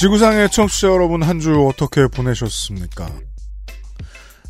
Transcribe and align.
지구상의 0.00 0.48
청취자 0.50 0.88
여러분 0.88 1.22
한 1.22 1.40
주 1.40 1.66
어떻게 1.68 2.06
보내셨습니까? 2.06 3.06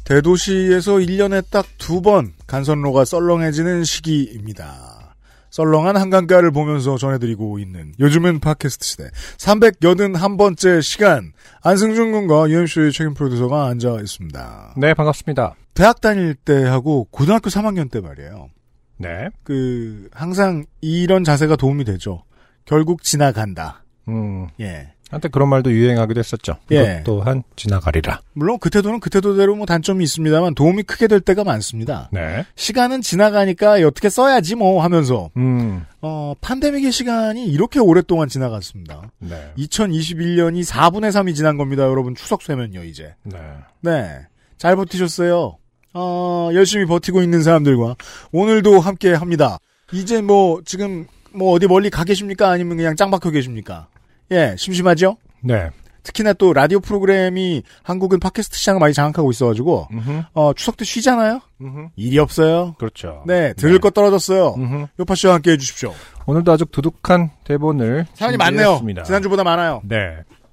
대도시에서 0.04 0.94
1년에 0.94 1.42
딱 1.50 1.66
두 1.78 2.00
번 2.02 2.32
간선로가 2.46 3.04
썰렁해지는 3.04 3.82
시기입니다. 3.82 5.16
썰렁한 5.50 5.96
한강가를 5.96 6.52
보면서 6.52 6.96
전해드리고 6.96 7.58
있는 7.58 7.92
요즘은 7.98 8.38
팟캐스트 8.38 8.84
시대 8.86 9.10
381번째 9.38 10.82
시간 10.82 11.32
안승준 11.62 12.12
군과 12.12 12.48
UMC의 12.48 12.92
책임 12.92 13.14
프로듀서가 13.14 13.66
앉아 13.66 13.98
있습니다. 14.00 14.74
네, 14.76 14.94
반갑습니다. 14.94 15.56
대학 15.74 16.00
다닐 16.00 16.36
때 16.36 16.62
하고 16.62 17.08
고등학교 17.10 17.50
3학년 17.50 17.90
때 17.90 18.00
말이에요. 18.00 18.50
네. 18.98 19.28
그 19.42 20.08
항상 20.12 20.64
이런 20.80 21.24
자세가 21.24 21.56
도움이 21.56 21.84
되죠. 21.84 22.22
결국 22.66 23.02
지나간다. 23.02 23.82
음, 24.06 24.46
예. 24.60 24.92
한때 25.10 25.28
그런 25.28 25.48
말도 25.48 25.72
유행하기도 25.72 26.18
했었죠. 26.18 26.56
예. 26.70 26.76
이것 26.76 27.04
또한 27.04 27.42
지나가리라. 27.56 28.20
물론 28.32 28.58
그 28.60 28.70
태도는 28.70 29.00
그 29.00 29.10
태도대로 29.10 29.56
뭐 29.56 29.66
단점이 29.66 30.04
있습니다만 30.04 30.54
도움이 30.54 30.84
크게 30.84 31.08
될 31.08 31.20
때가 31.20 31.42
많습니다. 31.42 32.08
네. 32.12 32.46
시간은 32.54 33.02
지나가니까 33.02 33.72
어떻게 33.86 34.08
써야지 34.08 34.54
뭐 34.54 34.82
하면서 34.82 35.30
음, 35.36 35.84
어 36.00 36.34
팬데믹의 36.40 36.92
시간이 36.92 37.44
이렇게 37.46 37.80
오랫동안 37.80 38.28
지나갔습니다. 38.28 39.10
네. 39.18 39.52
2021년이 39.58 40.64
4분의 40.64 41.10
3이 41.10 41.34
지난 41.34 41.56
겁니다. 41.56 41.82
여러분 41.82 42.14
추석 42.14 42.42
쇠면요 42.42 42.84
이제. 42.84 43.14
네. 43.24 43.38
네. 43.80 44.20
잘 44.58 44.76
버티셨어요. 44.76 45.56
어 45.92 46.50
열심히 46.54 46.86
버티고 46.86 47.20
있는 47.20 47.42
사람들과 47.42 47.96
오늘도 48.30 48.78
함께 48.78 49.12
합니다. 49.12 49.58
이제 49.92 50.22
뭐 50.22 50.60
지금 50.64 51.08
뭐 51.32 51.52
어디 51.52 51.66
멀리 51.66 51.90
가 51.90 52.04
계십니까? 52.04 52.50
아니면 52.50 52.76
그냥 52.76 52.94
짱 52.94 53.10
박혀 53.10 53.30
계십니까? 53.30 53.88
예, 54.30 54.54
심심하죠? 54.56 55.16
네. 55.42 55.70
특히나 56.02 56.32
또 56.32 56.52
라디오 56.52 56.80
프로그램이 56.80 57.62
한국은 57.82 58.20
팟캐스트 58.20 58.56
시장을 58.56 58.80
많이 58.80 58.94
장악하고 58.94 59.30
있어가지고 59.30 59.88
음흠, 59.92 60.22
어 60.32 60.52
추석 60.54 60.76
때 60.78 60.84
쉬잖아요. 60.84 61.40
음흠. 61.60 61.88
일이 61.96 62.18
없어요. 62.18 62.74
그렇죠. 62.78 63.22
네, 63.26 63.52
들을 63.54 63.78
거 63.78 63.90
떨어졌어요. 63.90 64.54
음흠. 64.56 64.86
요파 65.00 65.14
씨와 65.14 65.34
함께 65.34 65.52
해주십시오. 65.52 65.92
오늘도 66.26 66.52
아주 66.52 66.64
두둑한 66.64 67.30
대본을 67.44 68.06
사연이 68.14 68.36
많네요. 68.38 68.80
지난주보다 69.04 69.44
많아요. 69.44 69.82
네. 69.84 69.98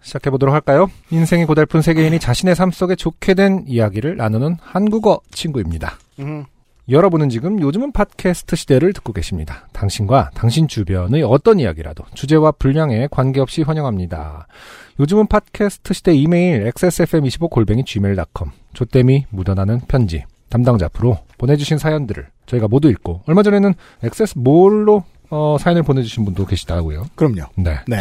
시작해 0.01 0.29
보도록 0.29 0.53
할까요? 0.53 0.89
인생이 1.09 1.45
고달픈 1.45 1.81
세계인이 1.81 2.19
자신의 2.19 2.55
삶 2.55 2.71
속에 2.71 2.95
좋게 2.95 3.33
된 3.33 3.63
이야기를 3.67 4.15
나누는 4.17 4.57
한국어 4.61 5.19
친구입니다. 5.31 5.97
음, 6.19 6.45
여러분은 6.89 7.27
지금 7.27 7.59
요즘은 7.59 7.91
팟캐스트 7.91 8.55
시대를 8.55 8.93
듣고 8.93 9.11
계십니다. 9.11 9.67
당신과 9.73 10.31
당신 10.33 10.69
주변의 10.69 11.21
어떤 11.23 11.59
이야기라도 11.59 12.05
주제와 12.13 12.51
분량에 12.51 13.09
관계없이 13.11 13.61
환영합니다. 13.61 14.47
요즘은 14.97 15.27
팟캐스트 15.27 15.93
시대 15.93 16.15
이메일 16.15 16.71
xsfm25골뱅이 16.71 17.85
gmail.com 17.85 18.51
조땜이 18.73 19.25
묻어나는 19.31 19.81
편지 19.89 20.23
담당자 20.47 20.85
앞으로 20.85 21.19
보내주신 21.37 21.77
사연들을 21.77 22.25
저희가 22.45 22.69
모두 22.69 22.89
읽고 22.89 23.23
얼마 23.27 23.43
전에는 23.43 23.73
xs몰로 24.03 25.03
어, 25.29 25.57
사연을 25.59 25.83
보내주신 25.83 26.23
분도 26.23 26.45
계시다고요. 26.45 27.07
그럼요. 27.15 27.47
네. 27.57 27.79
네. 27.85 27.97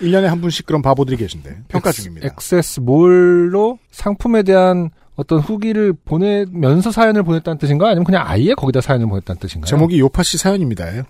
1년에 0.00 0.24
한 0.24 0.42
분씩 0.42 0.66
그런 0.66 0.82
바보들이 0.82 1.16
계신데 1.16 1.62
평가 1.68 1.90
중입니다. 1.90 2.28
xs몰로 2.38 3.78
상품에 3.90 4.42
대한 4.42 4.90
어떤 5.20 5.38
후기를 5.38 5.92
보내면서 5.92 6.90
사연을 6.90 7.22
보냈다는 7.24 7.58
뜻인가요? 7.58 7.90
아니면 7.90 8.04
그냥 8.04 8.24
아예 8.26 8.54
거기다 8.54 8.80
사연을 8.80 9.06
보냈다는 9.06 9.38
뜻인가요? 9.38 9.68
제목이 9.68 10.00
요팟시 10.00 10.38
사연입니다. 10.38 10.86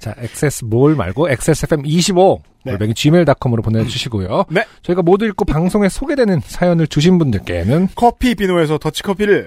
자, 0.00 0.12
XS몰 0.18 0.96
말고 0.96 1.28
XSFM25 1.28 2.40
네. 2.64 2.72
골뱅이 2.72 2.94
gmail.com으로 2.94 3.62
보내주시고요. 3.62 4.46
네. 4.50 4.64
저희가 4.82 5.02
모두 5.02 5.24
읽고 5.26 5.44
방송에 5.44 5.88
소개되는 5.88 6.40
사연을 6.44 6.88
주신 6.88 7.16
분들께는 7.18 7.90
커피 7.94 8.34
비노에서 8.34 8.78
더치커피를 8.78 9.46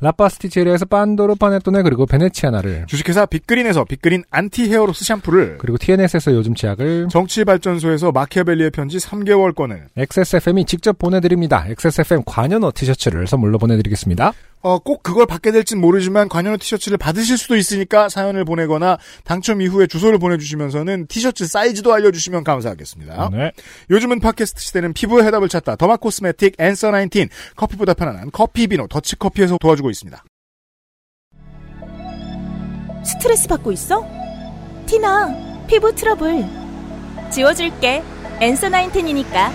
라파스티체리아에서 0.00 0.84
빤도르 0.86 1.36
파네토네 1.36 1.82
그리고 1.82 2.06
베네치아나를 2.06 2.86
주식회사 2.86 3.26
빅그린에서 3.26 3.84
빅그린 3.84 4.24
anti 4.30 4.70
hair 4.70 4.87
loss 4.87 5.04
샴푸를 5.04 5.58
그리고 5.58 5.78
TNS에서 5.78 6.32
요즘 6.32 6.54
치약을 6.54 7.08
정치발전소에서 7.10 8.12
마키아벨리의 8.12 8.70
편지 8.70 8.98
3개월권을 8.98 9.86
XSFM이 9.96 10.64
직접 10.66 10.98
보내드립니다. 10.98 11.64
XSFM 11.68 12.22
관여노 12.26 12.72
티셔츠를 12.74 13.26
선물로 13.26 13.58
보내드리겠습니다. 13.58 14.32
어, 14.66 14.80
꼭 14.80 15.04
그걸 15.04 15.26
받게 15.26 15.52
될진 15.52 15.80
모르지만 15.80 16.28
관여노 16.28 16.56
티셔츠를 16.56 16.98
받으실 16.98 17.38
수도 17.38 17.54
있으니까 17.54 18.08
사연을 18.08 18.44
보내거나 18.44 18.98
당첨 19.22 19.60
이후에 19.60 19.86
주소를 19.86 20.18
보내주시면서는 20.18 21.06
티셔츠 21.06 21.46
사이즈도 21.46 21.94
알려주시면 21.94 22.42
감사하겠습니다. 22.42 23.30
네. 23.30 23.52
요즘은 23.90 24.18
팟캐스트 24.18 24.60
시대는 24.60 24.92
피부의 24.92 25.24
해답을 25.24 25.48
찾다 25.48 25.76
derma 25.76 25.98
cosmetic 25.98 26.56
Answer 26.58 26.90
19 26.90 27.28
커피보다 27.54 27.94
편안한 27.94 28.30
커피 28.32 28.66
비노 28.66 28.88
더치커피에서 28.88 29.58
도와주고 29.58 29.88
있습니다. 29.88 30.24
스트레스 33.04 33.46
받고 33.46 33.70
있어? 33.70 34.04
티나, 34.86 35.64
피부 35.68 35.94
트러블. 35.94 36.44
지워줄게. 37.30 38.02
엔서 38.40 38.68
나인텐이니까. 38.68 39.52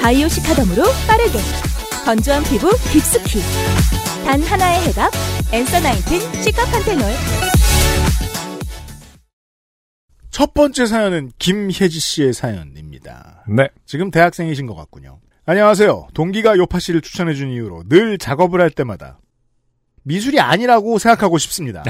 바이오 0.00 0.28
시카덤으로 0.28 0.82
빠르게. 1.06 1.38
건조한 2.04 2.42
피부 2.44 2.70
깊숙이. 2.92 3.40
단 4.24 4.40
하나의 4.42 4.86
해답. 4.88 5.10
엔서 5.52 5.80
나인텐 5.80 6.20
시카판테놀. 6.42 7.04
첫 10.30 10.52
번째 10.54 10.86
사연은 10.86 11.32
김혜지 11.38 11.98
씨의 11.98 12.32
사연입니다. 12.34 13.44
네. 13.48 13.68
지금 13.86 14.10
대학생이신 14.10 14.66
것 14.66 14.74
같군요. 14.74 15.20
안녕하세요. 15.46 16.08
동기가 16.14 16.56
요파 16.56 16.78
씨를 16.78 17.00
추천해준 17.00 17.50
이유로 17.50 17.84
늘 17.88 18.18
작업을 18.18 18.60
할 18.60 18.70
때마다 18.70 19.18
미술이 20.02 20.40
아니라고 20.40 20.98
생각하고 20.98 21.38
싶습니다. 21.38 21.82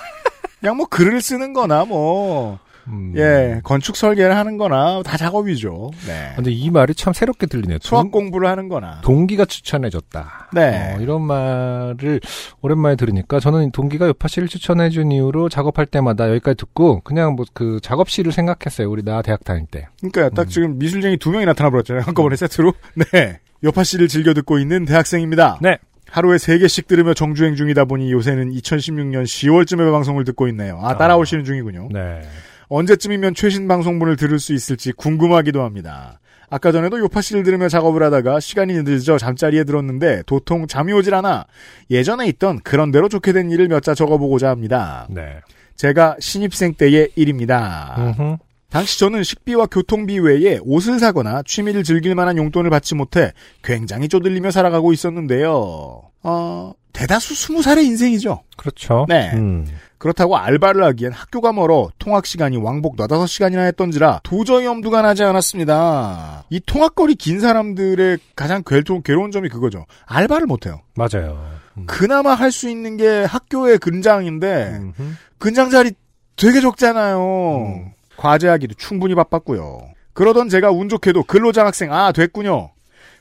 그냥 0.60 0.76
뭐 0.76 0.86
글을 0.86 1.20
쓰는 1.20 1.52
거나 1.52 1.84
뭐, 1.84 2.58
음. 2.88 3.14
예, 3.16 3.60
건축 3.64 3.96
설계를 3.96 4.36
하는 4.36 4.58
거나 4.58 5.02
다 5.02 5.16
작업이죠. 5.16 5.90
네. 6.06 6.32
근데 6.36 6.50
이 6.50 6.70
말이 6.70 6.94
참 6.94 7.12
새롭게 7.14 7.46
들리네요. 7.46 7.78
수학 7.80 8.10
공부를 8.10 8.46
하는 8.48 8.68
거나. 8.68 9.00
동기가 9.00 9.46
추천해줬다. 9.46 10.50
네. 10.52 10.94
어, 10.94 11.00
이런 11.00 11.22
말을 11.22 12.20
오랜만에 12.60 12.96
들으니까 12.96 13.40
저는 13.40 13.70
동기가 13.70 14.06
요파 14.08 14.28
씨를 14.28 14.48
추천해준 14.48 15.12
이후로 15.12 15.48
작업할 15.48 15.86
때마다 15.86 16.28
여기까지 16.28 16.56
듣고 16.58 17.00
그냥 17.00 17.34
뭐 17.36 17.44
그 17.54 17.78
작업실을 17.82 18.32
생각했어요. 18.32 18.90
우리 18.90 19.02
나 19.02 19.22
대학 19.22 19.44
다닐 19.44 19.66
때. 19.66 19.86
그러니까 20.00 20.28
딱 20.34 20.48
지금 20.48 20.78
미술쟁이 20.78 21.16
두 21.16 21.30
명이 21.30 21.46
나타나 21.46 21.70
버렸잖아요. 21.70 22.02
한꺼번에 22.06 22.36
세트로. 22.36 22.72
네. 23.12 23.40
요파 23.62 23.84
씨를 23.84 24.08
즐겨 24.08 24.34
듣고 24.34 24.58
있는 24.58 24.84
대학생입니다. 24.84 25.58
네. 25.62 25.78
하루에 26.10 26.38
세 26.38 26.58
개씩 26.58 26.86
들으며 26.86 27.14
정주행 27.14 27.56
중이다 27.56 27.86
보니 27.86 28.12
요새는 28.12 28.50
2016년 28.52 29.24
10월쯤에 29.24 29.90
방송을 29.90 30.24
듣고 30.24 30.48
있네요. 30.48 30.78
아, 30.82 30.96
따라오시는 30.96 31.44
중이군요. 31.44 31.88
네. 31.92 32.20
언제쯤이면 32.68 33.34
최신 33.34 33.68
방송분을 33.68 34.16
들을 34.16 34.38
수 34.38 34.52
있을지 34.54 34.92
궁금하기도 34.92 35.62
합니다. 35.62 36.20
아까 36.50 36.70
전에도 36.72 36.98
요파 36.98 37.20
씨를 37.20 37.42
들으며 37.42 37.68
작업을 37.68 38.02
하다가 38.02 38.38
시간이 38.38 38.82
늦어 38.84 39.18
잠자리에 39.18 39.64
들었는데 39.64 40.22
도통 40.26 40.66
잠이 40.66 40.92
오질 40.92 41.14
않아 41.14 41.46
예전에 41.90 42.26
있던 42.28 42.60
그런대로 42.60 43.08
좋게 43.08 43.32
된 43.32 43.50
일을 43.50 43.68
몇 43.68 43.80
자 43.82 43.94
적어보고자 43.94 44.50
합니다. 44.50 45.06
네. 45.10 45.40
제가 45.76 46.16
신입생 46.20 46.74
때의 46.74 47.10
일입니다. 47.16 47.96
음흠. 47.98 48.36
당시 48.70 48.98
저는 48.98 49.22
식비와 49.22 49.66
교통비 49.66 50.18
외에 50.18 50.58
옷을 50.62 50.98
사거나 50.98 51.42
취미를 51.44 51.82
즐길 51.84 52.14
만한 52.14 52.36
용돈을 52.36 52.70
받지 52.70 52.94
못해 52.94 53.32
굉장히 53.62 54.08
쪼들리며 54.08 54.50
살아가고 54.50 54.92
있었는데요. 54.92 56.02
어, 56.22 56.72
대다수 56.92 57.34
스무 57.34 57.62
살의 57.62 57.84
인생이죠. 57.86 58.42
그렇죠. 58.56 59.06
네. 59.08 59.30
음. 59.34 59.66
그렇다고 59.98 60.36
알바를 60.36 60.84
하기엔 60.84 61.12
학교가 61.12 61.52
멀어 61.52 61.88
통학 61.98 62.26
시간이 62.26 62.56
왕복 62.58 62.96
너다섯 62.96 63.26
시간이나 63.26 63.62
했던지라 63.62 64.20
도저히 64.22 64.66
엄두가 64.66 65.00
나지 65.02 65.22
않았습니다. 65.24 66.44
이 66.50 66.60
통학거리 66.60 67.14
긴 67.14 67.40
사람들의 67.40 68.18
가장 68.36 68.62
괴로운, 68.64 69.02
괴로운 69.02 69.30
점이 69.30 69.48
그거죠. 69.48 69.86
알바를 70.06 70.46
못해요. 70.46 70.80
맞아요. 70.96 71.48
음. 71.76 71.86
그나마 71.86 72.34
할 72.34 72.50
수 72.52 72.68
있는 72.68 72.96
게 72.96 73.24
학교의 73.24 73.78
근장인데 73.78 74.78
음흠. 74.80 75.02
근장 75.38 75.70
자리 75.70 75.92
되게 76.36 76.60
적잖아요. 76.60 77.18
음. 77.66 77.92
과제하기도 78.16 78.74
충분히 78.74 79.14
바빴고요. 79.14 79.80
그러던 80.12 80.48
제가 80.48 80.70
운 80.70 80.88
좋게도 80.88 81.24
근로장학생 81.24 81.92
아 81.92 82.12
됐군요. 82.12 82.70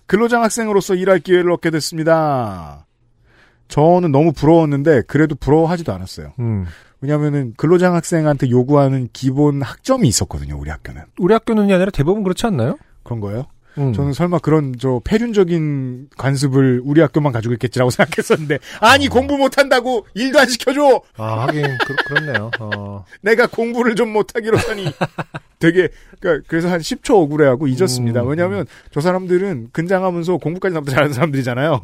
근로장학생으로서 0.06 0.96
일할 0.96 1.20
기회를 1.20 1.52
얻게 1.52 1.70
됐습니다. 1.72 2.86
저는 3.74 4.12
너무 4.12 4.34
부러웠는데 4.34 5.02
그래도 5.08 5.34
부러워하지도 5.34 5.92
않았어요. 5.92 6.34
음. 6.38 6.68
왜냐하면은 7.02 7.56
근로장 7.58 7.96
학생한테 7.96 8.52
요구하는 8.52 9.10
기본 9.14 9.64
학점이 9.64 10.08
있었거든요. 10.08 10.60
우리 10.60 10.70
학교는 10.70 11.02
우리 11.18 11.34
학교는이 11.34 11.74
아니라 11.74 11.90
대부분 11.90 12.22
그렇지 12.22 12.46
않나요? 12.46 12.78
그런 13.02 13.20
거예요. 13.20 13.48
음. 13.78 13.94
저는 13.94 14.14
설마 14.14 14.40
그런 14.40 14.76
저 14.80 15.02
폐륜적인 15.04 16.10
관습을 16.18 16.82
우리 16.84 17.02
학교만 17.02 17.32
가지고 17.34 17.54
있겠지라고 17.54 17.90
생각했었는데 17.92 18.60
아니 18.80 19.08
공부 19.08 19.38
못한다고 19.38 20.06
일도 20.14 20.40
안 20.40 20.48
시켜줘. 20.48 21.02
아 21.18 21.44
하긴 21.44 21.66
그, 21.86 21.96
그렇네요. 22.08 22.52
어. 22.60 23.06
내가 23.22 23.48
공부를 23.48 23.96
좀 23.96 24.12
못하기로서니 24.14 24.86
되게 25.60 25.90
그러니까 26.20 26.46
그래서 26.48 26.70
한 26.70 26.80
10초 26.80 27.16
억울해하고 27.16 27.68
잊었습니다. 27.68 28.24
음. 28.24 28.30
왜냐하면 28.30 28.66
저 28.92 29.02
사람들은 29.02 29.70
근장하면서 29.72 30.38
공부까지 30.38 30.74
나보다 30.74 30.92
잘하는 30.92 31.14
사람들이잖아요. 31.14 31.82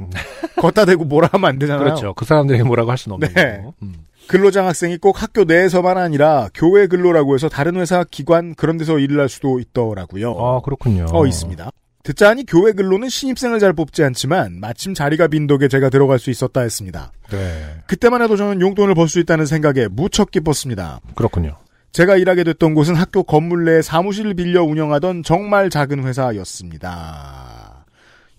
걷다 0.58 0.86
대고 0.86 1.06
뭐라 1.06 1.30
하면 1.32 1.50
안 1.50 1.60
되잖아요. 1.60 1.84
그렇죠. 1.84 2.14
그 2.14 2.26
사람들에게 2.26 2.64
뭐라고 2.64 2.92
할 2.92 2.98
수는 2.98 3.16
없는 3.16 3.34
네. 3.34 3.58
거고. 3.58 3.74
음. 3.84 3.94
근로장학생이 4.30 5.00
꼭 5.00 5.22
학교 5.24 5.44
내에서만 5.44 5.98
아니라 5.98 6.50
교회 6.54 6.86
근로라고 6.86 7.34
해서 7.34 7.50
다른 7.50 7.76
회사, 7.78 8.04
기관 8.04 8.54
그런 8.54 8.78
데서 8.78 9.00
일을 9.00 9.20
할 9.20 9.28
수도 9.28 9.60
있더라고요. 9.60 10.36
아 10.40 10.62
그렇군요. 10.62 11.08
어, 11.12 11.26
있습니다. 11.26 11.72
듣자하니 12.04 12.46
교회 12.46 12.72
근로는 12.72 13.10
신입생을 13.10 13.58
잘 13.60 13.74
뽑지 13.74 14.04
않지만 14.04 14.60
마침 14.60 14.94
자리가 14.94 15.28
빈 15.30 15.48
덕에 15.48 15.68
제가 15.68 15.90
들어갈 15.90 16.20
수 16.20 16.30
있었다 16.30 16.62
했습니다. 16.62 17.12
네. 17.32 17.66
그때만 17.88 18.22
해도 18.22 18.38
저는 18.38 18.62
용돈을 18.62 18.94
벌 18.94 19.08
수 19.10 19.20
있다는 19.20 19.48
생각에 19.48 19.88
무척 19.90 20.30
기뻤습니다. 20.30 21.02
그렇군요. 21.16 21.58
제가 21.92 22.16
일하게 22.16 22.44
됐던 22.44 22.76
곳은 22.76 22.94
학교 22.94 23.24
건물 23.24 23.66
내 23.66 23.82
사무실을 23.82 24.36
빌려 24.36 24.64
운영하던 24.64 25.24
정말 25.24 25.72
작은 25.72 26.04
회사였습니다. 26.06 27.84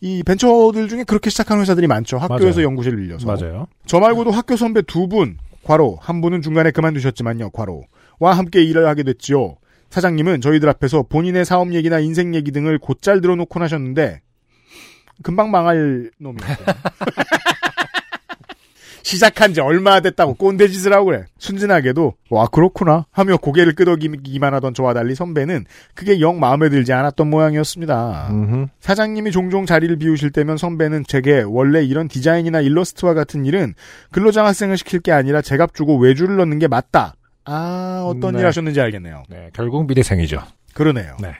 이 0.01 0.23
벤처들 0.23 0.89
중에 0.89 1.03
그렇게 1.03 1.31
시작한 1.31 1.59
회사들이 1.61 1.89
많죠. 1.89 2.17
학교에서 2.17 2.59
맞아요. 2.59 2.67
연구실을 2.67 2.99
빌려서. 2.99 3.27
맞아요. 3.27 3.67
저 3.87 3.99
말고도 3.99 4.31
학교 4.31 4.57
선배 4.57 4.83
두 4.83 5.09
분, 5.09 5.37
과로, 5.71 5.97
한 6.01 6.21
분은 6.21 6.43
중간에 6.43 6.73
그만두셨지만요, 6.73 7.51
과로, 7.51 7.85
와 8.19 8.37
함께 8.37 8.61
일을 8.61 8.89
하게 8.89 9.05
됐지요. 9.05 9.55
사장님은 9.91 10.41
저희들 10.41 10.69
앞에서 10.69 11.05
본인의 11.05 11.45
사업 11.45 11.73
얘기나 11.75 12.01
인생 12.01 12.35
얘기 12.35 12.51
등을 12.51 12.81
곧잘 12.81 13.21
들어놓곤 13.21 13.63
하셨는데, 13.63 14.21
금방 15.23 15.53
망할 15.53 16.11
놈이었어요. 16.19 16.67
시작한 19.03 19.55
지 19.55 19.61
얼마 19.61 20.01
됐다고 20.01 20.35
꼰대 20.35 20.69
짓을 20.69 20.93
하고 20.93 21.07
그래. 21.07 21.25
순진하게도, 21.39 22.15
와, 22.31 22.47
그렇구나. 22.47 23.07
하며 23.11 23.37
고개를 23.37 23.75
끄덕이기만 23.75 24.55
하던 24.55 24.75
저와 24.75 24.95
달리 24.95 25.15
선배는 25.15 25.65
그게 25.95 26.21
영 26.21 26.39
마음에 26.41 26.69
들지 26.69 26.93
않았던 26.93 27.29
모양이었습니다. 27.29 28.29
음흠. 28.31 28.67
사장님이 28.81 29.31
종종 29.31 29.67
자리를 29.67 29.97
비우실 29.97 30.31
때면 30.31 30.57
선배는 30.57 31.05
제게 31.07 31.43
원래 31.47 31.83
이런 31.83 32.09
디자인이나 32.09 32.61
일러스트와 32.61 33.15
같은 33.15 33.45
일은 33.45 33.75
근로장학생을 34.13 34.77
시킬 34.77 35.01
게 35.01 35.13
아니라 35.13 35.43
제값 35.43 35.75
주고 35.75 35.99
외주를 35.99 36.37
넣는 36.37 36.59
게 36.59 36.69
맞다. 36.69 37.15
아, 37.45 38.05
어떤 38.07 38.35
네. 38.35 38.41
일 38.41 38.47
하셨는지 38.47 38.81
알겠네요. 38.81 39.25
네, 39.29 39.51
결국 39.53 39.87
미대생이죠. 39.87 40.43
그러네요. 40.75 41.17
네. 41.21 41.35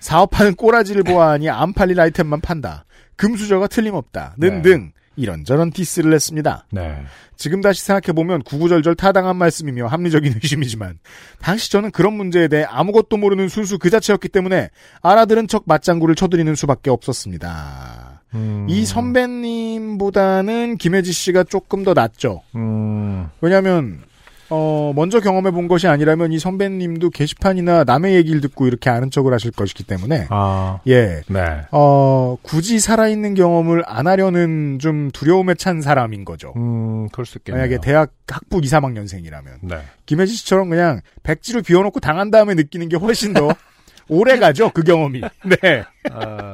사업하는 0.00 0.54
꼬라지를 0.54 1.02
보아하니 1.02 1.50
안 1.50 1.72
팔릴 1.72 2.00
아이템만 2.00 2.40
판다. 2.40 2.84
금수저가 3.16 3.68
틀림없다. 3.68 4.34
는등 4.38 4.92
이런저런 5.16 5.70
디스를 5.70 6.12
했습니다. 6.12 6.66
네. 6.70 7.02
지금 7.36 7.60
다시 7.60 7.82
생각해보면 7.84 8.42
구구절절 8.42 8.94
타당한 8.94 9.36
말씀이며 9.36 9.86
합리적인 9.86 10.34
의심이지만 10.42 10.98
당시 11.40 11.70
저는 11.70 11.90
그런 11.90 12.14
문제에 12.14 12.48
대해 12.48 12.64
아무것도 12.64 13.16
모르는 13.16 13.48
순수 13.48 13.78
그 13.78 13.90
자체였기 13.90 14.28
때문에 14.28 14.70
알아들은 15.02 15.48
척 15.48 15.64
맞장구를 15.66 16.14
쳐드리는 16.14 16.54
수밖에 16.54 16.90
없었습니다. 16.90 18.22
음. 18.34 18.66
이 18.68 18.84
선배님보다는 18.84 20.76
김혜지 20.78 21.12
씨가 21.12 21.44
조금 21.44 21.84
더 21.84 21.94
낫죠. 21.94 22.42
음. 22.54 23.28
왜냐하면 23.40 24.02
어 24.50 24.92
먼저 24.94 25.20
경험해 25.20 25.50
본 25.50 25.68
것이 25.68 25.88
아니라면 25.88 26.32
이 26.32 26.38
선배님도 26.38 27.10
게시판이나 27.10 27.84
남의 27.84 28.14
얘기를 28.14 28.40
듣고 28.40 28.66
이렇게 28.66 28.90
아는 28.90 29.10
척을 29.10 29.32
하실 29.32 29.50
것이기 29.50 29.84
때문에 29.84 30.26
아. 30.30 30.80
예. 30.86 31.22
네. 31.28 31.62
어 31.72 32.36
굳이 32.42 32.78
살아있는 32.78 33.34
경험을 33.34 33.82
안 33.86 34.06
하려는 34.06 34.78
좀 34.80 35.10
두려움에 35.10 35.54
찬 35.54 35.80
사람인 35.82 36.24
거죠. 36.24 36.52
음, 36.56 37.08
그럴 37.10 37.26
수 37.26 37.38
있겠네요. 37.38 37.60
만약에 37.62 37.80
대학 37.80 38.12
학부 38.28 38.58
2, 38.58 38.62
3학년생이라면 38.62 39.44
네. 39.62 39.78
김혜지 40.06 40.34
씨처럼 40.34 40.70
그냥 40.70 41.00
백지로 41.22 41.62
비워놓고 41.62 42.00
당한 42.00 42.30
다음에 42.30 42.54
느끼는 42.54 42.88
게 42.88 42.96
훨씬 42.96 43.32
더 43.32 43.48
오래 44.08 44.38
가죠 44.38 44.70
그 44.70 44.82
경험이. 44.82 45.22
네. 45.44 45.82
아. 46.12 46.52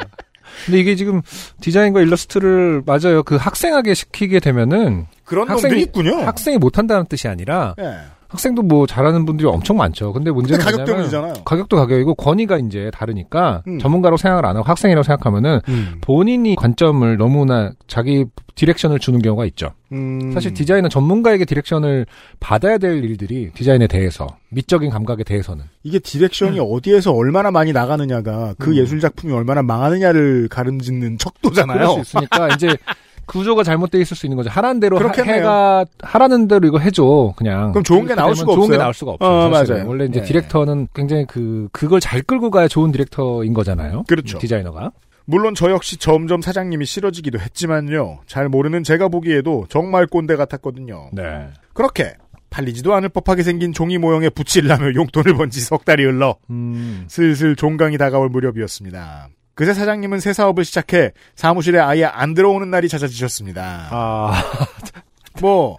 근데 0.67 0.79
이게 0.81 0.95
지금 0.97 1.23
디자인과 1.61 2.01
일러스트를 2.01 2.83
맞아요. 2.87 3.23
그 3.23 3.37
학생하게 3.37 3.95
시키게 3.95 4.41
되면은 4.41 5.07
그런 5.25 5.49
학생이- 5.49 5.79
있군요. 5.81 6.17
학생이 6.23 6.59
못 6.59 6.79
한다는 6.79 7.07
뜻이 7.07 7.29
아니라 7.29 7.75
예. 7.79 7.95
학생도 8.33 8.63
뭐 8.63 8.87
잘하는 8.87 9.27
분들이 9.27 9.47
엄청 9.47 9.77
많죠. 9.77 10.15
근데 10.15 10.31
문제는 10.31 10.59
근데 10.59 10.65
가격 10.65 10.81
뭐냐면 10.81 11.11
때문이잖아요. 11.11 11.45
가격도 11.45 11.77
가격이고 11.77 12.15
권위가 12.15 12.57
이제 12.59 12.91
다르니까 12.95 13.63
음. 13.67 13.79
전문가로 13.79 14.17
생각을 14.17 14.47
안 14.47 14.57
하고 14.57 14.67
학생이라고 14.67 15.03
생각하면은 15.03 15.61
음. 15.69 15.99
본인이 16.01 16.57
관점을 16.57 17.15
너무나 17.19 17.73
자기 17.87 18.25
direction을 18.55 19.01
주는 19.01 19.21
경우가 19.21 19.45
있죠. 19.47 19.73
음. 19.93 20.33
사실 20.33 20.55
디자인은 20.55 20.89
전문가에게 20.89 21.45
direction을 21.45 22.07
받아야 22.41 22.79
될 22.79 23.05
일들이 23.05 23.51
디자인에 23.53 23.87
대해서 23.87 24.27
미적인 24.49 24.89
감각에 24.89 25.25
대해서는 25.25 25.65
이게 25.83 25.99
direction이 25.99 26.59
어디에서 26.59 27.13
얼마나 27.13 27.51
많이 27.51 27.73
나가느냐가 27.75 28.55
그 28.59 28.71
음. 28.71 28.77
예술 28.77 29.01
작품이 29.01 29.35
얼마나 29.35 29.63
망하느냐를 29.63 30.49
가름짓는 30.49 31.19
척도잖아요. 31.19 31.79
그럴 31.79 32.05
수 32.05 32.17
있으니까 32.17 32.49
이제 32.55 32.77
구조가 33.33 33.63
잘못돼 33.63 33.99
있을 33.99 34.15
수 34.17 34.27
있는 34.27 34.37
거죠. 34.37 34.51
하라는 34.51 34.79
대로 34.79 34.97
하, 34.97 35.03
그렇겠네요. 35.03 35.37
해가 35.37 35.87
하라는 36.03 36.49
대로 36.49 36.69
이거 36.69 36.79
해줘 36.79 37.33
그냥. 37.37 37.73
그럼 37.73 37.83
좋은 37.83 38.07
게 38.07 38.15
나올 38.15 38.37
수가 38.37 38.53
좋은 38.53 38.67
게 38.69 38.75
없어요. 38.75 38.79
나올 38.79 38.95
수가 38.95 39.13
없어요. 39.13 39.31
어. 39.31 39.49
맞아요. 39.49 39.89
원래 39.89 40.05
이제 40.05 40.21
네. 40.21 40.27
디렉터는 40.27 40.89
굉장히 40.95 41.25
그 41.27 41.69
그걸 41.73 41.99
잘 42.01 42.21
끌고 42.21 42.51
가야 42.51 42.69
좋은 42.69 42.93
디렉터인 42.93 43.55
거잖아요. 43.55 44.05
그렇죠. 44.07 44.39
디자이너가. 44.39 44.93
물론 45.25 45.55
저 45.55 45.71
역시 45.71 45.97
점점 45.97 46.43
사장님이 46.43 46.85
싫어지기도 46.85 47.39
했지만요. 47.39 48.21
잘 48.27 48.49
모르는 48.49 48.83
제가 48.83 49.09
보기에도 49.09 49.65
정말 49.69 50.07
꼰대 50.07 50.37
같았거든요. 50.37 51.11
네. 51.13 51.49
그렇게 51.73 52.15
팔리지도 52.51 52.93
않을 52.95 53.09
법하게 53.09 53.43
생긴 53.45 53.73
종이 53.73 53.97
모형에 53.97 54.29
붙이려며 54.29 54.95
용돈을 54.95 55.37
번지 55.37 55.61
석 55.61 55.85
달이 55.87 56.05
흘러 56.05 56.37
음. 56.51 57.05
슬슬 57.09 57.57
종강이 57.57 57.97
다가올 57.97 58.29
무렵이었습니다. 58.29 59.29
그새 59.55 59.75
사장님은 59.75 60.21
새 60.21 60.33
사업을 60.33 60.65
시작해 60.65 61.13
사무실에 61.35 61.79
아예 61.79 62.05
안 62.05 62.35
들어오는 62.35 62.71
날이 62.71 62.89
찾아지셨습니다. 62.89 63.89
아. 63.91 64.45
뭐 65.41 65.79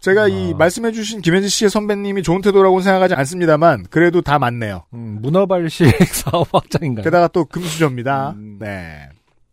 제가 0.00 0.28
이 0.28 0.52
아. 0.52 0.56
말씀해주신 0.56 1.20
김현지 1.20 1.48
씨의 1.48 1.70
선배님이 1.70 2.22
좋은 2.22 2.40
태도라고는 2.40 2.82
생각하지 2.82 3.14
않습니다만 3.14 3.86
그래도 3.90 4.22
다 4.22 4.38
맞네요. 4.38 4.84
음, 4.94 5.18
문어발식 5.20 5.86
사업 6.14 6.48
확장인가요? 6.52 7.04
게다가 7.04 7.28
또 7.28 7.44
금수저입니다. 7.44 8.30
음. 8.36 8.58
네. 8.60 9.08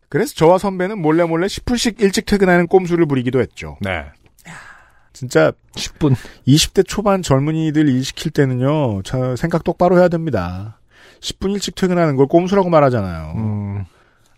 그래서 0.10 0.36
저와 0.36 0.60
선배는 0.60 1.00
몰래 1.00 1.24
몰래 1.24 1.48
10분씩 1.48 2.02
일찍 2.02 2.26
퇴근하는 2.26 2.68
꼼수를 2.68 3.08
부리기도 3.08 3.40
했죠. 3.42 3.78
네. 3.82 4.06
진짜 5.14 5.52
10분. 5.76 6.16
20대 6.48 6.86
초반 6.88 7.22
젊은이들 7.22 7.88
일 7.88 8.04
시킬 8.04 8.32
때는요, 8.32 9.04
저 9.04 9.36
생각 9.36 9.64
똑바로 9.64 9.98
해야 10.00 10.08
됩니다. 10.08 10.80
10분 11.24 11.54
일찍 11.54 11.76
퇴근하는 11.76 12.16
걸 12.16 12.28
꼼수라고 12.28 12.70
말하잖아요. 12.70 13.34
음. 13.38 13.86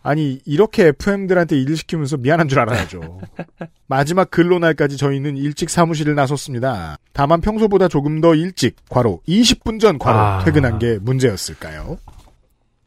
아니 0.04 0.39
이렇게 0.46 0.88
FM들한테 0.89 1.58
일 1.58 1.75
시키면서 1.75 2.18
미안한 2.18 2.48
줄 2.48 2.60
알아야죠. 2.60 3.22
마지막 3.88 4.30
근로날까지 4.30 4.98
저희는 4.98 5.36
일찍 5.36 5.72
사무실을 5.72 6.13
나섰습니다. 6.13 6.98
다만 7.12 7.42
평소보다 7.42 7.88
조금 7.88 8.22
더 8.22 8.36
일찍 8.36 8.75
과로 8.88 9.22
20분 9.27 9.80
전 9.80 9.98
과로 9.98 10.18
아. 10.20 10.44
퇴근한 10.46 10.77
게 10.77 11.00
문제였을까요? 11.01 11.98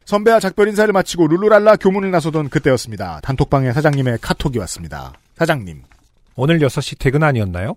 선배와 0.05 0.39
작별 0.39 0.69
인사를 0.69 0.91
마치고 0.91 1.27
룰루랄라 1.27 1.75
교문을 1.75 2.09
나서던 2.09 2.49
그때였습니다. 2.49 3.19
단톡방에 3.21 3.73
사장님의 3.73 4.19
카톡이 4.21 4.57
왔습니다. 4.59 5.13
사장님. 5.35 5.83
오늘 6.35 6.59
6시 6.59 6.97
퇴근 6.99 7.21
아니었나요? 7.21 7.75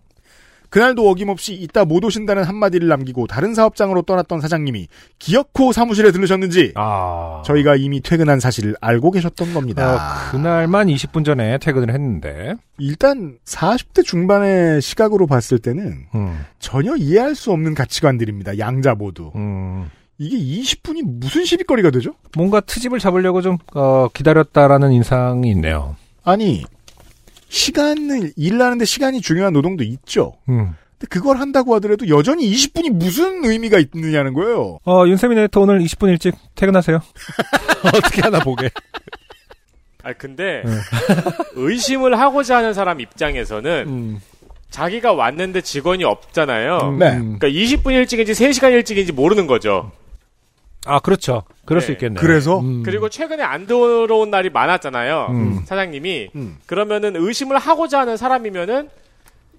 그날도 0.73 1.07
어김없이 1.11 1.53
이따 1.53 1.85
못 1.85 2.03
오신다는 2.03 2.45
한마디를 2.45 2.89
남기고 2.89 3.27
다른 3.27 3.53
사업장으로 3.53 4.03
떠났던 4.03 4.41
사장님이 4.41 4.89
기어코 5.19 5.71
사무실에 5.71 6.13
들르셨는지 6.13 6.73
아. 6.77 7.43
저희가 7.45 7.77
이미 7.77 8.01
퇴근한 8.01 8.41
사실을 8.41 8.75
알고 8.81 9.11
계셨던 9.11 9.53
겁니다. 9.53 9.99
아, 10.01 10.31
그날만 10.31 10.87
20분 10.87 11.27
전에 11.27 11.59
퇴근을 11.59 11.93
했는데. 11.93 12.55
일단 12.79 13.37
40대 13.45 14.03
중반의 14.03 14.81
시각으로 14.81 15.27
봤을 15.27 15.59
때는 15.59 16.07
음. 16.15 16.47
전혀 16.59 16.97
이해할 16.97 17.35
수 17.35 17.53
없는 17.53 17.75
가치관들입니다. 17.75 18.59
양자 18.59 18.95
모두. 18.95 19.31
음. 19.37 19.91
이게 20.17 20.39
20분이 20.39 21.03
무슨 21.05 21.45
시비거리가 21.45 21.91
되죠? 21.91 22.15
뭔가 22.35 22.61
트집을 22.61 22.99
잡으려고 22.99 23.43
좀 23.43 23.59
어, 23.75 24.09
기다렸다라는 24.15 24.93
인상이 24.93 25.51
있네요. 25.51 25.97
아니 26.25 26.65
시간을 27.53 28.33
일하는데 28.35 28.85
시간이 28.87 29.21
중요한 29.21 29.53
노동도 29.53 29.85
있죠. 29.85 30.33
음. 30.49 30.75
근데 30.93 31.07
그걸 31.11 31.37
한다고 31.37 31.75
하더라도 31.75 32.09
여전히 32.09 32.51
20분이 32.51 32.91
무슨 32.91 33.45
의미가 33.45 33.79
있느냐는 33.79 34.33
거예요. 34.33 34.79
어, 34.87 35.07
윤세민 35.07 35.37
에디터 35.37 35.61
오늘 35.61 35.81
20분 35.81 36.09
일찍 36.09 36.35
퇴근하세요. 36.55 36.99
어떻게 37.95 38.23
하나 38.23 38.39
보게. 38.41 38.71
아 40.03 40.15
근데 40.15 40.63
네. 40.65 40.73
의심을 41.55 42.19
하고자 42.19 42.57
하는 42.57 42.73
사람 42.73 43.01
입장에서는 43.01 43.85
음. 43.87 44.21
자기가 44.71 45.13
왔는데 45.13 45.61
직원이 45.61 46.05
없잖아요. 46.05 46.79
음, 46.79 46.99
네. 46.99 47.11
음. 47.11 47.39
그러니까 47.39 47.49
20분 47.49 47.93
일찍인지 47.93 48.33
3시간 48.33 48.73
일찍인지 48.73 49.13
모르는 49.13 49.47
거죠. 49.47 49.93
아, 50.87 50.99
그렇죠. 50.99 51.45
그럴 51.65 51.81
네. 51.81 51.87
수 51.87 51.93
있겠네요. 51.93 52.21
그래서? 52.21 52.59
음. 52.61 52.83
그리고 52.83 53.09
최근에 53.09 53.43
안 53.43 53.67
들어온 53.67 54.31
날이 54.31 54.51
많았잖아요. 54.51 55.27
음. 55.31 55.63
사장님이. 55.65 56.31
음. 56.35 56.59
그러면은 56.67 57.17
의심을 57.17 57.59
하고자 57.59 58.01
하는 58.01 58.17
사람이면은 58.17 58.89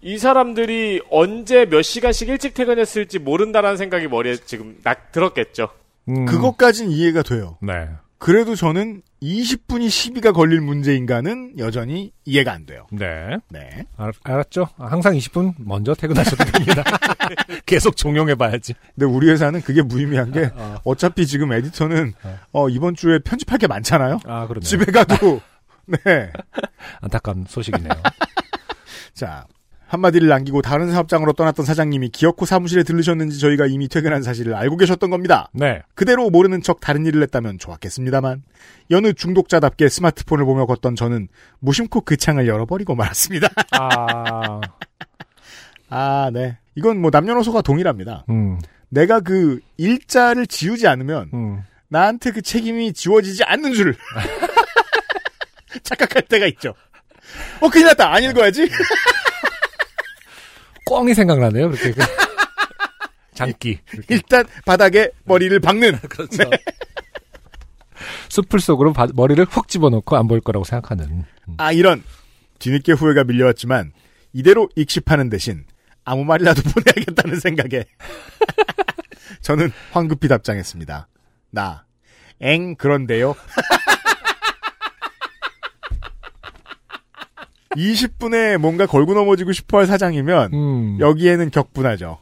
이 0.01 0.17
사람들이 0.17 1.01
언제 1.09 1.65
몇 1.65 1.81
시간씩 1.81 2.27
일찍 2.27 2.53
퇴근했을지 2.53 3.19
모른다라는 3.19 3.77
생각이 3.77 4.07
머리에 4.07 4.35
지금 4.35 4.75
nak 4.83 5.11
들었겠죠. 5.13 5.69
음. 6.09 6.25
그것까진 6.25 6.91
이해가 6.91 7.23
돼요. 7.23 7.57
네. 7.61 7.87
그래도 8.23 8.55
저는 8.55 9.01
20분이 9.21 9.89
시비가 9.89 10.31
걸릴 10.31 10.61
문제인가는 10.61 11.55
여전히 11.59 12.13
이해가 12.23 12.53
안 12.53 12.65
돼요. 12.65 12.87
네. 12.89 13.37
네. 13.49 13.85
알, 13.97 14.13
알았죠? 14.23 14.69
항상 14.77 15.13
20분 15.13 15.55
먼저 15.57 15.93
퇴근하셔도 15.93 16.45
됩니다. 16.45 16.85
계속 17.67 17.97
종용해봐야지. 17.97 18.75
근데 18.95 19.05
우리 19.05 19.29
회사는 19.29 19.59
그게 19.59 19.81
무의미한 19.81 20.31
게 20.31 20.49
어. 20.55 20.77
어 20.85 20.95
차피 20.95 21.27
지금 21.27 21.51
에디터는 21.51 22.13
어. 22.23 22.39
어, 22.53 22.69
이번 22.69 22.95
주에 22.95 23.19
편집할 23.19 23.59
게 23.59 23.67
많잖아요. 23.67 24.21
아, 24.25 24.47
그러네. 24.47 24.65
집에 24.65 24.85
가도 24.85 25.41
네. 25.85 26.31
안타까운 27.01 27.43
소식이네요. 27.45 27.91
자, 29.13 29.45
한마디를 29.93 30.27
남기고 30.27 30.63
다른 30.63 30.91
사업장으로 30.91 31.33
떠났던 31.33 31.65
사장님이 31.65 32.09
기어코 32.09 32.45
사무실에 32.45 32.81
들르셨는지 32.81 33.39
저희가 33.39 33.67
이미 33.67 33.87
퇴근한 33.87 34.23
사실을 34.23 34.55
알고 34.55 34.77
계셨던 34.77 35.11
겁니다. 35.11 35.49
네. 35.53 35.83
그대로 35.93 36.31
모르는 36.31 36.63
척 36.63 36.79
다른 36.79 37.05
일을 37.05 37.21
했다면 37.21 37.59
좋았겠습니다만 37.59 38.41
여느 38.89 39.13
중독자답게 39.13 39.89
스마트폰을 39.89 40.45
보며 40.45 40.65
걷던 40.65 40.95
저는 40.95 41.27
무심코 41.59 42.01
그 42.01 42.17
창을 42.17 42.47
열어버리고 42.47 42.95
말았습니다. 42.95 43.49
아, 43.79 44.61
아, 45.89 46.31
네. 46.33 46.57
이건 46.73 46.99
뭐 46.99 47.11
남녀노소가 47.13 47.61
동일합니다. 47.61 48.25
음, 48.29 48.59
내가 48.89 49.19
그 49.19 49.59
일자를 49.77 50.47
지우지 50.47 50.87
않으면 50.87 51.29
음. 51.35 51.61
나한테 51.87 52.31
그 52.31 52.41
책임이 52.41 52.93
지워지지 52.93 53.43
않는 53.43 53.73
줄 53.73 53.95
착각할 55.83 56.23
때가 56.23 56.47
있죠. 56.47 56.73
어, 57.59 57.69
큰일 57.69 57.85
났다. 57.85 58.11
안 58.11 58.23
읽어야지. 58.23 58.67
꽝이 60.85 61.13
생각나네요, 61.13 61.69
그렇게. 61.71 61.93
장기. 63.33 63.79
일단 64.09 64.45
바닥에 64.65 65.09
머리를 65.25 65.59
박는. 65.59 65.99
그렇죠. 66.09 66.37
숲을 68.29 68.59
속으로 68.59 68.93
바- 68.93 69.07
머리를 69.13 69.43
훅 69.45 69.67
집어넣고 69.67 70.17
안 70.17 70.27
보일 70.27 70.41
거라고 70.41 70.63
생각하는. 70.63 71.05
음. 71.47 71.55
아, 71.57 71.71
이런. 71.71 72.03
뒤늦게 72.59 72.93
후회가 72.93 73.23
밀려왔지만 73.25 73.91
이대로 74.33 74.69
익십하는 74.75 75.29
대신 75.29 75.65
아무 76.05 76.23
말이라도 76.25 76.61
보내야겠다는 76.71 77.39
생각에 77.39 77.85
저는 79.41 79.71
황급히 79.91 80.27
답장했습니다. 80.27 81.07
나, 81.51 81.85
엥, 82.41 82.75
그런데요. 82.75 83.35
20분에 87.75 88.57
뭔가 88.57 88.85
걸고 88.85 89.13
넘어지고 89.13 89.51
싶어 89.51 89.79
할 89.79 89.87
사장이면 89.87 90.53
음. 90.53 90.97
여기에는 90.99 91.49
격분하죠. 91.51 92.19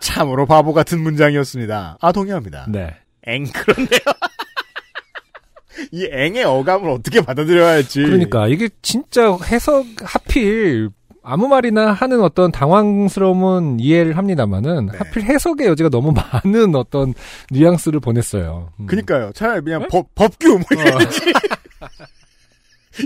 참으로 0.00 0.46
바보 0.46 0.72
같은 0.72 1.00
문장이었습니다. 1.00 1.98
아, 2.00 2.12
동의합니다. 2.12 2.66
네. 2.68 2.94
엥, 3.26 3.44
그런데요. 3.44 4.00
이 5.92 6.08
엥의 6.10 6.44
어감을 6.44 6.90
어떻게 6.90 7.20
받아들여야 7.20 7.68
할지. 7.68 8.02
그러니까 8.02 8.48
이게 8.48 8.68
진짜 8.82 9.36
해석 9.50 9.84
하필 10.02 10.90
아무 11.22 11.48
말이나 11.48 11.92
하는 11.92 12.22
어떤 12.22 12.50
당황스러움은 12.50 13.78
이해를 13.78 14.16
합니다만은 14.16 14.86
네. 14.86 14.98
하필 14.98 15.22
해석의 15.22 15.66
여지가 15.68 15.90
너무 15.90 16.12
많은 16.44 16.74
어떤 16.74 17.14
뉘앙스를 17.50 18.00
보냈어요. 18.00 18.72
음. 18.80 18.86
그니까요. 18.86 19.30
차라리 19.34 19.62
그냥 19.62 19.86
법, 19.90 20.14
법규, 20.14 20.48
뭐, 20.48 20.60
이래야지. 20.72 21.20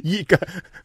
이, 0.02 0.24
그니까, 0.24 0.36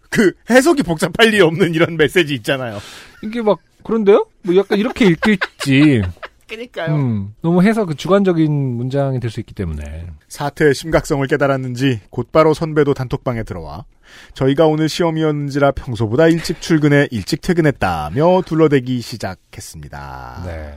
그, 0.10 0.34
해석이 0.50 0.84
복잡할 0.84 1.34
일 1.34 1.44
없는 1.44 1.74
이런 1.74 1.96
메시지 1.98 2.34
있잖아요. 2.36 2.79
이게 3.24 3.41
막 3.41 3.60
그런데요? 3.84 4.25
뭐 4.44 4.56
약간 4.56 4.77
이렇게 4.77 5.06
읽힐지. 5.06 6.01
그니까요. 6.50 6.96
음, 6.96 7.36
너무 7.41 7.62
해석 7.62 7.86
그 7.89 7.96
주관적인 7.96 8.51
문장이 8.51 9.20
될 9.20 9.29
수 9.29 9.39
있기 9.39 9.53
때문에. 9.53 10.08
사태의 10.29 10.74
심각성을 10.74 11.25
깨달았는지 11.27 12.01
곧바로 12.10 12.56
선배도 12.56 12.96
단톡방에 12.96 13.44
들어와 13.44 13.86
저희가 14.34 14.65
오늘 14.65 14.89
시험이었는지라 14.89 15.74
평소보다 15.74 16.27
일찍 16.27 16.60
출근해 16.60 17.08
일찍 17.12 17.41
퇴근했다며 17.41 18.41
둘러대기 18.48 19.00
시작했습니다. 19.01 20.41
네. 20.48 20.75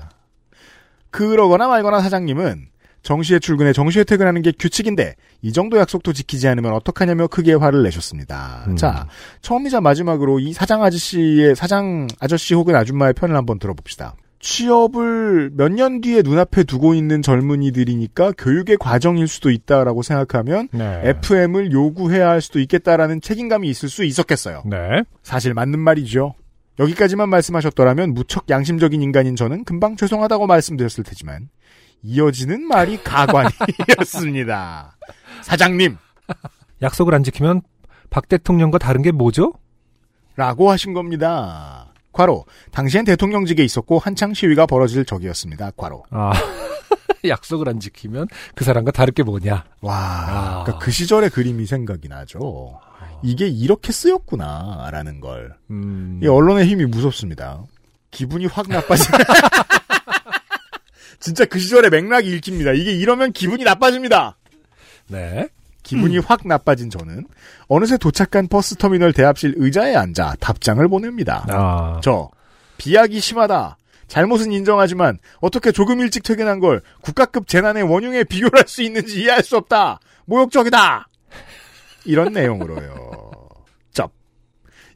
그러거나 1.10 1.68
말거나 1.68 2.00
사장님은 2.02 2.66
정시에 3.02 3.38
출근해 3.38 3.72
정시에 3.72 4.04
퇴근하는 4.04 4.42
게 4.42 4.52
규칙인데 4.56 5.16
이 5.42 5.52
정도 5.52 5.78
약속도 5.78 6.12
지키지 6.12 6.46
않으면 6.48 6.72
어떡하냐며 6.74 7.26
크게 7.26 7.54
화를 7.54 7.82
내셨습니다. 7.82 8.64
음. 8.68 8.76
자, 8.76 9.08
처음이자 9.40 9.80
마지막으로 9.80 10.38
이 10.38 10.52
사장 10.52 10.82
아저씨의 10.84 11.56
사장 11.56 12.06
아저씨 12.20 12.54
혹은 12.54 12.74
아줌마의 12.76 13.14
편을 13.14 13.34
한번 13.36 13.58
들어봅시다. 13.58 14.14
취업을 14.40 15.50
몇 15.54 15.68
년 15.72 16.00
뒤에 16.00 16.22
눈앞에 16.22 16.64
두고 16.64 16.94
있는 16.94 17.22
젊은이들이니까 17.22 18.32
교육의 18.36 18.76
과정일 18.78 19.28
수도 19.28 19.50
있다라고 19.50 20.02
생각하면 20.02 20.68
네. 20.72 21.00
FM을 21.04 21.70
요구해야 21.72 22.28
할 22.28 22.40
수도 22.40 22.58
있겠다라는 22.60 23.20
책임감이 23.20 23.68
있을 23.68 23.88
수 23.88 24.04
있었겠어요. 24.04 24.62
네. 24.66 25.04
사실 25.22 25.54
맞는 25.54 25.78
말이죠. 25.78 26.34
여기까지만 26.78 27.28
말씀하셨더라면 27.28 28.14
무척 28.14 28.46
양심적인 28.50 29.00
인간인 29.02 29.36
저는 29.36 29.62
금방 29.64 29.94
죄송하다고 29.96 30.46
말씀드렸을 30.46 31.04
테지만 31.04 31.48
이어지는 32.02 32.66
말이 32.66 33.02
가관이었습니다. 33.02 34.96
사장님 35.42 35.96
약속을 36.80 37.14
안 37.14 37.22
지키면 37.22 37.62
박 38.10 38.28
대통령과 38.28 38.78
다른 38.78 39.02
게 39.02 39.12
뭐죠? 39.12 39.52
라고 40.36 40.70
하신 40.70 40.92
겁니다. 40.92 41.92
과로 42.12 42.44
당시엔 42.72 43.04
대통령직에 43.04 43.64
있었고 43.64 43.98
한창 43.98 44.34
시위가 44.34 44.66
벌어질 44.66 45.04
적이었습니다. 45.04 45.72
과로 45.76 46.04
아. 46.10 46.32
약속을 47.24 47.68
안 47.68 47.80
지키면 47.80 48.26
그 48.54 48.64
사람과 48.64 48.90
다를 48.90 49.14
게 49.14 49.22
뭐냐? 49.22 49.64
와 49.80 49.96
아. 49.96 50.62
그러니까 50.64 50.84
그 50.84 50.90
시절의 50.90 51.30
그림이 51.30 51.66
생각이 51.66 52.08
나죠. 52.08 52.80
이게 53.22 53.46
이렇게 53.46 53.92
쓰였구나라는 53.92 55.20
걸. 55.20 55.54
음. 55.70 56.20
이 56.22 56.26
언론의 56.26 56.66
힘이 56.66 56.86
무섭습니다. 56.86 57.62
기분이 58.10 58.46
확 58.46 58.68
나빠지. 58.68 59.08
진짜 61.22 61.44
그 61.44 61.58
시절의 61.58 61.90
맥락이 61.90 62.28
읽힙니다. 62.36 62.72
이게 62.72 62.92
이러면 62.92 63.32
기분이 63.32 63.64
나빠집니다. 63.64 64.36
네. 65.08 65.48
기분이 65.82 66.18
확 66.18 66.46
나빠진 66.46 66.90
저는 66.90 67.26
어느새 67.68 67.96
도착한 67.96 68.48
버스터미널 68.48 69.12
대합실 69.12 69.54
의자에 69.56 69.94
앉아 69.94 70.36
답장을 70.40 70.86
보냅니다. 70.88 71.46
아. 71.48 72.00
저 72.02 72.30
비약이 72.78 73.20
심하다. 73.20 73.78
잘못은 74.08 74.52
인정하지만 74.52 75.18
어떻게 75.40 75.72
조금 75.72 76.00
일찍 76.00 76.22
퇴근한 76.22 76.60
걸 76.60 76.82
국가급 77.00 77.48
재난의 77.48 77.84
원흉에 77.84 78.24
비교를 78.24 78.58
할수 78.60 78.82
있는지 78.82 79.22
이해할 79.22 79.42
수 79.42 79.56
없다. 79.56 80.00
모욕적이다. 80.26 81.08
이런 82.04 82.32
내용으로요. 82.32 83.30
쩝. 83.92 84.12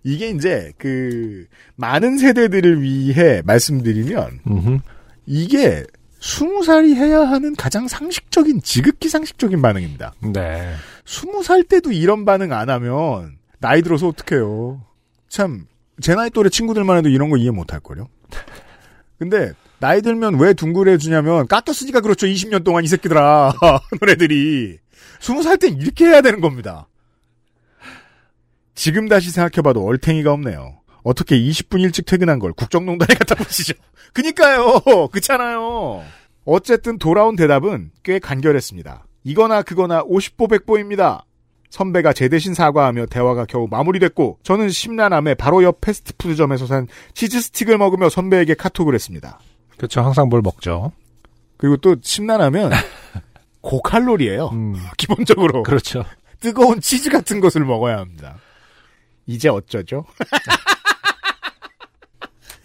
이게 0.02 0.28
이제 0.30 0.72
그 0.76 1.46
많은 1.76 2.18
세대들을 2.18 2.82
위해 2.82 3.42
말씀드리면 3.44 4.40
음흠. 4.46 4.78
이게 5.26 5.84
스무 6.26 6.64
살이 6.64 6.94
해야 6.94 7.20
하는 7.20 7.54
가장 7.54 7.86
상식적인 7.86 8.62
지극히 8.62 9.08
상식적인 9.08 9.62
반응입니다. 9.62 10.12
네. 10.32 10.74
스무 11.04 11.42
살 11.42 11.62
때도 11.62 11.92
이런 11.92 12.24
반응 12.24 12.52
안 12.52 12.68
하면 12.68 13.38
나이 13.60 13.82
들어서 13.82 14.08
어떡해요. 14.08 14.82
참 15.28 15.66
제 16.00 16.14
나이 16.14 16.30
또래 16.30 16.50
친구들만 16.50 16.98
해도 16.98 17.08
이런 17.08 17.30
거 17.30 17.36
이해 17.36 17.50
못 17.50 17.72
할걸요. 17.72 18.08
근데 19.18 19.52
나이 19.78 20.02
들면 20.02 20.38
왜 20.38 20.52
둥그레주냐면 20.52 21.46
깎였으니까 21.48 22.00
그렇죠. 22.00 22.26
20년 22.26 22.64
동안 22.64 22.84
이 22.84 22.86
새끼들아 22.86 23.54
노래들이 24.00 24.78
스무 25.20 25.42
살 25.42 25.56
땐 25.56 25.76
이렇게 25.80 26.06
해야 26.06 26.20
되는 26.20 26.40
겁니다. 26.40 26.86
지금 28.74 29.08
다시 29.08 29.30
생각해봐도 29.30 29.82
얼탱이가 29.84 30.32
없네요. 30.32 30.80
어떻게 31.06 31.38
20분 31.38 31.80
일찍 31.82 32.04
퇴근한 32.04 32.40
걸 32.40 32.52
국정농단에 32.52 33.14
갖다 33.14 33.36
붙이죠. 33.36 33.74
그니까요. 34.12 34.80
그렇잖아요. 35.12 36.02
어쨌든 36.44 36.98
돌아온 36.98 37.36
대답은 37.36 37.92
꽤 38.02 38.18
간결했습니다. 38.18 39.06
이거나 39.22 39.62
그거나 39.62 40.02
50보 40.02 40.48
100보입니다. 40.50 41.22
선배가 41.70 42.12
제 42.12 42.28
대신 42.28 42.54
사과하며 42.54 43.06
대화가 43.06 43.44
겨우 43.44 43.68
마무리됐고 43.70 44.40
저는 44.42 44.68
심란함에 44.70 45.34
바로 45.34 45.62
옆 45.62 45.80
패스트푸드점에서 45.80 46.66
산 46.66 46.88
치즈 47.14 47.40
스틱을 47.40 47.78
먹으며 47.78 48.08
선배에게 48.08 48.54
카톡을 48.54 48.92
했습니다. 48.94 49.38
그렇죠. 49.76 50.00
항상 50.00 50.28
뭘 50.28 50.42
먹죠. 50.42 50.90
그리고 51.56 51.76
또 51.76 51.94
심란하면 52.02 52.72
고칼로리예요. 53.62 54.48
음, 54.48 54.74
기본적으로 54.96 55.62
그렇죠. 55.62 56.04
뜨거운 56.40 56.80
치즈 56.80 57.10
같은 57.10 57.38
것을 57.38 57.64
먹어야 57.64 57.98
합니다. 57.98 58.38
이제 59.26 59.48
어쩌죠? 59.48 60.04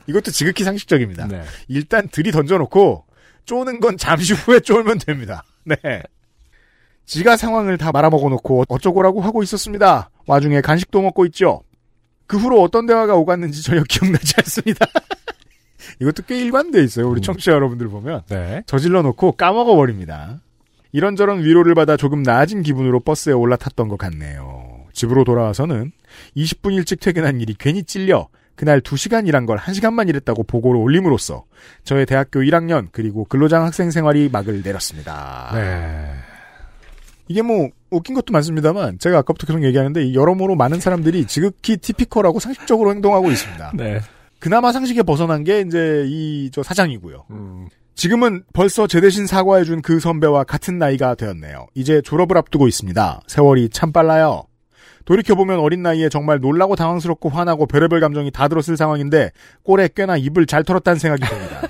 이것도 0.08 0.32
지극히 0.32 0.64
상식적입니다. 0.64 1.28
네. 1.28 1.44
일단 1.68 2.08
들이 2.10 2.32
던져놓고 2.32 3.06
쪼는 3.46 3.80
건 3.80 3.98
잠시 3.98 4.34
후에 4.34 4.60
쫄면 4.60 5.00
됩니다. 5.00 5.44
네. 5.64 5.78
지가 7.06 7.38
상황을 7.38 7.78
다 7.78 7.92
말아먹어 7.92 8.30
놓고 8.30 8.66
어쩌고라고 8.70 9.22
하고 9.22 9.44
있었습니다. 9.44 10.10
와중에 10.28 10.62
간식도 10.62 11.02
먹고 11.02 11.26
있죠. 11.28 11.64
그 12.26 12.38
후로 12.38 12.62
어떤 12.62 12.86
대화가 12.86 13.16
오갔는지 13.16 13.64
전혀 13.64 13.84
기억나지 13.90 14.34
않습니다. 14.38 14.86
이것도 16.00 16.24
꽤 16.28 16.40
일관돼 16.40 16.84
있어요. 16.84 17.10
우리 17.10 17.20
음. 17.20 17.22
청취자 17.22 17.52
여러분들 17.52 17.90
보면 17.90 18.22
네. 18.30 18.64
저질러 18.66 19.02
놓고 19.02 19.34
까먹어 19.34 19.76
버립니다. 19.76 20.42
이런저런 20.94 21.44
위로를 21.44 21.74
받아 21.74 21.98
조금 21.98 22.22
나아진 22.22 22.64
기분으로 22.64 23.00
버스에 23.02 23.34
올라탔던 23.34 23.88
것 23.88 23.98
같네요. 23.98 24.86
집으로 24.94 25.24
돌아와서는 25.24 25.92
20분 26.36 26.74
일찍 26.74 27.00
퇴근한 27.00 27.40
일이 27.42 27.56
괜히 27.58 27.84
찔려 27.84 28.28
그날 28.62 28.80
2시간 28.80 29.28
일한 29.28 29.48
걸 29.48 29.58
1시간만 29.58 30.08
일했다고 30.08 30.44
보고를 30.44 30.80
올림으로써 30.80 31.46
저의 31.84 32.06
대학교 32.06 32.42
1학년 32.42 32.90
그리고 32.92 33.26
근로장 33.26 33.64
학생 33.64 33.90
생활이 33.90 34.30
막을 34.32 34.62
내렸습니다. 34.62 35.50
네. 35.56 36.12
이게 37.28 37.42
뭐 37.42 37.70
웃긴 37.90 38.14
것도 38.14 38.32
많습니다만 38.32 39.00
제가 39.00 39.18
아까부터 39.18 39.48
계속 39.48 39.64
얘기하는데 39.64 40.04
이 40.04 40.14
여러모로 40.14 40.54
많은 40.54 40.80
사람들이 40.80 41.26
지극히 41.26 41.78
티피컬하고 41.78 42.40
상식적으로 42.40 42.92
행동하고 42.92 43.32
있습니다. 43.32 43.72
네. 43.78 44.00
그나마 44.38 44.72
상식에 44.72 45.02
벗어난 45.02 45.44
게 45.44 45.62
이제 45.62 46.04
이 46.06 46.52
저 46.54 46.62
사장이고요. 46.62 47.26
음, 47.32 47.68
지금은 47.96 48.44
벌써 48.54 48.86
제 48.86 49.02
대신 49.02 49.26
사과해준 49.26 49.82
그 49.82 50.00
선배와 50.00 50.44
같은 50.44 50.78
나이가 50.78 51.16
되었네요. 51.16 51.66
이제 51.74 52.00
졸업을 52.04 52.38
앞두고 52.38 52.68
있습니다. 52.68 53.22
세월이 53.26 53.70
참 53.70 53.92
빨라요. 53.92 54.44
돌이켜보면 55.12 55.60
어린 55.60 55.84
나이에 55.84 56.08
정말 56.08 56.40
놀라고 56.40 56.78
당황스럽고 56.78 57.28
화나고 57.30 57.66
별의별 57.66 58.00
감정이 58.00 58.32
다 58.32 58.48
들었을 58.48 58.78
상황인데 58.78 59.32
꼴에 59.64 59.90
꽤나 59.94 60.16
입을 60.16 60.46
잘 60.46 60.64
털었다는 60.64 61.00
생각이 61.00 61.24
듭니다. 61.28 61.62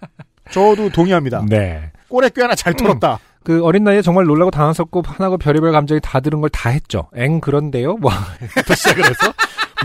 저도 0.52 0.90
동의합니다. 0.90 1.44
네. 1.48 1.92
꼴에 2.08 2.28
꽤나 2.34 2.54
잘 2.54 2.74
털었다. 2.74 3.18
그 3.42 3.64
어린 3.64 3.84
나이에 3.84 4.02
정말 4.02 4.26
놀라고 4.26 4.50
당황스럽고 4.50 5.00
화나고 5.06 5.38
별의별 5.38 5.72
감정이 5.72 6.00
다 6.02 6.20
들은 6.20 6.42
걸 6.42 6.50
다 6.50 6.68
했죠. 6.68 7.08
엥 7.14 7.40
그런데요? 7.40 7.96
뭐 7.96 8.10
부터 8.54 8.74
시작을 8.74 9.02
해서 9.04 9.32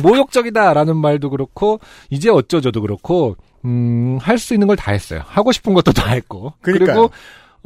모욕적이다라는 0.02 0.98
말도 0.98 1.30
그렇고 1.30 1.80
이제 2.10 2.30
어쩌죠도 2.30 2.82
그렇고 2.82 3.38
음, 3.64 4.18
할 4.22 4.38
수 4.38 4.54
있는 4.54 4.68
걸 4.68 4.76
다 4.76 4.92
했어요. 4.92 5.22
하고 5.26 5.54
싶은 5.54 5.74
것도 5.74 5.94
다 5.94 6.10
했고. 6.12 6.52
그러니까요. 6.62 6.92
리고 6.98 7.12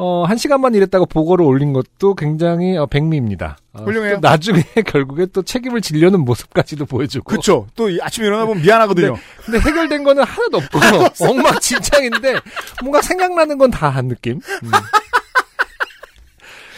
어, 0.01 0.23
한 0.23 0.37
시간만 0.37 0.75
일했다고 0.75 1.07
보고를 1.07 1.43
올린 1.45 1.73
것도 1.73 2.15
굉장히 2.15 2.77
어, 2.77 2.85
백미입니다. 2.85 3.57
어, 3.73 3.83
훌륭해요. 3.83 4.15
또 4.15 4.19
나중에 4.21 4.63
결국에 4.87 5.25
또 5.33 5.41
책임을 5.41 5.81
지려는 5.81 6.21
모습까지도 6.21 6.85
보여주고. 6.85 7.29
그쵸. 7.29 7.67
또이 7.75 7.99
아침에 8.01 8.27
일어나 8.27 8.45
보면 8.45 8.63
미안하거든요. 8.63 9.17
근데 9.43 9.59
해결된 9.59 10.05
거는 10.05 10.23
하나도 10.23 10.57
없고 10.57 11.25
엉망진창인데 11.29 12.35
뭔가 12.81 13.01
생각나는 13.01 13.57
건 13.57 13.69
다 13.71 13.89
한 13.89 14.07
느낌. 14.07 14.35
음. 14.63 14.71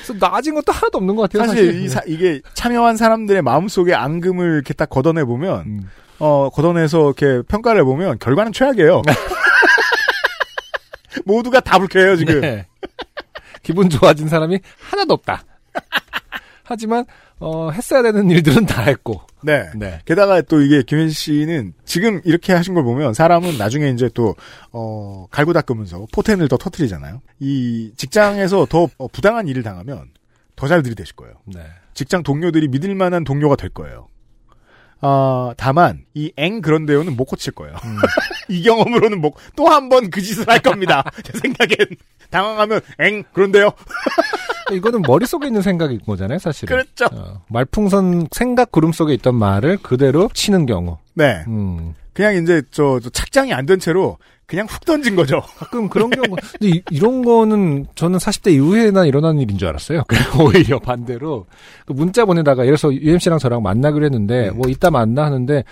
그래서 0.03 0.13
나아진 0.19 0.55
것도 0.55 0.71
하나도 0.71 0.97
없는 0.97 1.15
것 1.15 1.29
같아요. 1.29 1.47
사실 1.47 1.65
사실, 1.67 1.81
이 1.83 1.89
사- 1.89 2.01
이게 2.07 2.41
참여한 2.55 2.97
사람들의 2.97 3.43
마음속에 3.43 3.93
앙금을 3.93 4.55
이렇게 4.55 4.73
딱 4.73 4.89
걷어내 4.89 5.25
보면, 5.25 5.59
음. 5.67 5.89
어, 6.17 6.49
걷어내서 6.51 7.13
이렇게 7.17 7.43
평가를 7.47 7.81
해보면 7.81 8.17
결과는 8.19 8.51
최악이에요. 8.51 9.03
모두가 11.25 11.59
다 11.59 11.77
불쾌해요, 11.79 12.15
지금. 12.15 12.41
네. 12.41 12.65
기분 13.63 13.89
좋아진 13.89 14.27
사람이 14.27 14.59
하나도 14.79 15.13
없다. 15.13 15.43
하지만 16.63 17.05
어, 17.39 17.71
했어야 17.71 18.01
되는 18.03 18.29
일들은 18.29 18.65
다 18.65 18.83
했고. 18.83 19.21
네. 19.43 19.69
네. 19.75 19.99
게다가 20.05 20.41
또 20.41 20.61
이게 20.61 20.83
김현 20.83 21.09
씨는 21.09 21.73
지금 21.85 22.21
이렇게 22.23 22.53
하신 22.53 22.75
걸 22.75 22.83
보면 22.83 23.13
사람은 23.13 23.57
나중에 23.57 23.89
이제 23.89 24.09
또, 24.13 24.35
어, 24.71 25.25
갈고 25.31 25.51
닦으면서 25.51 26.05
포텐을 26.13 26.47
더 26.47 26.57
터트리잖아요. 26.57 27.21
이 27.39 27.91
직장에서 27.97 28.67
더 28.67 28.87
어, 28.97 29.07
부당한 29.07 29.47
일을 29.47 29.63
당하면 29.63 30.11
더 30.55 30.67
잘 30.67 30.83
들이대실 30.83 31.15
거예요. 31.15 31.33
네. 31.45 31.61
직장 31.95 32.21
동료들이 32.21 32.67
믿을 32.67 32.93
만한 32.93 33.23
동료가 33.23 33.55
될 33.55 33.71
거예요. 33.71 34.07
아, 35.01 35.53
다만, 35.57 36.05
이앵 36.13 36.61
그런데요는 36.61 37.15
못 37.17 37.25
고칠 37.25 37.53
거예요. 37.53 37.75
음. 37.83 37.97
이 38.49 38.61
경험으로는 38.63 39.19
못, 39.21 39.33
또 39.55 39.65
한 39.67 39.89
번 39.89 40.09
그 40.11 40.21
짓을 40.21 40.47
할 40.47 40.59
겁니다. 40.59 41.03
제 41.23 41.33
생각엔. 41.39 41.77
당황하면, 42.29 42.81
앵, 42.99 43.23
그런데요? 43.33 43.71
이거는 44.71 45.01
머릿속에 45.03 45.47
있는 45.47 45.61
생각인 45.61 45.99
거잖아요, 46.05 46.39
사실은. 46.39 46.75
그렇죠. 46.75 47.05
어, 47.15 47.41
말풍선 47.49 48.27
생각 48.31 48.71
구름 48.71 48.91
속에 48.91 49.13
있던 49.15 49.35
말을 49.35 49.77
그대로 49.77 50.29
치는 50.33 50.65
경우. 50.65 50.97
네. 51.13 51.43
음. 51.47 51.93
그냥 52.13 52.35
이제, 52.35 52.61
저, 52.71 52.99
저 53.01 53.09
착장이 53.09 53.53
안 53.53 53.65
된 53.65 53.79
채로 53.79 54.17
그냥 54.45 54.67
훅 54.69 54.83
던진 54.83 55.15
거죠. 55.15 55.41
가끔 55.57 55.87
그런 55.87 56.09
경우. 56.09 56.35
근데 56.59 56.81
이, 56.91 56.99
런 56.99 57.23
거는 57.23 57.85
저는 57.95 58.19
40대 58.19 58.51
이후에나 58.51 59.05
일어나는 59.05 59.39
일인 59.39 59.57
줄 59.57 59.69
알았어요. 59.69 60.03
오히려 60.43 60.77
반대로 60.77 61.45
그 61.85 61.93
문자 61.93 62.25
보내다가 62.25 62.63
예를 62.65 62.75
들어서 62.75 62.93
UMC랑 62.93 63.39
저랑 63.39 63.63
만나기로 63.63 64.03
했는데 64.03 64.49
음. 64.49 64.57
뭐 64.57 64.69
이따 64.69 64.91
만나 64.91 65.23
하는데 65.23 65.63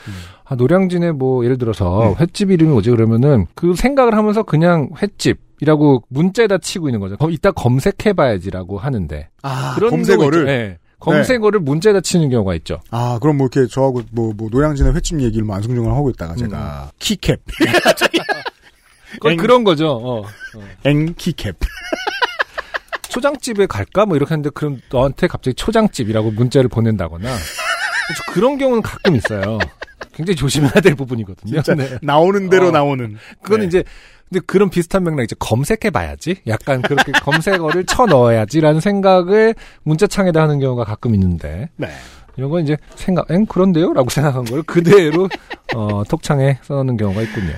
아, 0.49 0.55
노량진에 0.55 1.11
뭐 1.11 1.45
예를 1.45 1.59
들어서 1.59 2.09
음. 2.09 2.15
횟집 2.19 2.49
이름이 2.49 2.71
뭐지 2.71 2.89
그러면은 2.89 3.45
그 3.53 3.75
생각을 3.75 4.15
하면서 4.15 4.43
그냥 4.43 4.89
횟집. 5.01 5.37
이라고 5.61 6.03
문자에다 6.07 6.57
치고 6.59 6.87
있는 6.87 7.01
거죠. 7.01 7.17
어, 7.19 7.29
이따 7.29 7.51
검색해봐야지라고 7.51 8.79
하는데 8.79 9.27
아, 9.41 9.75
그런 9.75 9.91
검색어를. 9.91 10.45
네. 10.45 10.77
검색어를 10.99 11.59
문자에다 11.59 11.99
치는 12.01 12.29
경우가 12.29 12.55
있죠. 12.55 12.79
아, 12.91 13.19
그럼 13.21 13.37
뭐 13.37 13.49
이렇게 13.51 13.69
저하고 13.71 14.01
뭐, 14.11 14.33
뭐, 14.35 14.49
노량진의 14.51 14.93
횟집 14.93 15.21
얘기를 15.21 15.45
뭐 15.45 15.55
안승준을 15.57 15.91
하고 15.91 16.09
있다가 16.09 16.35
제가, 16.35 16.91
키캡. 16.99 17.37
엥. 19.25 19.37
그런 19.37 19.63
거죠. 19.63 19.99
어. 20.01 20.23
앵, 20.85 21.13
키캡. 21.15 21.53
초장집에 23.09 23.65
갈까? 23.65 24.05
뭐 24.05 24.15
이렇게 24.15 24.29
하는데 24.29 24.49
그럼 24.51 24.79
너한테 24.89 25.27
갑자기 25.27 25.55
초장집이라고 25.55 26.31
문자를 26.31 26.69
보낸다거나 26.69 27.29
저 27.35 28.31
그런 28.31 28.57
경우는 28.57 28.81
가끔 28.81 29.15
있어요. 29.15 29.57
굉장히 30.19 30.35
조심해야 30.35 30.73
될 30.83 30.95
부분이거든요. 30.95 31.61
진짜 31.61 31.75
네. 31.75 31.97
나오는 32.01 32.49
대로 32.49 32.67
어. 32.67 32.71
나오는. 32.71 33.15
그건 33.41 33.61
네. 33.61 33.67
이제 33.67 33.83
근데 34.27 34.41
그런 34.45 34.69
비슷한 34.69 35.05
맥락 35.05 35.23
이제 35.23 35.33
검색해 35.39 35.91
봐야지. 35.91 36.35
약간 36.45 36.81
그렇게 36.81 37.13
검색어를 37.23 37.85
쳐 37.85 38.05
넣어야지라는 38.05 38.81
생각을 38.81 39.55
문자창에다 39.83 40.41
하는 40.41 40.59
경우가 40.59 40.83
가끔 40.83 41.15
있는데 41.15 41.69
네. 41.77 41.87
이런 42.35 42.49
건 42.49 42.63
이제 42.63 42.75
생각, 42.95 43.31
엥 43.31 43.45
그런데요라고 43.45 44.09
생각한 44.09 44.43
걸 44.43 44.61
그대로 44.63 45.29
어, 45.73 46.03
톡창에 46.03 46.59
써놓는 46.63 46.97
경우가 46.97 47.21
있군요. 47.21 47.53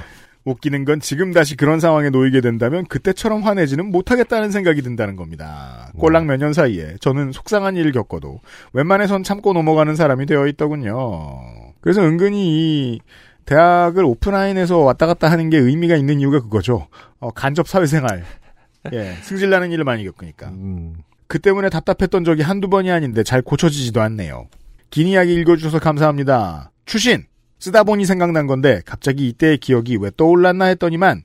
웃기는 0.45 0.86
건 0.86 1.00
지금 1.00 1.34
다시 1.34 1.56
그런 1.58 1.80
상황에 1.80 2.10
놓이게 2.12 2.41
된다면 2.41 2.86
그때처럼 2.88 3.41
화내지는 3.41 3.89
못하겠다는 3.91 4.52
생각이 4.52 4.82
든다는 4.84 5.15
겁니다. 5.15 5.91
꼴랑 5.97 6.26
몇 6.28 6.38
년 6.38 6.54
사이에 6.54 6.95
저는 7.00 7.32
속상한 7.32 7.76
일을 7.76 7.91
겪어도 7.91 8.39
웬만해선 8.74 9.24
참고 9.24 9.54
넘어가는 9.54 9.95
사람이 9.95 10.26
되어 10.28 10.45
있더군요. 10.47 11.71
그래서 11.82 12.02
은근히 12.02 12.94
이 12.94 13.00
대학을 13.46 14.06
오프라인에서 14.06 14.78
왔다 14.78 15.08
갔다 15.08 15.30
하는 15.30 15.50
게 15.50 15.58
의미가 15.58 15.96
있는 15.96 16.20
이유가 16.20 16.39
그거죠. 16.39 16.88
어, 17.20 17.32
간접 17.32 17.67
사회생활. 17.67 18.24
예, 18.94 19.13
승질나는 19.22 19.72
일을 19.72 19.84
많이 19.84 20.04
겪으니까. 20.06 20.50
음, 20.50 20.96
그 21.28 21.39
때문에 21.39 21.70
답답했던 21.70 22.24
적이 22.24 22.44
한두 22.44 22.70
번이 22.70 22.91
아닌데 22.91 23.24
잘 23.24 23.41
고쳐지지도 23.41 24.02
않네요. 24.02 24.48
긴 24.89 25.08
이야기 25.08 25.34
읽어주셔서 25.36 25.80
감사합니다. 25.80 26.72
추신! 26.86 27.26
쓰다 27.60 27.84
보니 27.84 28.06
생각난 28.06 28.48
건데 28.48 28.82
갑자기 28.86 29.30
이때의 29.30 29.60
기억이 29.60 29.98
왜 29.98 30.10
떠올랐나 30.17 30.65
했더니만 30.65 31.24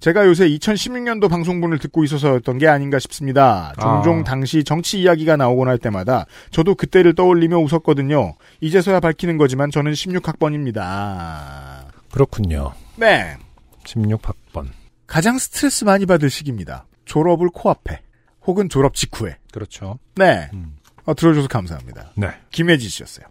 제가 0.00 0.26
요새 0.26 0.48
2016년도 0.48 1.28
방송분을 1.28 1.78
듣고 1.78 2.04
있어서였던 2.04 2.58
게 2.58 2.68
아닌가 2.68 2.98
싶습니다. 2.98 3.72
종종 3.80 4.20
아. 4.20 4.24
당시 4.24 4.64
정치 4.64 5.00
이야기가 5.00 5.36
나오곤 5.36 5.68
할 5.68 5.78
때마다 5.78 6.26
저도 6.50 6.74
그때를 6.74 7.14
떠올리며 7.14 7.58
웃었거든요. 7.58 8.34
이제서야 8.60 9.00
밝히는 9.00 9.36
거지만 9.38 9.70
저는 9.70 9.92
16학번입니다. 9.92 11.86
그렇군요. 12.12 12.72
네. 12.96 13.36
16학번. 13.84 14.68
가장 15.06 15.38
스트레스 15.38 15.84
많이 15.84 16.06
받을 16.06 16.30
시기입니다. 16.30 16.86
졸업을 17.04 17.48
코앞에 17.48 18.00
혹은 18.46 18.68
졸업 18.68 18.94
직후에. 18.94 19.36
그렇죠. 19.52 19.98
네. 20.14 20.50
음. 20.52 20.76
어, 21.04 21.14
들어줘서 21.14 21.48
감사합니다. 21.48 22.12
네. 22.16 22.28
김혜지 22.50 22.88
씨였어요. 22.88 23.26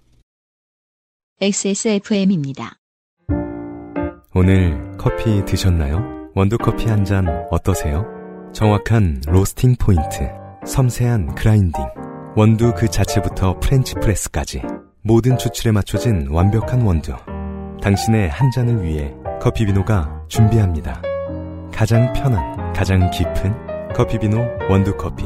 XSFM입니다. 1.42 2.78
오늘 4.34 4.98
커피 4.98 5.44
드셨나요? 5.46 6.25
원두커피 6.36 6.88
한 6.90 7.06
잔 7.06 7.28
어떠세요? 7.50 8.06
정확한 8.54 9.22
로스팅 9.26 9.76
포인트, 9.80 10.30
섬세한 10.66 11.34
grinding, 11.36 11.82
원두 12.36 12.74
그 12.76 12.90
자체부터 12.90 13.58
French 13.62 13.94
press까지 13.96 14.62
모든 15.02 15.38
추출에 15.38 15.72
맞춰진 15.72 16.28
완벽한 16.30 16.82
원두. 16.82 17.16
당신의 17.82 18.30
한 18.30 18.52
잔을 18.52 18.84
위해 18.84 19.14
커피비노가 19.40 20.26
준비합니다. 20.28 21.02
가장 21.74 22.12
편한, 22.12 22.74
가장 22.74 23.10
깊은 23.12 23.94
커피비노 23.94 24.38
원두 24.70 24.98
커피. 24.98 25.24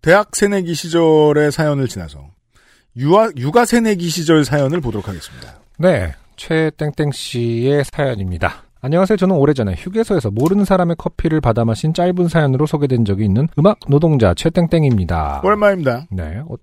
대학 0.00 0.34
새내기 0.34 0.72
시절의 0.74 1.52
사연을 1.52 1.86
지나서 1.86 2.30
유아, 2.96 3.30
육아 3.36 3.66
새내기 3.66 4.08
시절 4.08 4.46
사연을 4.46 4.80
보도록 4.80 5.06
하겠습니다. 5.08 5.60
네, 5.78 6.14
최땡땡 6.36 7.12
씨의 7.12 7.84
사연입니다. 7.84 8.64
안녕하세요. 8.80 9.16
저는 9.16 9.36
오래전에 9.36 9.74
휴게소에서 9.78 10.30
모르는 10.32 10.64
사람의 10.64 10.96
커피를 10.98 11.40
받아 11.40 11.64
마신 11.64 11.94
짧은 11.94 12.26
사연으로 12.28 12.66
소개된 12.66 13.04
적이 13.04 13.26
있는 13.26 13.48
음악 13.58 13.78
노동자 13.88 14.34
최땡땡입니다. 14.34 15.42
오랜만입니다. 15.44 16.06
네. 16.10 16.40
어, 16.48 16.56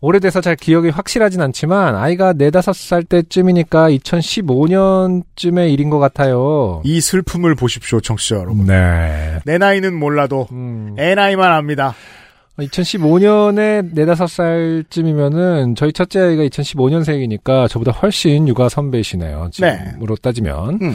오래돼서 0.00 0.40
잘 0.40 0.56
기억이 0.56 0.88
확실하진 0.90 1.42
않지만 1.42 1.96
아이가 1.96 2.32
네다섯 2.32 2.74
살 2.74 3.02
때쯤이니까 3.02 3.90
2015년쯤의 3.90 5.72
일인 5.72 5.90
것 5.90 5.98
같아요. 5.98 6.80
이 6.84 7.00
슬픔을 7.00 7.54
보십시오, 7.54 8.00
청취자 8.00 8.36
여러분. 8.36 8.66
네. 8.66 9.40
내 9.44 9.58
나이는 9.58 9.94
몰라도 9.94 10.46
음, 10.52 10.94
애 10.98 11.14
나이만 11.14 11.52
압니다. 11.52 11.94
2015년에 12.64 13.94
네다섯 13.94 14.28
살쯤이면은 14.28 15.74
저희 15.76 15.92
첫째 15.92 16.20
아이가 16.20 16.42
2015년생이니까 16.44 17.68
저보다 17.68 17.92
훨씬 17.92 18.48
육아 18.48 18.68
선배시네요. 18.68 19.50
지금으로 19.52 20.16
따지면. 20.16 20.78
음. 20.82 20.94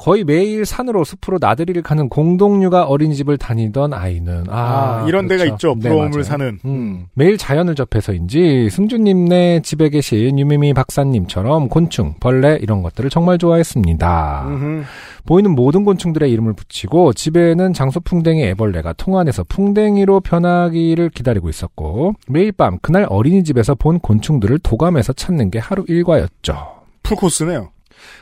거의 0.00 0.24
매일 0.24 0.64
산으로 0.64 1.04
숲으로 1.04 1.36
나들이를 1.38 1.82
가는 1.82 2.08
공동육아 2.08 2.84
어린이집을 2.84 3.36
다니던 3.36 3.92
아이는 3.92 4.46
아, 4.48 5.02
아, 5.02 5.04
이런 5.06 5.28
데가 5.28 5.44
그렇죠. 5.44 5.72
있죠. 5.72 5.74
네, 5.78 5.90
부러움을 5.90 6.10
맞아요. 6.10 6.22
사는. 6.22 6.58
음, 6.64 7.06
매일 7.12 7.36
자연을 7.36 7.74
접해서인지 7.74 8.70
승주님네 8.70 9.60
집에 9.60 9.90
계신 9.90 10.38
유미미 10.38 10.72
박사님처럼 10.72 11.68
곤충, 11.68 12.14
벌레 12.18 12.58
이런 12.62 12.80
것들을 12.80 13.10
정말 13.10 13.36
좋아했습니다. 13.36 14.44
음흠. 14.48 14.84
보이는 15.26 15.50
모든 15.50 15.84
곤충들의 15.84 16.30
이름을 16.32 16.54
붙이고 16.54 17.12
집에는 17.12 17.74
장소풍뎅이 17.74 18.42
애벌레가 18.42 18.94
통 18.94 19.18
안에서 19.18 19.44
풍뎅이로 19.44 20.20
변하기를 20.20 21.10
기다리고 21.10 21.50
있었고 21.50 22.14
매일 22.26 22.52
밤 22.52 22.78
그날 22.80 23.06
어린이집에서 23.06 23.74
본 23.74 23.98
곤충들을 23.98 24.60
도감해서 24.60 25.12
찾는 25.12 25.50
게 25.50 25.58
하루 25.58 25.84
일과였죠. 25.86 26.56
풀코스네요. 27.02 27.68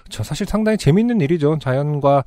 저 0.09 0.23
사실 0.23 0.47
상당히 0.47 0.79
재밌는 0.79 1.21
일이죠. 1.21 1.59
자연과 1.61 2.25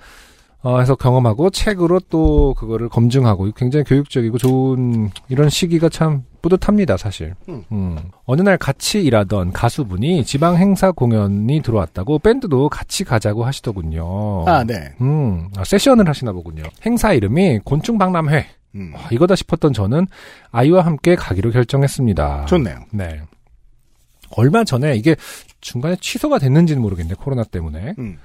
어, 0.63 0.79
해서 0.79 0.93
경험하고 0.95 1.49
책으로 1.49 1.99
또 2.09 2.53
그거를 2.53 2.87
검증하고 2.87 3.49
굉장히 3.55 3.83
교육적이고 3.83 4.37
좋은 4.37 5.09
이런 5.27 5.49
시기가 5.49 5.89
참 5.89 6.23
뿌듯합니다, 6.43 6.97
사실. 6.97 7.33
음. 7.49 7.63
음. 7.71 7.97
어느 8.25 8.41
날 8.41 8.57
같이 8.57 9.01
일하던 9.01 9.53
가수분이 9.53 10.23
지방 10.23 10.57
행사 10.57 10.91
공연이 10.91 11.61
들어왔다고 11.61 12.19
밴드도 12.19 12.69
같이 12.69 13.03
가자고 13.03 13.43
하시더군요. 13.43 14.45
아, 14.47 14.63
네. 14.63 14.93
음, 15.01 15.49
아, 15.57 15.63
세션을 15.63 16.07
하시나 16.07 16.31
보군요. 16.31 16.63
행사 16.85 17.13
이름이 17.13 17.59
곤충박람회. 17.65 18.47
음. 18.75 18.93
아, 18.95 19.07
이거다 19.11 19.35
싶었던 19.35 19.73
저는 19.73 20.07
아이와 20.51 20.85
함께 20.85 21.15
가기로 21.15 21.51
결정했습니다. 21.51 22.45
좋네요. 22.45 22.77
네. 22.91 23.21
얼마 24.37 24.63
전에 24.63 24.95
이게 24.95 25.15
중간에 25.61 25.95
취소가 25.99 26.39
됐는지는 26.39 26.81
모르겠는데 26.81 27.21
코로나 27.21 27.43
때문에 27.43 27.95
음. 27.99 28.17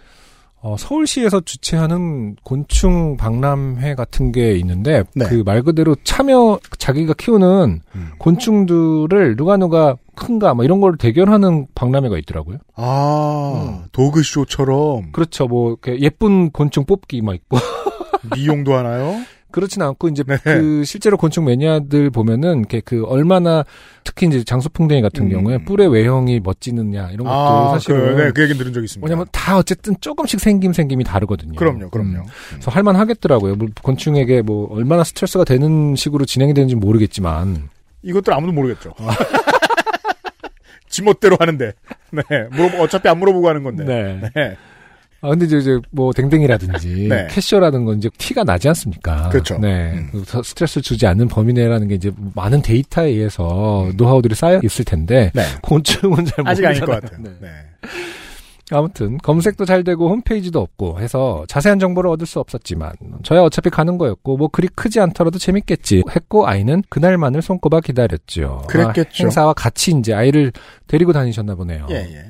어, 0.63 0.77
서울시에서 0.77 1.43
주최하는 1.43 2.37
곤충 2.43 3.17
박람회 3.17 3.95
같은 3.95 4.33
게 4.33 4.57
있는데 4.57 5.05
네. 5.15 5.27
그말 5.27 5.63
그대로 5.63 5.95
참여 6.03 6.59
자기가 6.79 7.15
키우는 7.15 7.81
음. 7.95 8.11
곤충들을 8.19 9.37
누가 9.37 9.57
누가 9.59 9.97
큰가 10.17 10.55
뭐 10.55 10.65
이런 10.65 10.81
걸 10.81 10.97
대결하는 10.97 11.67
박람회가 11.75 12.19
있더라고요. 12.19 12.59
아, 12.75 13.85
도그쇼처럼 13.93 15.13
그렇죠. 15.13 15.47
뭐 15.47 15.77
예쁜 16.01 16.51
곤충 16.51 16.85
뽑기 16.85 17.21
막 17.23 17.35
있고 17.35 17.59
미용도 18.35 18.75
하나요? 18.75 19.15
그렇진 19.51 19.83
않고 19.83 20.09
이제 20.09 20.23
네. 20.27 20.37
그 20.43 20.85
실제로 20.85 21.17
곤충 21.17 21.45
매니아들 21.45 22.11
보면은 22.11 22.61
이렇게 22.61 22.81
그 22.81 23.05
얼마나 23.05 23.65
특히 24.05 24.27
이제 24.27 24.45
장수풍뎅이 24.45 25.03
같은 25.03 25.25
음. 25.25 25.31
경우에 25.31 25.59
뿔의 25.65 25.89
외형이 25.89 26.41
멋지느냐 26.41 27.11
이런 27.11 27.27
것도 27.27 27.31
아, 27.31 27.71
사실은 27.73 28.17
그, 28.17 28.23
네, 28.23 28.31
그 28.33 28.43
얘기 28.43 28.55
들은 28.55 28.73
적 28.73 28.83
있습니다. 28.83 29.07
왜냐면 29.07 29.27
다 29.33 29.57
어쨌든 29.57 29.95
조금씩 30.01 30.41
생김 30.41 30.73
생김이 30.73 31.05
다르거든요. 31.05 31.55
그럼요, 31.57 31.91
그럼요. 31.91 32.19
음. 32.19 32.25
그래서 32.51 32.71
할만하겠더라고요. 32.71 33.55
뭐 33.57 33.69
곤충에게 33.83 34.43
뭐 34.43 34.69
얼마나 34.73 35.05
스트레스가 35.05 35.45
되는 35.45 35.97
식으로 35.97 36.25
진행이 36.25 36.55
되는지 36.55 36.75
모르겠지만 36.75 37.69
이것들 38.03 38.35
아무도 38.35 38.53
모르겠죠. 38.53 38.95
지멋대로 40.89 41.37
하는데. 41.39 41.73
네. 42.11 42.23
물어 42.53 42.83
어차피 42.83 43.09
안 43.09 43.19
물어보고 43.19 43.49
하는 43.49 43.63
건데. 43.63 43.85
네. 43.85 44.31
네. 44.35 44.57
아 45.23 45.31
근데 45.31 45.47
이제, 45.47 45.59
이제 45.59 45.79
뭐 45.91 46.13
댕댕이라든지 46.13 47.09
네. 47.11 47.27
캐셔라든 47.31 47.85
건 47.85 47.99
이제 47.99 48.09
티가 48.19 48.45
나지 48.45 48.69
않습니까? 48.69 49.29
그렇죠. 49.31 49.59
네. 49.59 49.93
음. 49.95 50.09
그래서 50.13 50.43
스트레스 50.43 50.81
주지 50.81 51.07
않는 51.07 51.29
범위 51.29 51.53
내라는 51.53 51.89
게 51.89 51.95
이제 51.95 52.13
많은 52.35 52.63
데이터에 52.63 53.09
의해서 53.09 53.91
노하우들이 53.97 54.35
쌓여 54.35 54.61
있을 54.63 54.85
텐데 54.85 55.31
네. 55.35 55.43
곤충은 55.63 56.25
잘 56.27 56.47
아직 56.47 56.65
아닐 56.67 56.81
것 56.81 56.87
모르잖아요. 56.87 57.01
같아요. 57.01 57.23
네. 57.41 57.49
네. 57.49 57.49
아무튼 58.73 59.17
검색도 59.19 59.65
잘 59.65 59.85
되고 59.85 60.09
홈페이지도 60.09 60.61
없고 60.61 60.99
해서 61.01 61.45
자세한 61.49 61.79
정보를 61.79 62.11
얻을 62.11 62.27
수 62.27 62.41
없었지만 62.41 62.93
저야 63.23 63.43
어차피 63.43 63.71
가는 63.71 63.97
거였고 63.97 64.37
뭐 64.37 64.49
그리 64.49 64.67
크지 64.67 64.99
않더라도 64.99 65.39
재밌겠지 65.39 66.03
했고 66.15 66.49
아이는 66.49 66.83
그날만을 66.89 67.43
손꼽아 67.43 67.81
기다렸죠. 67.81 68.65
그랬겠죠. 68.67 69.09
아, 69.09 69.27
행사와 69.27 69.53
같이 69.53 69.93
이제 69.97 70.13
아이를 70.15 70.51
데리고 70.89 71.13
다니셨나 71.13 71.55
보네요. 71.55 71.87
예, 71.91 71.95
예. 71.95 72.25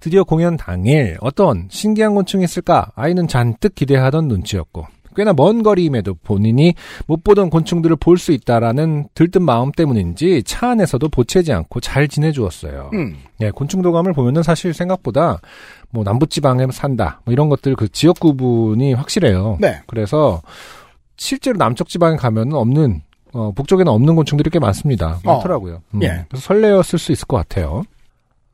드디어 0.00 0.24
공연 0.24 0.56
당일 0.56 1.16
어떤 1.20 1.68
신기한 1.70 2.14
곤충이 2.14 2.44
있을까 2.44 2.90
아이는 2.94 3.28
잔뜩 3.28 3.74
기대하던 3.74 4.28
눈치였고 4.28 4.86
꽤나 5.16 5.32
먼 5.32 5.62
거리임에도 5.62 6.14
본인이 6.22 6.74
못 7.06 7.24
보던 7.24 7.50
곤충들을 7.50 7.96
볼 7.96 8.16
수 8.16 8.32
있다라는 8.32 9.08
들뜬 9.14 9.42
마음 9.42 9.72
때문인지 9.72 10.42
차 10.44 10.70
안에서도 10.70 11.08
보채지 11.08 11.52
않고 11.52 11.80
잘 11.80 12.06
지내주었어요. 12.06 12.90
음. 12.94 13.16
예, 13.40 13.50
곤충 13.50 13.82
도감을 13.82 14.12
보면은 14.12 14.42
사실 14.42 14.72
생각보다 14.72 15.40
뭐 15.90 16.04
남부지방에 16.04 16.66
산다 16.72 17.20
뭐 17.24 17.32
이런 17.32 17.48
것들 17.48 17.74
그 17.76 17.88
지역 17.88 18.20
구분이 18.20 18.92
확실해요. 18.94 19.58
네. 19.60 19.80
그래서 19.86 20.42
실제로 21.16 21.58
남쪽 21.58 21.88
지방에 21.88 22.16
가면은 22.16 22.54
없는 22.54 23.02
어, 23.32 23.52
북쪽에는 23.52 23.90
없는 23.92 24.14
곤충들이 24.16 24.48
꽤 24.50 24.58
많습니다. 24.58 25.18
어. 25.24 25.34
많더라고요. 25.34 25.82
음, 25.94 26.02
예. 26.02 26.24
그래서 26.28 26.44
설레었을 26.46 26.98
수 26.98 27.10
있을 27.12 27.26
것 27.26 27.36
같아요. 27.36 27.82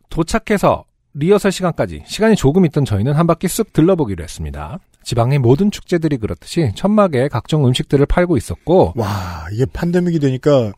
도착해서 0.08 0.84
리허설 1.18 1.50
시간까지 1.50 2.02
시간이 2.06 2.36
조금 2.36 2.66
있던 2.66 2.84
저희는 2.84 3.14
한 3.14 3.26
바퀴 3.26 3.46
쓱 3.46 3.72
들러보기로 3.72 4.22
했습니다. 4.22 4.78
지방의 5.02 5.38
모든 5.38 5.70
축제들이 5.70 6.18
그렇듯이 6.18 6.72
천막에 6.74 7.28
각종 7.28 7.66
음식들을 7.66 8.04
팔고 8.06 8.36
있었고 8.36 8.92
와, 8.96 9.46
이게 9.52 9.64
팬데믹이 9.72 10.18
되니까 10.18 10.72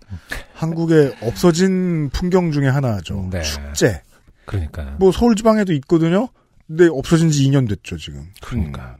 한국에 0.54 1.14
없어진 1.22 2.10
풍경 2.10 2.52
중에 2.52 2.68
하나죠. 2.68 3.28
네. 3.30 3.42
축제. 3.42 4.02
그러니까 4.44 4.96
뭐 4.98 5.12
서울 5.12 5.34
지방에도 5.34 5.72
있거든요. 5.74 6.28
근데 6.66 6.86
없어진 6.86 7.30
지 7.30 7.48
2년 7.48 7.68
됐죠, 7.68 7.96
지금. 7.96 8.28
그러니까. 8.42 8.96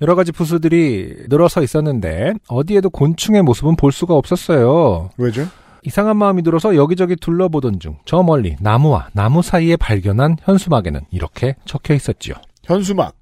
여러 0.00 0.14
가지 0.14 0.30
부스들이 0.30 1.24
늘어서 1.28 1.62
있었는데 1.62 2.34
어디에도 2.46 2.90
곤충의 2.90 3.42
모습은 3.42 3.76
볼 3.76 3.90
수가 3.90 4.14
없었어요. 4.14 5.10
왜죠? 5.16 5.48
이상한 5.88 6.18
마음이 6.18 6.42
들어서 6.42 6.76
여기저기 6.76 7.16
둘러보던 7.16 7.80
중 7.80 7.96
저 8.04 8.22
멀리 8.22 8.56
나무와 8.60 9.08
나무 9.14 9.40
사이에 9.42 9.76
발견한 9.76 10.36
현수막에는 10.42 11.00
이렇게 11.10 11.56
적혀 11.64 11.94
있었지요. 11.94 12.34
현수막. 12.64 13.14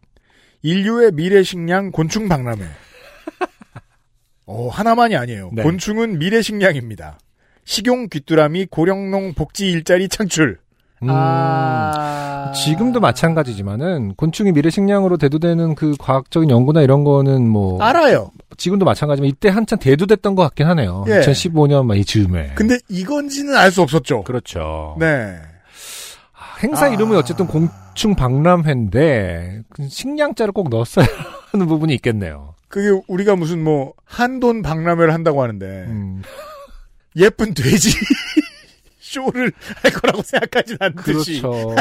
인류의 0.62 1.12
미래 1.12 1.44
식량 1.44 1.92
곤충 1.92 2.28
박람회. 2.28 2.64
어, 4.46 4.68
하나만이 4.68 5.16
아니에요. 5.16 5.50
네. 5.52 5.62
곤충은 5.62 6.18
미래 6.18 6.42
식량입니다. 6.42 7.18
식용 7.64 8.08
귀뚜라미 8.08 8.66
고령농 8.66 9.34
복지 9.34 9.70
일자리 9.70 10.08
창출. 10.08 10.58
음, 11.02 11.08
아. 11.10 12.50
지금도 12.54 12.98
마찬가지지만은 13.00 14.14
곤충이 14.16 14.50
미래 14.52 14.70
식량으로 14.70 15.18
대두되는 15.18 15.74
그 15.76 15.94
과학적인 15.98 16.50
연구나 16.50 16.80
이런 16.82 17.04
거는 17.04 17.48
뭐 17.48 17.80
알아요. 17.82 18.30
지금도 18.56 18.84
마찬가지지만 18.84 19.28
이때 19.28 19.48
한참 19.48 19.78
대두됐던 19.78 20.34
것 20.34 20.42
같긴 20.44 20.66
하네요. 20.68 21.04
예. 21.08 21.20
2015년 21.20 21.84
막 21.86 21.96
이즈음에. 21.98 22.52
근데 22.54 22.78
이건지는 22.88 23.56
알 23.56 23.70
수 23.70 23.82
없었죠. 23.82 24.22
그렇죠. 24.24 24.96
네. 24.98 25.36
행사 26.62 26.86
아. 26.86 26.88
이름이 26.88 27.14
어쨌든 27.16 27.46
곤충 27.46 28.14
박람회인데 28.14 29.62
그 29.70 29.88
식량자를 29.88 30.52
꼭 30.52 30.68
넣었어야 30.70 31.06
하는 31.52 31.66
부분이 31.66 31.94
있겠네요. 31.96 32.54
그게 32.68 33.00
우리가 33.08 33.36
무슨 33.36 33.62
뭐 33.62 33.92
한돈 34.04 34.62
박람회를 34.62 35.12
한다고 35.12 35.42
하는데 35.42 35.66
음. 35.88 36.22
예쁜 37.16 37.54
돼지 37.54 37.90
쇼를 39.06 39.52
할 39.82 39.92
거라고 39.92 40.22
생각하진 40.22 40.76
않듯이. 40.80 41.40
그렇죠. 41.40 41.74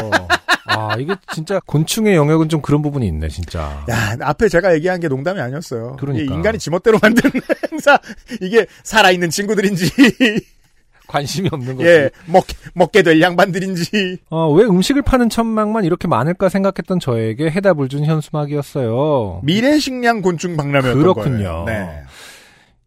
아, 0.68 0.96
이게 0.98 1.14
진짜 1.32 1.60
곤충의 1.66 2.14
영역은 2.16 2.48
좀 2.48 2.60
그런 2.60 2.82
부분이 2.82 3.06
있네, 3.06 3.28
진짜. 3.28 3.84
야, 3.90 4.16
앞에 4.20 4.48
제가 4.48 4.74
얘기한 4.74 5.00
게 5.00 5.08
농담이 5.08 5.40
아니었어요. 5.40 5.96
그러니까. 5.98 6.34
인간이 6.34 6.58
지멋대로 6.58 6.98
만든 7.02 7.30
행사, 7.72 7.98
이게 8.40 8.66
살아있는 8.82 9.30
친구들인지, 9.30 9.90
관심이 11.06 11.48
없는 11.52 11.76
거지. 11.76 11.88
예, 11.88 12.10
먹, 12.26 12.44
먹게 12.74 13.02
될 13.02 13.20
양반들인지. 13.20 14.18
어, 14.30 14.52
왜 14.52 14.64
음식을 14.64 15.02
파는 15.02 15.28
천막만 15.28 15.84
이렇게 15.84 16.08
많을까 16.08 16.48
생각했던 16.48 16.98
저에게 17.00 17.48
해답을 17.50 17.88
준 17.88 18.04
현수막이었어요. 18.04 19.40
미래식량 19.44 20.20
곤충 20.22 20.56
박람회였던 20.56 20.98
그렇군요. 21.00 21.64
거예요. 21.64 21.64
네. 21.66 22.02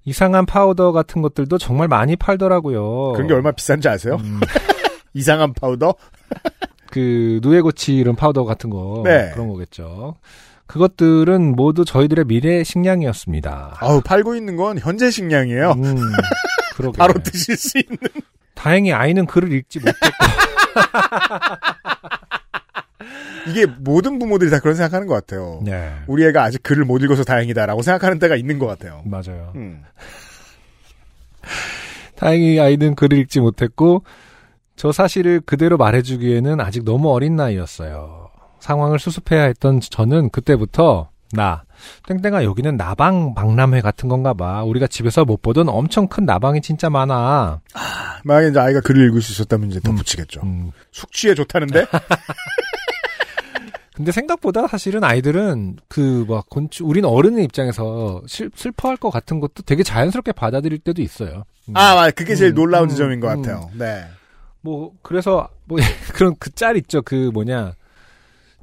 이상한 0.09 0.47
파우더 0.47 0.91
같은 0.91 1.21
것들도 1.21 1.59
정말 1.59 1.87
많이 1.87 2.15
팔더라고요. 2.15 3.13
그런 3.13 3.27
게 3.27 3.33
얼마 3.35 3.51
비싼지 3.51 3.87
아세요? 3.89 4.17
음, 4.19 4.39
이상한 5.13 5.53
파우더? 5.53 5.93
그 6.89 7.39
누에고치 7.43 7.95
이런 7.95 8.15
파우더 8.15 8.43
같은 8.43 8.71
거 8.71 9.03
네. 9.05 9.29
그런 9.35 9.49
거겠죠. 9.49 10.15
그것들은 10.65 11.55
모두 11.55 11.85
저희들의 11.85 12.25
미래 12.25 12.63
식량이었습니다. 12.63 13.77
아우, 13.79 14.01
팔고 14.01 14.33
있는 14.35 14.55
건 14.55 14.79
현재 14.79 15.11
식량이에요. 15.11 15.73
음, 15.73 15.95
그러게. 16.75 16.97
바로 16.99 17.13
드실 17.21 17.55
수 17.55 17.77
있는. 17.77 17.97
다행히 18.55 18.91
아이는 18.91 19.27
글을 19.27 19.51
읽지 19.53 19.77
못했고 19.77 20.25
이게 23.47 23.65
모든 23.65 24.19
부모들이 24.19 24.49
다 24.49 24.59
그런 24.59 24.75
생각하는 24.75 25.07
것 25.07 25.13
같아요. 25.13 25.61
네, 25.63 25.93
우리 26.07 26.25
애가 26.25 26.43
아직 26.43 26.61
글을 26.63 26.85
못 26.85 27.01
읽어서 27.01 27.23
다행이다라고 27.23 27.81
생각하는 27.81 28.19
때가 28.19 28.35
있는 28.35 28.59
것 28.59 28.67
같아요. 28.67 29.01
맞아요. 29.05 29.53
음. 29.55 29.83
다행히 32.15 32.59
아이는 32.59 32.95
글을 32.95 33.17
읽지 33.19 33.39
못했고 33.39 34.03
저 34.75 34.91
사실을 34.91 35.41
그대로 35.41 35.77
말해주기에는 35.77 36.59
아직 36.59 36.83
너무 36.83 37.11
어린 37.11 37.35
나이였어요. 37.35 38.29
상황을 38.59 38.99
수습해야 38.99 39.43
했던 39.43 39.79
저는 39.79 40.29
그때부터 40.29 41.09
나 41.31 41.63
땡땡아 42.07 42.43
여기는 42.43 42.75
나방 42.75 43.35
박람회 43.35 43.81
같은 43.81 44.09
건가 44.09 44.33
봐. 44.33 44.63
우리가 44.63 44.87
집에서 44.87 45.25
못 45.25 45.41
보던 45.41 45.69
엄청 45.69 46.07
큰 46.07 46.25
나방이 46.25 46.61
진짜 46.61 46.89
많아. 46.89 47.61
만약에 48.23 48.49
이제 48.49 48.59
아이가 48.59 48.81
글을 48.81 49.07
읽을 49.09 49.21
수 49.21 49.31
있었다면 49.33 49.69
이제 49.69 49.79
음. 49.85 49.95
덧붙이겠죠. 49.95 50.41
음, 50.43 50.71
숙취에 50.91 51.35
좋다는데? 51.35 51.85
근데 53.99 54.13
생각보다 54.13 54.65
사실은 54.65 55.03
아이들은 55.03 55.75
그뭐 55.89 56.45
곤충 56.49 56.87
우리는 56.87 57.09
어른의 57.09 57.43
입장에서 57.43 58.21
슬, 58.27 58.49
슬퍼할 58.55 58.95
것 58.95 59.09
같은 59.09 59.41
것도 59.41 59.63
되게 59.65 59.83
자연스럽게 59.83 60.31
받아들일 60.31 60.79
때도 60.79 61.01
있어요. 61.01 61.43
음. 61.67 61.75
아, 61.75 61.95
맞아. 61.95 62.09
그게 62.11 62.33
제일 62.35 62.53
음, 62.53 62.55
놀라운 62.55 62.85
음, 62.85 62.89
지점인 62.91 63.19
것 63.19 63.29
음. 63.29 63.41
같아요. 63.41 63.69
네. 63.77 64.05
뭐 64.61 64.93
그래서 65.01 65.49
뭐 65.65 65.79
그런 66.15 66.33
그 66.39 66.49
짤 66.51 66.77
있죠. 66.77 67.01
그 67.01 67.29
뭐냐 67.33 67.73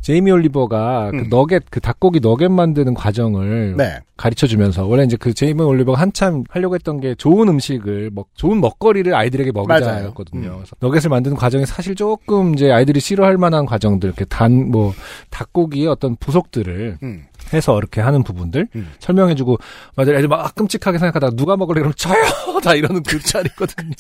제이미 0.07 0.31
올리버가 0.31 1.11
그 1.11 1.17
음. 1.17 1.29
너겟 1.31 1.65
그 1.69 1.81
닭고기 1.81 2.21
너겟 2.21 2.47
만드는 2.49 2.95
과정을 2.95 3.75
네. 3.77 3.99
가르쳐 4.17 4.47
주면서 4.47 4.87
원래 4.87 5.03
이제 5.03 5.17
그 5.17 5.35
제이미 5.35 5.63
올리버가 5.63 6.01
한참 6.01 6.45
하려고 6.49 6.77
했던 6.77 7.01
게 7.01 7.17
좋은 7.17 7.49
음식을 7.49 8.11
먹 8.15 8.29
좋은 8.37 8.61
먹거리를 8.61 9.13
아이들에게. 9.13 9.51
먹이자였거든요. 9.51 10.49
음. 10.49 10.55
그래서 10.59 10.77
너겟을 10.79 11.11
만드는 11.11 11.37
과정이 11.37 11.67
사실 11.67 11.97
조금 11.97 12.55
이제 12.55 12.71
아이들이 12.71 13.01
싫어할 13.01 13.37
만한 13.37 13.67
과정들 13.67 14.09
이렇게 14.09 14.25
단 14.27 14.71
뭐 14.71 14.95
닭고기의 15.31 15.89
어떤 15.89 16.15
부속들을 16.15 16.99
음. 17.03 17.25
해서 17.53 17.77
이렇게 17.77 18.01
하는 18.01 18.23
부분들 18.23 18.69
음. 18.77 18.93
설명해주고 19.01 19.59
맞아 19.97 20.13
애들 20.13 20.29
막 20.29 20.55
끔찍하게 20.55 20.99
생각하다가 20.99 21.35
누가 21.35 21.57
먹을래 21.57 21.81
그러면 21.81 21.95
저요 21.97 22.15
다 22.63 22.75
이러는 22.77 23.03
그 23.03 23.19
짤이거든요. 23.19 23.91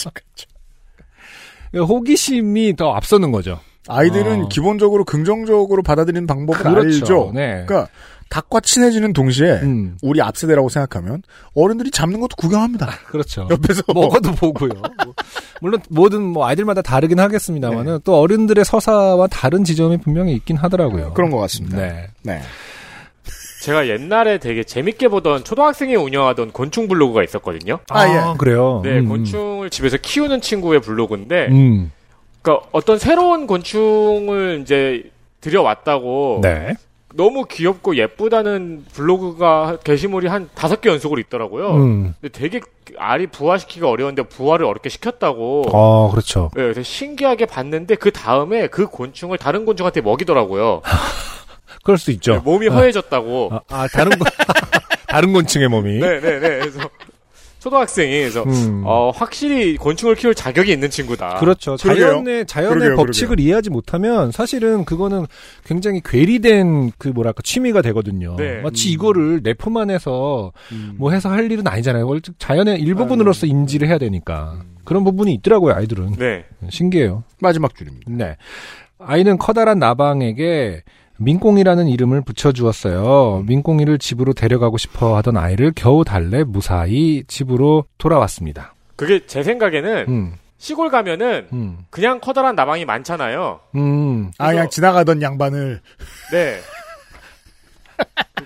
호기심이 1.74 2.76
더 2.76 2.92
앞서는 2.92 3.32
거죠. 3.32 3.58
아이들은 3.88 4.44
어. 4.44 4.48
기본적으로 4.48 5.04
긍정적으로 5.04 5.82
받아들이는 5.82 6.26
방법을 6.26 6.60
그렇죠. 6.60 6.78
알죠. 6.80 7.32
네. 7.34 7.64
그러니까 7.66 7.88
닭과 8.28 8.60
친해지는 8.60 9.12
동시에 9.12 9.60
음, 9.62 9.96
우리 10.02 10.20
앞 10.20 10.36
세대라고 10.36 10.68
생각하면 10.68 11.22
어른들이 11.54 11.90
잡는 11.90 12.20
것도 12.20 12.34
구경합니다. 12.36 12.88
그렇죠. 13.06 13.46
옆에서 13.50 13.82
먹어도 13.94 14.32
보고요. 14.32 14.72
뭐, 15.04 15.14
물론 15.60 15.80
모든 15.88 16.22
뭐 16.22 16.46
아이들마다 16.46 16.82
다르긴 16.82 17.20
하겠습니다만은 17.20 18.00
또 18.04 18.20
어른들의 18.20 18.64
서사와 18.64 19.28
다른 19.28 19.62
지점이 19.64 19.98
분명히 19.98 20.34
있긴 20.34 20.56
하더라고요. 20.56 21.12
그런 21.14 21.30
것 21.30 21.38
같습니다. 21.38 21.76
네. 21.76 22.08
네. 22.22 22.40
제가 23.62 23.88
옛날에 23.88 24.38
되게 24.38 24.62
재밌게 24.62 25.08
보던 25.08 25.42
초등학생이 25.42 25.96
운영하던 25.96 26.52
곤충 26.52 26.86
블로그가 26.86 27.24
있었거든요. 27.24 27.80
아, 27.88 28.08
예. 28.08 28.36
그래요. 28.38 28.80
네, 28.84 29.00
음, 29.00 29.08
곤충을 29.08 29.70
집에서 29.70 29.96
키우는 29.96 30.40
친구의 30.40 30.80
블로그인데, 30.80 31.48
음. 31.50 31.90
그러니까 32.46 32.68
어떤 32.70 32.98
새로운 32.98 33.48
곤충을 33.48 34.60
이제 34.62 35.10
들여왔다고 35.40 36.40
네. 36.42 36.74
너무 37.14 37.44
귀엽고 37.44 37.96
예쁘다는 37.96 38.84
블로그가 38.92 39.78
게시물이 39.82 40.28
한 40.28 40.48
다섯 40.54 40.80
개 40.80 40.88
연속으로 40.88 41.20
있더라고요. 41.22 41.74
음. 41.74 42.14
근데 42.20 42.38
되게 42.38 42.60
알이 42.98 43.28
부화시키기가 43.28 43.88
어려운데 43.88 44.22
부화를 44.22 44.64
어렵게 44.64 44.90
시켰다고. 44.90 45.64
어, 45.72 46.10
그렇죠. 46.10 46.50
네, 46.54 46.68
되게 46.68 46.82
신기하게 46.82 47.46
봤는데 47.46 47.96
그 47.96 48.12
다음에 48.12 48.68
그 48.68 48.86
곤충을 48.86 49.38
다른 49.38 49.64
곤충한테 49.64 50.02
먹이더라고요. 50.02 50.82
그럴 51.82 51.98
수 51.98 52.12
있죠. 52.12 52.42
몸이 52.44 52.68
허해졌다고. 52.68 53.50
아, 53.52 53.60
아, 53.70 53.88
다른 53.88 54.18
건 54.18 54.28
다른 55.08 55.32
곤충의 55.32 55.68
몸이. 55.68 55.98
네, 55.98 56.20
네, 56.20 56.38
네. 56.38 56.48
그래서 56.58 56.80
초등학생이 57.70 58.20
그래서 58.20 58.44
음. 58.44 58.82
어, 58.84 59.10
확실히 59.12 59.76
곤충을 59.76 60.14
키울 60.14 60.36
자격이 60.36 60.70
있는 60.70 60.88
친구다. 60.88 61.38
그렇죠. 61.40 61.76
그러게요. 61.76 62.06
자연의 62.06 62.46
자연의 62.46 62.78
그러게요, 62.78 62.96
법칙을 62.96 63.40
이해하지 63.40 63.70
못하면 63.70 64.30
사실은 64.30 64.84
그거는 64.84 65.26
굉장히 65.64 66.00
괴리된 66.04 66.92
그 66.96 67.08
뭐랄까 67.08 67.40
취미가 67.42 67.82
되거든요. 67.82 68.36
네. 68.36 68.60
마치 68.62 68.90
이거를 68.90 69.42
내 69.42 69.56
품 69.56 69.78
안에서 69.78 70.52
뭐 70.96 71.10
해서 71.12 71.30
할 71.30 71.50
일은 71.50 71.66
아니잖아요. 71.66 72.06
원래 72.06 72.20
자연의 72.38 72.78
일부분으로서 72.82 73.46
인지를 73.46 73.88
해야 73.88 73.96
되니까 73.98 74.60
그런 74.84 75.02
부분이 75.02 75.32
있더라고요. 75.34 75.74
아이들은 75.74 76.12
네. 76.18 76.44
신기해요. 76.68 77.24
마지막 77.40 77.74
줄입니다. 77.74 78.04
네. 78.10 78.36
아이는 78.98 79.38
커다란 79.38 79.78
나방에게 79.80 80.82
민꽁이라는 81.18 81.88
이름을 81.88 82.22
붙여주었어요. 82.22 83.44
민꽁이를 83.46 83.98
집으로 83.98 84.32
데려가고 84.32 84.78
싶어 84.78 85.16
하던 85.16 85.36
아이를 85.36 85.72
겨우 85.74 86.04
달래 86.04 86.44
무사히 86.44 87.24
집으로 87.26 87.84
돌아왔습니다. 87.98 88.74
그게 88.96 89.26
제 89.26 89.42
생각에는 89.42 90.04
음, 90.08 90.34
시골 90.58 90.90
가면은 90.90 91.48
음, 91.52 91.78
그냥 91.90 92.20
커다란 92.20 92.54
나방이 92.54 92.84
많잖아요. 92.84 93.60
음. 93.74 94.30
아, 94.38 94.50
그냥 94.50 94.70
지나가던 94.70 95.22
양반을 95.22 95.80
네. 96.32 96.58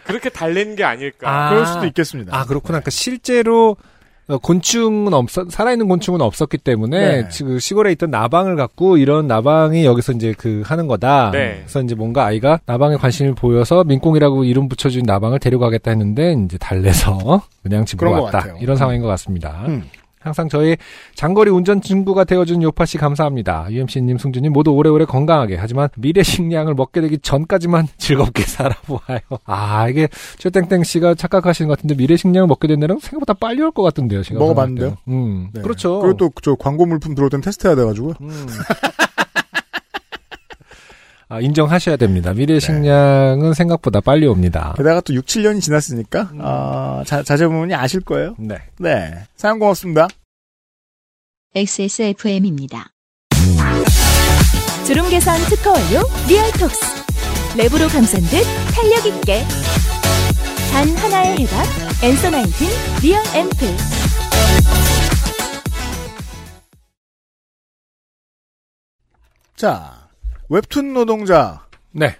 그렇게 0.04 0.28
달랜 0.28 0.76
게 0.76 0.84
아닐까. 0.84 1.28
아. 1.28 1.50
그럴 1.50 1.66
수도 1.66 1.86
있겠습니다. 1.86 2.36
아, 2.36 2.44
그렇구나. 2.44 2.78
그러니까 2.78 2.90
실제로 2.90 3.70
어, 3.70 3.76
곤충은 4.38 5.12
없었, 5.14 5.50
살아있는 5.50 5.88
곤충은 5.88 6.20
없었기 6.20 6.58
때문에 6.58 7.22
네. 7.22 7.28
지금 7.28 7.58
시골에 7.58 7.92
있던 7.92 8.10
나방을 8.10 8.56
갖고 8.56 8.96
이런 8.96 9.26
나방이 9.26 9.84
여기서 9.84 10.12
이제 10.12 10.34
그 10.36 10.62
하는 10.64 10.86
거다. 10.86 11.30
네. 11.32 11.60
그래서 11.60 11.82
이제 11.82 11.94
뭔가 11.94 12.24
아이가 12.26 12.60
나방에 12.66 12.96
관심을 12.96 13.34
보여서 13.34 13.84
민꽁이라고 13.84 14.44
이름 14.44 14.68
붙여준 14.68 15.02
나방을 15.06 15.38
데려가겠다 15.38 15.90
했는데 15.90 16.34
이제 16.44 16.58
달래서 16.58 17.42
그냥 17.62 17.84
집으로 17.84 18.22
왔다. 18.24 18.46
이런 18.60 18.76
상황인 18.76 19.02
것 19.02 19.08
같습니다. 19.08 19.64
음. 19.66 19.84
항상 20.20 20.48
저희 20.50 20.76
장거리 21.14 21.50
운전 21.50 21.80
친구가 21.80 22.24
되어준 22.24 22.62
요파 22.62 22.84
씨 22.84 22.98
감사합니다. 22.98 23.68
UMC님, 23.70 24.18
승주님 24.18 24.52
모두 24.52 24.70
오래오래 24.72 25.06
건강하게 25.06 25.56
하지만 25.56 25.88
미래 25.96 26.22
식량을 26.22 26.74
먹게 26.74 27.00
되기 27.00 27.18
전까지만 27.18 27.88
즐겁게 27.96 28.42
살아보아요. 28.42 29.20
아 29.46 29.88
이게 29.88 30.08
최땡땡 30.38 30.84
씨가 30.84 31.14
착각하시는 31.14 31.68
것 31.68 31.78
같은데 31.78 31.94
미래 31.96 32.16
식량을 32.16 32.46
먹게 32.48 32.68
된다는 32.68 32.96
건 32.96 33.00
생각보다 33.00 33.32
빨리 33.34 33.62
올 33.62 33.70
것 33.70 33.82
같은데요. 33.82 34.22
제가 34.22 34.38
먹어봤는데요? 34.40 34.96
음, 35.08 35.48
네. 35.54 35.62
그렇죠. 35.62 36.00
그리고 36.00 36.16
또 36.16 36.30
저 36.42 36.54
광고 36.54 36.86
물품 36.86 37.14
들어올 37.14 37.30
땐 37.30 37.40
테스트해야 37.40 37.74
돼가지고요. 37.76 38.14
음. 38.20 38.46
아, 41.30 41.40
인정하셔야 41.40 41.96
됩니다. 41.96 42.34
미래 42.34 42.54
네. 42.54 42.60
식량은 42.60 43.54
생각보다 43.54 44.00
빨리 44.00 44.26
옵니다. 44.26 44.74
게다가 44.76 45.00
또 45.00 45.14
6, 45.14 45.24
7년이 45.26 45.62
지났으니까 45.62 46.22
음. 46.32 46.40
아, 46.42 47.04
자, 47.06 47.22
자제분이 47.22 47.72
아실 47.72 48.00
거예요. 48.00 48.34
네. 48.36 48.56
네. 48.80 49.14
사연 49.36 49.60
고맙습니다. 49.60 50.08
XSFM입니다. 51.54 52.88
주름 54.84 55.08
개선 55.08 55.38
특허 55.48 55.70
완료 55.70 56.02
리얼톡스 56.28 56.80
랩으로 57.56 57.92
감싼 57.92 58.20
듯 58.22 58.42
탄력 58.74 59.06
있게 59.06 59.44
단 60.72 60.88
하나의 60.96 61.38
해답 61.38 61.64
Answer 62.02 62.30
Nineteen 62.30 62.68
real 63.02 63.22
앰플 63.34 63.76
자, 69.54 70.09
웹툰 70.50 70.94
노동자 70.94 71.64
네. 71.92 72.16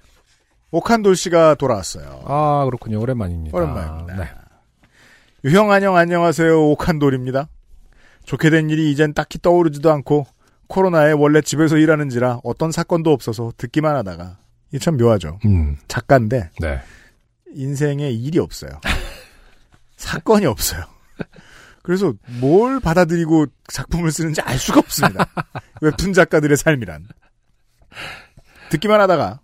오칸돌 0.70 1.16
씨가 1.16 1.56
돌아왔어요. 1.56 2.22
아, 2.26 2.64
그렇군요. 2.64 3.00
오랜만입니다. 3.00 3.56
오랜만입니다. 3.56 4.16
네. 4.16 4.30
유형 5.42 5.72
안녕 5.72 5.96
안녕하세요 5.96 6.70
오칸돌입니다. 6.70 7.48
좋게 8.24 8.50
된 8.50 8.70
일이 8.70 8.92
이젠 8.92 9.14
딱히 9.14 9.40
떠오르지도 9.42 9.90
않고 9.90 10.26
코로나에 10.68 11.10
원래 11.10 11.40
집에서 11.40 11.76
일하는지라 11.76 12.40
어떤 12.44 12.70
사건도 12.70 13.10
없어서 13.10 13.52
듣기만 13.56 13.96
하다가 13.96 14.38
이게 14.68 14.78
참 14.78 14.96
묘하죠. 14.96 15.40
음, 15.44 15.76
작가인데 15.88 16.50
네. 16.60 16.80
인생에 17.52 18.10
일이 18.10 18.38
없어요. 18.38 18.70
사건이 19.96 20.46
없어요. 20.46 20.84
그래서 21.82 22.14
뭘 22.38 22.78
받아들이고 22.78 23.46
작품을 23.66 24.12
쓰는지 24.12 24.40
알 24.42 24.56
수가 24.56 24.78
없습니다. 24.78 25.26
웹툰 25.82 26.12
작가들의 26.12 26.56
삶이란. 26.56 27.08
듣기만 28.70 29.00
하다가 29.00 29.40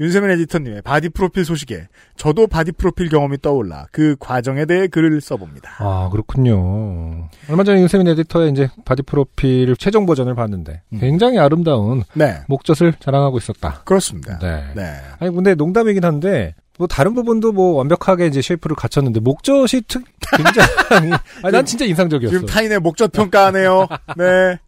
윤세민 0.00 0.30
에디터님의 0.30 0.80
바디 0.82 1.10
프로필 1.10 1.44
소식에 1.44 1.88
저도 2.16 2.46
바디 2.46 2.72
프로필 2.72 3.10
경험이 3.10 3.36
떠올라 3.42 3.86
그 3.92 4.16
과정에 4.18 4.64
대해 4.64 4.86
글을 4.86 5.20
써봅니다. 5.20 5.72
아, 5.78 6.08
그렇군요. 6.10 7.28
얼마 7.50 7.64
전에 7.64 7.80
윤세민 7.82 8.08
에디터의 8.08 8.50
이제 8.52 8.70
바디 8.86 9.02
프로필 9.02 9.76
최종 9.76 10.06
버전을 10.06 10.34
봤는데 10.34 10.80
음. 10.94 11.00
굉장히 11.00 11.38
아름다운 11.38 12.02
네, 12.14 12.38
목젖을 12.48 12.94
자랑하고 12.98 13.36
있었다. 13.36 13.82
그렇습니다. 13.84 14.38
네. 14.38 14.64
네. 14.74 14.94
아니 15.18 15.34
근데 15.34 15.54
농담이긴 15.54 16.02
한데 16.02 16.54
뭐 16.78 16.86
다른 16.86 17.12
부분도 17.14 17.52
뭐 17.52 17.74
완벽하게 17.74 18.26
이제 18.26 18.40
shape를 18.40 18.74
갖췄는데 18.74 19.20
목젖이 19.20 19.82
특 19.86 20.02
굉장히 20.34 21.12
아니 21.44 21.52
난 21.52 21.66
진짜 21.66 21.84
인상적이었어. 21.84 22.32
지금 22.32 22.46
타인의 22.46 22.78
목젖 22.80 23.12
평가하네요. 23.12 23.86
네. 24.16 24.58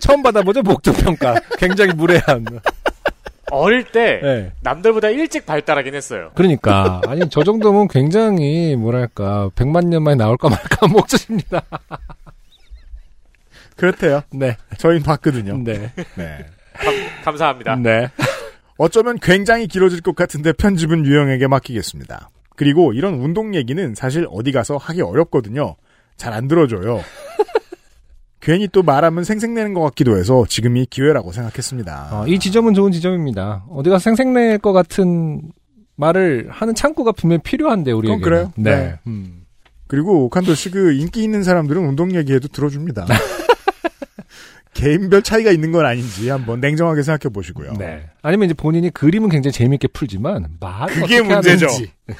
처음 0.00 0.22
받아보죠 0.22 0.62
목젖 0.62 0.92
평가. 1.04 1.34
굉장히 1.58 1.92
무례한. 1.94 2.44
어릴 3.50 3.84
때 3.84 4.20
네. 4.22 4.52
남들보다 4.60 5.08
일찍 5.08 5.46
발달하긴 5.46 5.94
했어요. 5.94 6.30
그러니까 6.34 7.00
아니 7.06 7.26
저 7.30 7.42
정도면 7.44 7.88
굉장히 7.88 8.76
뭐랄까 8.76 9.48
100만 9.54 9.86
년 9.86 10.02
만에 10.02 10.16
나올까 10.16 10.50
말까 10.50 10.76
한 10.86 10.90
목젖입니다. 10.92 11.62
그렇대요. 13.76 14.22
네. 14.32 14.56
저희는 14.76 15.02
봤거든요. 15.02 15.56
네. 15.64 15.90
네. 16.16 16.46
감사합니다. 17.24 17.76
네. 17.76 18.10
어쩌면 18.76 19.18
굉장히 19.18 19.66
길어질 19.66 20.02
것 20.02 20.14
같은데 20.14 20.52
편집은 20.52 21.06
유영에게 21.06 21.46
맡기겠습니다. 21.46 22.28
그리고 22.56 22.92
이런 22.92 23.14
운동 23.14 23.54
얘기는 23.54 23.94
사실 23.94 24.26
어디 24.30 24.52
가서 24.52 24.76
하기 24.76 25.00
어렵거든요. 25.02 25.76
잘 26.16 26.32
안 26.34 26.48
들어줘요. 26.48 27.02
괜히 28.40 28.68
또 28.68 28.82
말하면 28.82 29.24
생색내는 29.24 29.74
것 29.74 29.80
같기도 29.82 30.16
해서 30.16 30.44
지금이 30.48 30.86
기회라고 30.86 31.32
생각했습니다. 31.32 32.08
어, 32.12 32.26
이 32.26 32.38
지점은 32.38 32.74
좋은 32.74 32.92
지점입니다. 32.92 33.64
어디가 33.70 33.98
생색낼 33.98 34.58
것 34.58 34.72
같은 34.72 35.42
말을 35.96 36.48
하는 36.50 36.74
창구가 36.74 37.12
분명히 37.12 37.42
필요한데 37.42 37.90
우리에게. 37.92 38.20
그래요. 38.20 38.52
네. 38.56 38.70
네. 38.70 38.98
음. 39.06 39.42
그리고 39.88 40.24
오칸도 40.26 40.54
씨그 40.54 40.92
인기 40.92 41.24
있는 41.24 41.42
사람들은 41.42 41.82
운동 41.82 42.14
얘기해도 42.14 42.48
들어줍니다. 42.48 43.06
개인별 44.74 45.22
차이가 45.22 45.50
있는 45.50 45.72
건 45.72 45.86
아닌지 45.86 46.28
한번 46.28 46.60
냉정하게 46.60 47.02
생각해 47.02 47.32
보시고요. 47.32 47.74
네. 47.78 48.08
아니면 48.28 48.44
이제 48.44 48.52
본인이 48.52 48.90
그림은 48.90 49.30
굉장히 49.30 49.52
재밌게 49.52 49.88
풀지만 49.88 50.48
말을 50.60 50.94
그게 50.96 51.22
문제죠. 51.22 51.66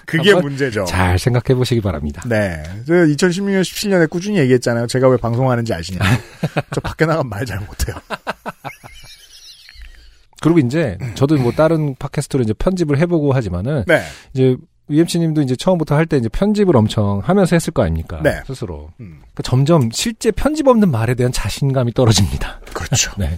그게 0.07 0.33
문제죠. 0.33 0.87
잘 0.87 1.19
생각해 1.19 1.55
보시기 1.55 1.83
바랍니다. 1.83 2.23
네. 2.27 2.63
저 2.87 2.95
2016년, 2.95 3.61
17년에 3.61 4.09
꾸준히 4.09 4.39
얘기했잖아요. 4.39 4.87
제가 4.87 5.07
왜 5.11 5.19
방송하는지 5.19 5.75
아시냐. 5.75 5.99
저 6.75 6.81
밖에 6.81 7.05
나가면 7.05 7.29
말 7.29 7.45
잘 7.45 7.61
못해요. 7.61 7.95
그리고 10.41 10.61
이제 10.61 10.97
저도 11.15 11.37
뭐 11.37 11.53
다른 11.53 11.95
팟캐스트로 11.99 12.43
이제 12.43 12.55
편집을 12.55 12.97
해보고 13.01 13.35
하지만은 13.35 13.85
네. 13.87 14.01
이제 14.33 14.57
UMC님도 14.89 15.43
이제 15.43 15.57
처음부터 15.57 15.95
할 15.95 16.07
때 16.07 16.17
이제 16.17 16.31
편집을 16.31 16.75
엄청 16.75 17.21
하면서 17.23 17.55
했을 17.55 17.71
거 17.75 17.83
아닙니까? 17.83 18.19
네. 18.23 18.41
스스로. 18.47 18.89
음, 19.01 19.19
그러니까 19.21 19.43
점점 19.43 19.91
실제 19.93 20.31
편집 20.31 20.69
없는 20.69 20.91
말에 20.91 21.15
대한 21.15 21.33
자신감이 21.33 21.93
떨어집니다. 21.93 22.61
그렇죠. 22.73 23.13
네. 23.19 23.37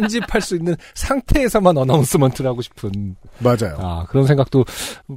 편집할 0.00 0.40
수 0.40 0.56
있는 0.56 0.76
상태에서만 0.94 1.76
어나운스먼트를 1.76 2.48
하고 2.48 2.62
싶은 2.62 3.16
맞아요. 3.38 3.76
아 3.78 4.06
그런 4.08 4.26
생각도 4.26 4.64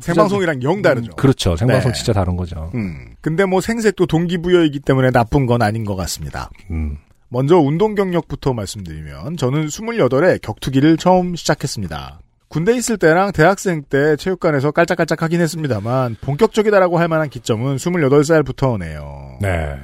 생방송이랑 0.02 0.64
영 0.64 0.82
다르죠. 0.82 1.12
음, 1.12 1.16
그렇죠. 1.16 1.56
생방송 1.56 1.92
네. 1.92 1.98
진짜 1.98 2.14
다른 2.14 2.36
거죠. 2.36 2.72
음. 2.76 3.16
근데 3.22 3.46
뭐 3.46 3.62
생색도 3.62 4.06
동기부여이기 4.06 4.80
때문에 4.80 5.12
나쁜 5.12 5.46
건 5.46 5.62
아닌 5.62 5.86
것 5.86 5.96
같습니다. 5.96 6.50
음. 6.72 6.98
먼저 7.30 7.58
운동 7.58 7.94
경력부터 7.96 8.54
말씀드리면 8.54 9.38
저는 9.38 9.68
28에 9.68 10.42
격투기를 10.42 10.98
처음 10.98 11.36
시작했습니다. 11.36 12.20
군대 12.48 12.76
있을 12.76 12.98
때랑 12.98 13.32
대학생 13.32 13.84
때 13.84 14.16
체육관에서 14.16 14.72
깔짝깔짝 14.72 15.22
하긴 15.22 15.40
했습니다만 15.40 16.18
본격적이다라고 16.22 16.98
할 16.98 17.08
만한 17.08 17.30
기점은 17.30 17.76
28살부터네요. 17.76 19.40
네. 19.40 19.78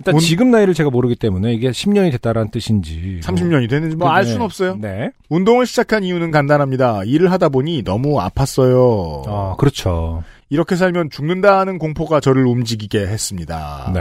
일단 0.00 0.14
운- 0.14 0.20
지금 0.20 0.50
나이를 0.50 0.74
제가 0.74 0.90
모르기 0.90 1.16
때문에 1.16 1.52
이게 1.52 1.70
10년이 1.70 2.12
됐다라는 2.12 2.50
뜻인지 2.50 3.20
30년이 3.22 3.68
됐는지 3.68 3.96
뭐알 3.96 4.24
수는 4.24 4.42
없어요. 4.42 4.76
네. 4.80 5.10
운동을 5.28 5.66
시작한 5.66 6.04
이유는 6.04 6.30
간단합니다. 6.30 7.02
일을 7.04 7.30
하다 7.32 7.48
보니 7.48 7.82
너무 7.82 8.18
아팠어요. 8.18 9.24
아 9.26 9.56
그렇죠. 9.58 10.22
이렇게 10.50 10.76
살면 10.76 11.10
죽는다는 11.10 11.78
공포가 11.78 12.20
저를 12.20 12.46
움직이게 12.46 13.00
했습니다. 13.06 13.90
네. 13.92 14.00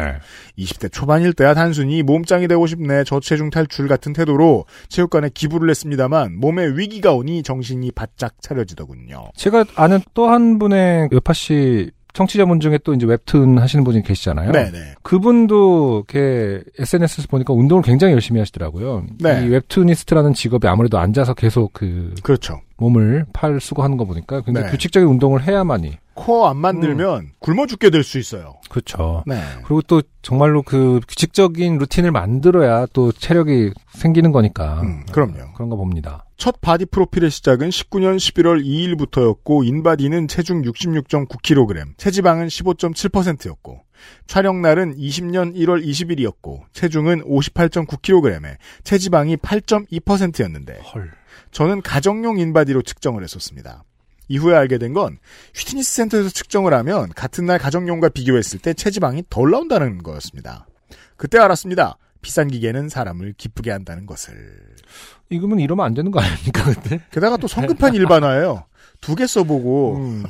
20대 0.58 0.90
초반일 0.92 1.34
때야 1.34 1.54
단순히 1.54 2.04
몸짱이 2.04 2.48
되고 2.48 2.66
싶네 2.68 3.04
저체중 3.04 3.50
탈출 3.50 3.88
같은 3.90 4.14
태도로 4.14 4.66
체육관에 4.88 5.30
기부를 5.34 5.70
했습니다만 5.72 6.38
몸에 6.40 6.66
위기가 6.68 7.14
오니 7.14 7.44
정신이 7.44 7.92
바짝 7.92 8.36
차려지더군요. 8.42 9.26
제가 9.36 9.66
아는 9.76 10.00
또 10.14 10.28
한 10.30 10.58
분의 10.60 11.10
요팟시 11.12 11.90
청취자분 12.18 12.60
중에 12.60 12.80
또 12.84 12.96
이제 12.96 13.06
웹툰 13.06 13.60
하시는 13.60 13.84
분이 13.84 14.02
계시잖아요. 14.02 14.52
네네. 14.52 14.96
그분도 15.04 16.04
이렇게 16.10 16.64
SNS에서 16.80 17.28
보니까 17.28 17.54
운동을 17.54 17.84
굉장히 17.84 18.14
열심히 18.14 18.40
하시더라고요. 18.40 19.06
네. 19.20 19.46
이 19.46 19.50
webtoonist라는 19.50 20.34
직업이 20.34 20.68
아무래도 20.68 20.98
앉아서 20.98 21.36
계속 21.36 21.74
그 21.74 22.16
그렇죠. 22.24 22.60
몸을 22.78 23.26
팔 23.34 23.60
쓰고 23.62 23.84
하는 23.84 23.98
거 23.98 24.06
보니까 24.06 24.42
굉장히 24.42 24.66
네. 24.66 24.72
규칙적인 24.72 25.08
운동을 25.08 25.44
해야만이 25.44 25.98
코어 26.16 26.48
안 26.50 26.58
만들면 26.58 27.34
굶어 27.38 27.68
죽게 27.68 27.92
될 27.92 28.04
수 28.04 28.18
있어요. 28.18 28.56
그렇죠. 28.70 29.24
네. 29.28 29.40
그리고 29.64 29.84
또 29.84 30.02
정말로 30.24 30.64
그 30.64 31.00
규칙적인 31.08 31.78
루틴을 31.78 32.12
만들어야 32.12 32.88
또 32.94 33.12
체력이 33.12 33.74
생기는 33.92 34.32
거니까 34.32 34.82
음, 34.82 35.04
그럼요. 35.12 35.54
그런 35.54 35.70
거 35.70 35.76
봅니다. 35.76 36.26
첫 36.38 36.62
바디 36.62 36.86
프로필의 36.86 37.32
시작은 37.32 37.70
19년 37.70 38.18
11월 38.18 38.64
2일부터였고 38.64 39.66
인바디는 39.66 40.28
체중 40.28 40.62
66.9kg, 40.62 41.98
체지방은 41.98 42.48
15.7%였고 42.48 43.82
촬영 44.28 44.62
날은 44.62 44.96
20년 44.98 45.56
1월 45.56 45.84
20일이었고 45.84 46.66
체중은 46.74 47.24
58.9kg에 47.24 48.58
체지방이 48.84 49.38
8.2%였는데 49.38 50.80
헐. 50.94 51.12
저는 51.52 51.82
가정용 51.82 52.38
인바디로 52.38 52.84
측정을 52.84 53.24
했었습니다. 53.24 53.84
이후에 54.30 54.56
알게 54.56 54.78
된 54.78 54.94
건 54.94 55.18
휘트니스 55.56 55.92
센터에서 55.96 56.30
측정을 56.30 56.74
하면 56.76 57.10
같은 57.16 57.46
날 57.48 57.58
가정용과 57.58 58.10
비교했을 58.10 58.60
때 58.60 58.74
체지방이 58.76 59.24
덜 59.32 59.50
나온다는 59.50 60.04
거였습니다. 60.04 60.68
그때 61.16 61.40
알았습니다. 61.40 61.98
비싼 62.22 62.48
기계는 62.50 62.90
사람을 62.90 63.34
기쁘게 63.38 63.72
한다는 63.72 64.06
것을. 64.06 64.36
이거면 65.30 65.60
이러면 65.60 65.86
안 65.86 65.94
되는 65.94 66.12
거 66.12 66.20
아닙니까, 66.20 66.64
근데? 66.64 67.02
게다가 67.12 67.38
또 67.38 67.48
성급한 67.48 67.94
일반화예요. 67.96 68.66
두 69.02 69.16
개 69.16 69.28
써보고 69.28 69.98
음. 69.98 70.24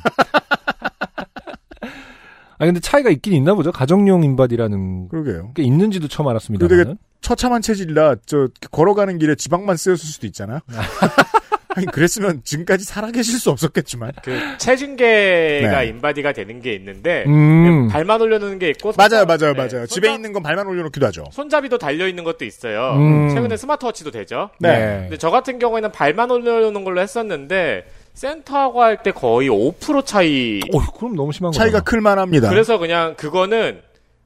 아 2.60 2.64
근데 2.66 2.80
차이가 2.80 3.08
있긴 3.10 3.32
있나 3.34 3.54
보죠. 3.54 3.70
가정용 3.70 4.24
인바디라는 4.24 5.08
그러게요. 5.08 5.52
게 5.54 5.62
있는지도 5.62 6.08
처음 6.08 6.26
알았습니다. 6.28 6.66
되게 6.66 6.94
처참한 7.20 7.62
체질이라 7.62 8.16
저 8.26 8.48
걸어가는 8.72 9.18
길에 9.18 9.36
지방만 9.36 9.76
쌓였을 9.76 10.04
수도 10.04 10.26
있잖아요. 10.26 10.58
아니 11.74 11.86
그랬으면 11.86 12.40
지금까지 12.44 12.84
살아계실 12.84 13.38
수 13.38 13.50
없었겠지만 13.50 14.12
그 14.24 14.38
체중계가 14.58 15.80
네. 15.82 15.86
인바디가 15.88 16.32
되는 16.32 16.60
게 16.62 16.72
있는데 16.74 17.24
음. 17.26 17.88
발만 17.88 18.20
올려놓는 18.22 18.58
게 18.58 18.70
있고 18.70 18.92
맞아요, 18.96 19.26
맞아요, 19.26 19.52
네, 19.52 19.54
맞아요. 19.54 19.68
손잡- 19.86 19.88
집에 19.88 20.12
있는 20.14 20.32
건 20.32 20.42
발만 20.42 20.66
올려놓기도 20.66 21.04
하죠. 21.06 21.24
손잡이도 21.30 21.78
달려 21.78 22.08
있는 22.08 22.24
것도 22.24 22.44
있어요. 22.44 22.94
음. 22.96 23.28
최근에 23.34 23.56
스마트워치도 23.56 24.10
되죠. 24.10 24.50
네. 24.58 25.00
근데 25.02 25.16
저 25.18 25.30
같은 25.30 25.58
경우에는 25.58 25.92
발만 25.92 26.30
올려놓는 26.30 26.84
걸로 26.84 27.00
했었는데 27.00 27.84
센터하고 28.14 28.82
할 28.82 28.96
때 29.02 29.12
거의 29.12 29.48
5% 29.48 30.04
차이. 30.06 30.60
어, 30.72 30.78
그럼 30.98 31.14
너무 31.14 31.32
심한 31.32 31.50
거죠. 31.52 31.60
차이가 31.60 31.80
클만합니다. 31.80 32.48
그래서 32.48 32.78
그냥 32.78 33.14
그거는 33.16 33.80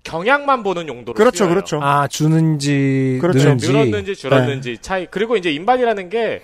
경향만 0.04 0.62
보는 0.62 0.88
용도로 0.88 1.14
그렇죠, 1.14 1.38
쓰여요. 1.44 1.50
그렇죠. 1.50 1.80
아 1.82 2.08
주는지 2.08 3.18
그렇죠. 3.20 3.54
늘었는지 3.54 4.14
줄었는지 4.16 4.78
차이. 4.80 5.06
그리고 5.10 5.36
이제 5.36 5.50
인바디라는 5.50 6.08
게 6.08 6.42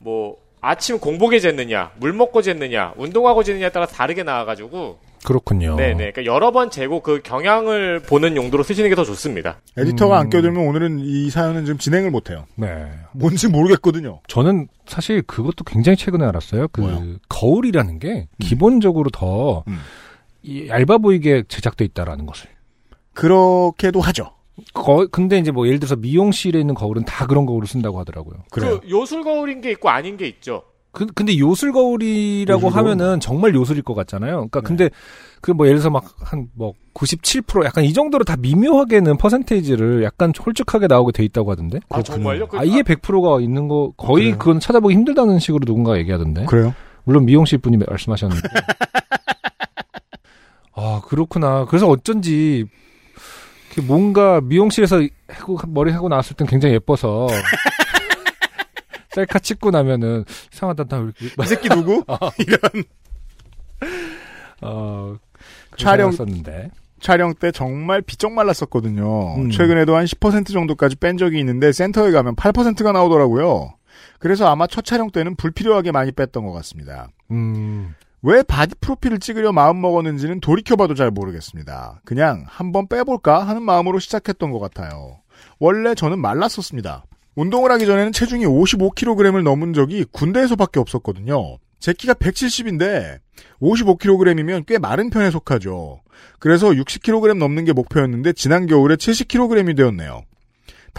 뭐 0.00 0.36
아침 0.60 0.98
공복에 0.98 1.38
쟀느냐, 1.38 1.90
물 1.98 2.12
먹고 2.12 2.40
쟀느냐, 2.40 2.92
운동하고 2.96 3.42
쟀느냐에 3.42 3.72
따라 3.72 3.86
다르게 3.86 4.22
나와가지고. 4.22 4.98
그렇군요. 5.24 5.74
네네. 5.76 6.12
그러니까 6.12 6.24
여러 6.24 6.52
번 6.52 6.70
재고 6.70 7.00
그 7.02 7.20
경향을 7.22 8.00
보는 8.02 8.36
용도로 8.36 8.62
쓰시는 8.62 8.88
게 8.88 8.94
더 8.94 9.04
좋습니다. 9.04 9.60
에디터가 9.76 10.16
음. 10.16 10.20
안 10.20 10.30
껴들면 10.30 10.66
오늘은 10.66 11.00
이 11.00 11.28
사연은 11.30 11.64
지금 11.64 11.78
진행을 11.78 12.10
못해요. 12.10 12.46
네. 12.54 12.86
뭔지 13.12 13.48
모르겠거든요. 13.48 14.20
저는 14.28 14.68
사실 14.86 15.22
그것도 15.22 15.64
굉장히 15.64 15.96
최근에 15.96 16.24
알았어요. 16.24 16.68
그 16.68 16.80
뭐요? 16.80 17.16
거울이라는 17.28 17.98
게 17.98 18.28
기본적으로 18.38 19.10
더 19.10 19.64
음. 19.66 19.78
이 20.42 20.68
얇아 20.68 20.98
보이게 20.98 21.42
제작돼 21.48 21.84
있다라는 21.84 22.24
것을. 22.26 22.48
그렇게도 23.12 24.00
하죠. 24.00 24.30
거, 24.74 25.06
근데 25.10 25.38
이제 25.38 25.50
뭐 25.50 25.66
예를 25.66 25.78
들어서 25.80 25.96
미용실에 25.96 26.58
있는 26.60 26.74
거울은 26.74 27.04
다 27.04 27.26
그런 27.26 27.46
거울을 27.46 27.66
쓴다고 27.66 27.98
하더라고요. 28.00 28.38
그래요. 28.50 28.80
그 28.80 28.88
요술 28.90 29.22
거울인 29.24 29.60
게 29.60 29.70
있고 29.72 29.88
아닌 29.90 30.16
게 30.16 30.26
있죠. 30.26 30.62
그, 30.90 31.06
근데 31.06 31.38
요술 31.38 31.72
거울이라고 31.72 32.60
요술 32.66 32.70
거울? 32.72 32.78
하면은 32.92 33.20
정말 33.20 33.54
요술일 33.54 33.82
것 33.82 33.94
같잖아요. 33.94 34.48
그러니까 34.48 34.60
네. 34.60 34.66
근데 34.66 34.90
그 35.40 35.52
뭐 35.52 35.66
예를 35.66 35.78
들어서 35.78 35.90
막 35.90 36.04
한 36.24 36.48
뭐 36.56 36.72
97% 36.94 37.64
약간 37.64 37.84
이 37.84 37.92
정도로 37.92 38.24
다 38.24 38.36
미묘하게는 38.36 39.18
퍼센테이지를 39.18 40.02
약간 40.02 40.32
홀쭉하게 40.36 40.88
나오게 40.88 41.12
돼 41.12 41.24
있다고 41.24 41.50
하던데. 41.52 41.78
아 41.90 42.02
정말요? 42.02 42.48
그, 42.48 42.58
아예 42.58 42.82
100%가 42.82 43.40
있는 43.40 43.68
거 43.68 43.92
거의 43.96 44.24
그래요? 44.24 44.38
그건 44.38 44.60
찾아보기 44.60 44.94
힘들다는 44.94 45.38
식으로 45.38 45.64
누군가 45.64 45.96
얘기하던데. 45.98 46.46
그래요? 46.46 46.74
물론 47.04 47.24
미용실 47.26 47.58
분이 47.58 47.76
말씀하셨는데. 47.76 48.42
아 50.74 51.00
그렇구나. 51.04 51.64
그래서 51.66 51.88
어쩐지 51.88 52.64
뭔가 53.86 54.40
미용실에서 54.40 55.00
하고 55.28 55.58
머리 55.68 55.92
하고 55.92 56.08
나왔을 56.08 56.34
땐 56.36 56.46
굉장히 56.46 56.74
예뻐서 56.74 57.28
셀카 59.14 59.38
찍고 59.38 59.70
나면은 59.70 60.24
이상하다 60.52 60.84
나왜 60.88 61.04
이렇게 61.20 61.26
이 61.42 61.46
새끼 61.46 61.68
누구? 61.68 62.04
어 64.62 65.16
촬영- 65.76 66.12
썼는데 66.12 66.70
촬영 67.00 67.32
때 67.34 67.52
정말 67.52 68.02
비쩍 68.02 68.32
말랐었거든요. 68.32 69.36
음. 69.36 69.50
최근에도 69.50 69.94
한 69.96 70.04
10% 70.04 70.52
정도까지 70.52 70.96
뺀 70.96 71.16
적이 71.16 71.38
있는데 71.40 71.70
센터에 71.70 72.10
가면 72.10 72.34
8%가 72.34 72.90
나오더라고요. 72.90 73.72
그래서 74.18 74.48
아마 74.48 74.66
첫 74.66 74.84
촬영 74.84 75.08
때는 75.10 75.36
불필요하게 75.36 75.92
많이 75.92 76.10
뺐던 76.10 76.44
것 76.44 76.52
같습니다. 76.54 77.08
음 77.30 77.94
왜 78.22 78.42
바디 78.42 78.74
프로필을 78.80 79.20
찍으려 79.20 79.52
마음 79.52 79.80
먹었는지는 79.80 80.40
돌이켜봐도 80.40 80.94
잘 80.94 81.10
모르겠습니다. 81.10 82.00
그냥 82.04 82.44
한번 82.46 82.88
빼볼까 82.88 83.46
하는 83.46 83.62
마음으로 83.62 83.98
시작했던 83.98 84.50
것 84.50 84.58
같아요. 84.58 85.20
원래 85.58 85.94
저는 85.94 86.18
말랐었습니다. 86.18 87.04
운동을 87.36 87.70
하기 87.72 87.86
전에는 87.86 88.12
체중이 88.12 88.44
55kg을 88.46 89.42
넘은 89.42 89.72
적이 89.72 90.04
군대에서밖에 90.10 90.80
없었거든요. 90.80 91.58
제 91.78 91.92
키가 91.92 92.14
170인데 92.14 93.18
55kg이면 93.60 94.66
꽤 94.66 94.78
마른 94.78 95.10
편에 95.10 95.30
속하죠. 95.30 96.00
그래서 96.40 96.70
60kg 96.70 97.38
넘는 97.38 97.64
게 97.64 97.72
목표였는데 97.72 98.32
지난 98.32 98.66
겨울에 98.66 98.96
70kg이 98.96 99.76
되었네요. 99.76 100.22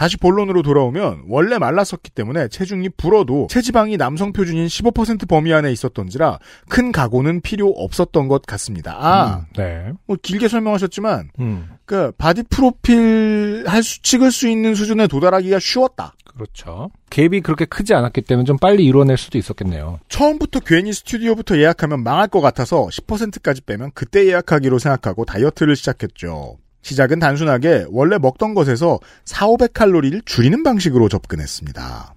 다시 0.00 0.16
본론으로 0.16 0.62
돌아오면 0.62 1.24
원래 1.28 1.58
말랐었기 1.58 2.08
때문에 2.14 2.48
체중이 2.48 2.88
불어도 2.96 3.48
체지방이 3.50 3.98
남성 3.98 4.32
표준인 4.32 4.66
15% 4.66 5.28
범위 5.28 5.52
안에 5.52 5.70
있었던지라 5.70 6.38
큰 6.70 6.90
각오는 6.90 7.42
필요 7.42 7.68
없었던 7.68 8.26
것 8.28 8.40
같습니다. 8.46 8.96
아, 8.98 9.36
음, 9.40 9.44
네. 9.58 9.92
뭐 10.06 10.16
길게 10.22 10.48
설명하셨지만 10.48 11.32
음 11.38 11.68
그 11.90 12.12
바디 12.12 12.44
프로필 12.44 13.64
할 13.66 13.82
수, 13.82 14.00
찍을 14.00 14.30
수 14.30 14.46
있는 14.46 14.76
수준에 14.76 15.08
도달하기가 15.08 15.58
쉬웠다. 15.58 16.14
그렇죠. 16.24 16.92
갭이 17.10 17.42
그렇게 17.42 17.64
크지 17.64 17.94
않았기 17.94 18.20
때문에 18.20 18.44
좀 18.44 18.58
빨리 18.58 18.84
이뤄낼 18.84 19.16
수도 19.16 19.38
있었겠네요. 19.38 19.98
처음부터 20.08 20.60
괜히 20.60 20.92
스튜디오부터 20.92 21.58
예약하면 21.58 22.04
망할 22.04 22.28
것 22.28 22.40
같아서 22.40 22.86
10%까지 22.86 23.62
빼면 23.62 23.90
그때 23.92 24.24
예약하기로 24.24 24.78
생각하고 24.78 25.24
다이어트를 25.24 25.74
시작했죠. 25.74 26.58
시작은 26.82 27.18
단순하게 27.18 27.86
원래 27.90 28.18
먹던 28.18 28.54
것에서 28.54 28.98
4, 29.24 29.46
500칼로리를 29.48 30.24
줄이는 30.24 30.62
방식으로 30.62 31.08
접근했습니다. 31.08 32.14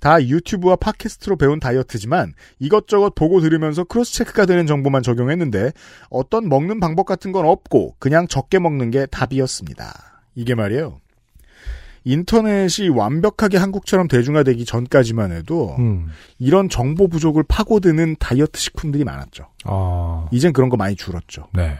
다 0.00 0.22
유튜브와 0.22 0.76
팟캐스트로 0.76 1.36
배운 1.36 1.58
다이어트지만 1.58 2.34
이것저것 2.58 3.14
보고 3.14 3.40
들으면서 3.40 3.84
cross 3.84 4.14
check가 4.14 4.46
되는 4.46 4.66
정보만 4.66 5.02
적용했는데 5.02 5.72
어떤 6.08 6.48
먹는 6.48 6.78
방법 6.80 7.06
같은 7.06 7.32
건 7.32 7.46
없고 7.46 7.96
그냥 7.98 8.28
적게 8.28 8.58
먹는 8.58 8.90
게 8.90 9.06
답이었습니다. 9.06 10.22
이게 10.34 10.54
말이에요. 10.54 11.00
인터넷이 12.04 12.88
완벽하게 12.88 13.58
한국처럼 13.58 14.08
대중화되기 14.08 14.64
전까지만 14.64 15.32
해도 15.32 15.74
음. 15.78 16.08
이런 16.38 16.68
정보 16.68 17.08
부족을 17.08 17.42
파고드는 17.46 18.16
다이어트 18.18 18.58
식품들이 18.58 19.04
많았죠. 19.04 19.48
아, 19.64 20.26
이젠 20.30 20.52
그런 20.52 20.70
거 20.70 20.76
많이 20.76 20.94
줄었죠. 20.94 21.48
네. 21.52 21.76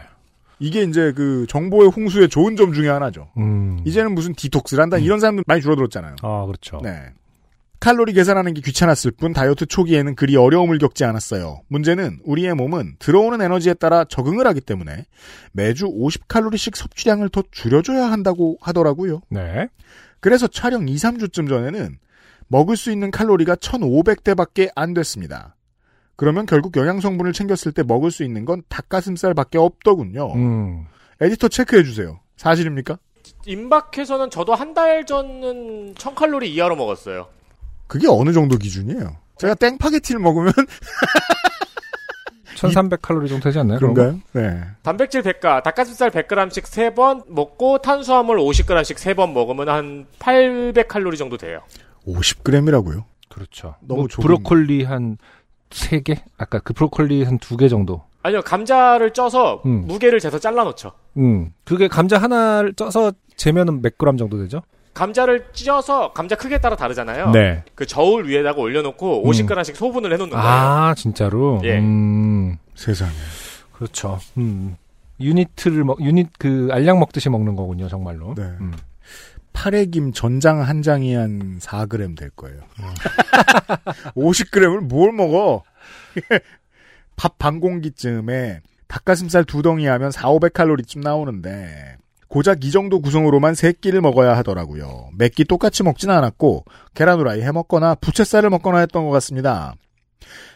이게 0.59 0.83
이제 0.83 1.13
그 1.13 1.45
정보의 1.47 1.89
홍수의 1.89 2.29
좋은 2.29 2.55
점 2.55 2.73
중에 2.73 2.89
하나죠. 2.89 3.29
음. 3.37 3.81
이제는 3.85 4.13
무슨 4.13 4.33
디톡스를 4.33 4.81
한다 4.81 4.97
이런 4.97 5.19
사람들 5.19 5.43
많이 5.47 5.61
줄어들었잖아요. 5.61 6.17
아, 6.21 6.45
그렇죠. 6.45 6.79
네. 6.83 7.13
칼로리 7.79 8.11
계산하는 8.11 8.53
게 8.53 8.61
귀찮았을 8.61 9.11
뿐 9.11 9.31
다이어트 9.31 9.65
초기에는 9.65 10.15
그리 10.15 10.35
어려움을 10.35 10.79
겪지 10.79 11.05
않았어요. 11.05 11.61
문제는 11.69 12.19
우리의 12.25 12.53
몸은 12.53 12.97
들어오는 12.99 13.39
에너지에 13.41 13.73
따라 13.73 14.03
적응을 14.03 14.45
하기 14.47 14.59
때문에 14.59 15.05
매주 15.53 15.85
50칼로리씩 15.85 16.75
섭취량을 16.75 17.29
더 17.29 17.41
줄여줘야 17.51 18.11
한다고 18.11 18.57
하더라고요. 18.59 19.21
네. 19.29 19.69
그래서 20.19 20.47
촬영 20.47 20.89
2, 20.89 20.95
3주쯤 20.95 21.47
전에는 21.47 21.97
먹을 22.49 22.75
수 22.75 22.91
있는 22.91 23.11
칼로리가 23.11 23.55
1500대밖에 23.55 24.71
안 24.75 24.93
됐습니다. 24.93 25.55
그러면 26.19 26.45
결국 26.45 26.75
영양 26.75 26.99
성분을 26.99 27.31
챙겼을 27.31 27.71
때 27.71 27.81
먹을 27.81 28.11
수 28.11 28.25
있는 28.25 28.43
건 28.43 28.61
닭가슴살밖에 28.67 29.57
없더군요. 29.57 30.33
음. 30.35 30.85
에디터 31.21 31.47
체크해 31.47 31.83
주세요. 31.83 32.19
사실입니까? 32.35 32.97
임박해서는 33.45 34.29
저도 34.29 34.53
한 34.53 34.73
달 34.73 35.05
전은 35.05 35.95
1000칼로리 35.95 36.47
이하로 36.47 36.75
먹었어요. 36.75 37.29
그게 37.87 38.07
어느 38.09 38.33
정도 38.33 38.57
기준이에요? 38.57 39.15
제가 39.37 39.55
땡파게티를 39.55 40.19
먹으면 40.19 40.51
1300칼로리 42.57 43.29
정도 43.29 43.45
되지 43.45 43.59
않나요? 43.59 43.79
그런 43.79 43.93
그런가요? 43.93 44.21
네. 44.33 44.61
단백질 44.83 45.21
100가, 45.21 45.63
닭가슴살 45.63 46.11
100g씩 46.11 46.63
3번 46.63 47.23
먹고 47.29 47.77
탄수화물 47.77 48.39
50g씩 48.39 48.95
3번 48.97 49.31
먹으면 49.31 49.69
한 49.69 50.05
800칼로리 50.19 51.17
정도 51.17 51.37
돼요. 51.37 51.61
50g이라고요. 52.05 52.97
거? 52.97 53.05
그렇죠. 53.29 53.75
너무 53.79 54.01
뭐 54.01 54.07
브로콜리 54.11 54.83
한 54.83 55.17
3개? 55.69 56.17
아까 56.37 56.59
그 56.59 56.73
브로콜리 56.73 57.23
한 57.23 57.37
2개 57.39 57.69
정도. 57.69 58.03
아니요, 58.21 58.41
감자를 58.41 59.11
쪄서 59.11 59.61
음. 59.65 59.85
무게를 59.87 60.19
재서 60.19 60.39
잘라 60.39 60.63
놓죠. 60.65 60.91
음. 61.17 61.53
그게 61.63 61.87
감자 61.87 62.17
하나를 62.17 62.73
쪄서 62.73 63.13
재면은 63.37 63.81
몇 63.81 63.97
그램 63.97 64.17
정도 64.17 64.37
되죠? 64.39 64.61
감자를 64.93 65.45
찢어서 65.53 66.11
감자 66.11 66.35
크기에 66.35 66.59
따라 66.59 66.75
다르잖아요. 66.75 67.31
네. 67.31 67.63
그 67.75 67.85
저울 67.85 68.27
위에다가 68.27 68.59
올려놓고 68.59 69.23
50g씩 69.23 69.75
소분을 69.75 70.11
해놓는 70.13 70.31
거예요. 70.31 70.45
아, 70.45 70.93
진짜로? 70.95 71.61
예. 71.63 71.77
음. 71.77 72.57
세상에. 72.75 73.11
그렇죠. 73.71 74.19
음. 74.37 74.75
unit를 75.21 75.83
먹, 75.85 76.01
유닛 76.01 76.27
그 76.37 76.67
알약 76.71 76.97
먹듯이 76.99 77.29
먹는 77.29 77.55
거군요, 77.55 77.87
정말로. 77.87 78.33
네. 78.35 78.43
음. 78.43 78.73
파래김 79.63 80.13
전장 80.13 80.61
한 80.61 80.81
장이 80.81 81.13
한 81.15 81.59
4g 81.59 82.17
될 82.17 82.29
거예요. 82.29 82.61
50g을 84.15 84.79
뭘 84.79 85.11
먹어? 85.11 85.63
밥 87.17 87.37
반 87.37 87.59
공기쯤에 87.59 88.61
닭가슴살 88.87 89.43
두 89.43 89.61
덩이 89.61 89.85
하면 89.85 90.11
4, 90.11 90.29
500칼로리쯤 90.29 91.01
나오는데 91.03 91.97
고작 92.29 92.63
이 92.63 92.71
정도 92.71 93.01
구성으로만 93.01 93.53
세 93.55 93.73
끼를 93.73 93.99
먹어야 93.99 94.37
하더라고요. 94.37 95.09
몇 95.17 95.33
끼 95.35 95.43
똑같이 95.43 95.83
먹진 95.83 96.09
않았고 96.09 96.63
계란 96.93 97.19
후라이 97.19 97.41
해 97.41 97.51
먹거나 97.51 97.95
부채살을 97.95 98.49
먹거나 98.51 98.77
했던 98.79 99.03
것 99.05 99.11
같습니다. 99.11 99.73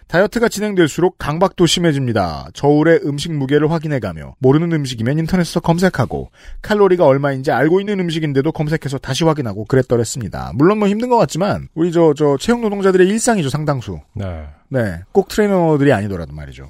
다이어트가 0.07 0.47
진행될수록 0.49 1.17
강박도 1.17 1.65
심해집니다. 1.65 2.47
저울의 2.53 3.01
음식 3.05 3.31
무게를 3.33 3.71
확인해가며 3.71 4.35
모르는 4.39 4.71
음식이면 4.71 5.19
인터넷에서 5.19 5.59
검색하고 5.59 6.31
칼로리가 6.61 7.05
얼마인지 7.05 7.51
알고 7.51 7.79
있는 7.79 7.99
음식인데도 7.99 8.51
검색해서 8.51 8.97
다시 8.99 9.23
확인하고 9.23 9.65
그랬더랬습니다. 9.65 10.51
물론 10.55 10.79
뭐 10.79 10.87
힘든 10.87 11.09
것 11.09 11.17
같지만 11.17 11.67
우리 11.73 11.91
저 11.91 12.13
저 12.15 12.37
체육 12.37 12.61
노동자들의 12.61 13.07
일상이죠 13.07 13.49
상당수. 13.49 13.99
네. 14.13 14.45
네, 14.69 14.99
꼭 15.11 15.27
트레이너들이 15.29 15.91
아니더라도 15.93 16.33
말이죠. 16.33 16.69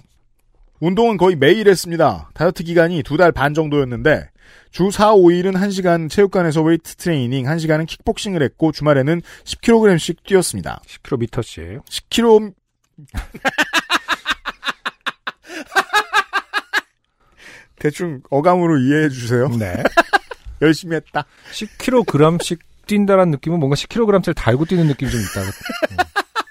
운동은 0.79 1.17
거의 1.17 1.36
매일 1.36 1.67
했습니다. 1.67 2.29
다이어트 2.34 2.63
기간이 2.63 3.03
두 3.03 3.17
달 3.17 3.31
반 3.31 3.53
정도였는데 3.53 4.29
주 4.71 4.89
4, 4.91 5.13
5일은 5.13 5.53
1시간 5.53 6.09
체육관에서 6.09 6.61
웨이트 6.61 6.95
트레이닝, 6.95 7.45
1시간은 7.45 7.86
킥복싱을 7.88 8.41
했고 8.41 8.71
주말에는 8.71 9.21
10kg씩 9.45 10.17
뛰었습니다. 10.25 10.81
10km씩. 10.88 11.84
10kg 11.86 12.53
대충 17.79 18.21
어감으로 18.29 18.77
이해해 18.77 19.09
주세요. 19.09 19.49
네. 19.49 19.83
열심히 20.61 20.95
했다. 20.95 21.25
10kg씩 21.51 22.59
뛴다라는 22.87 23.31
느낌은 23.31 23.59
뭔가 23.59 23.75
10kg짜리 23.75 24.35
달고 24.35 24.65
뛰는 24.65 24.87
느낌이 24.87 25.11
좀 25.11 25.19
있다. 25.19 25.41
음. 25.41 25.49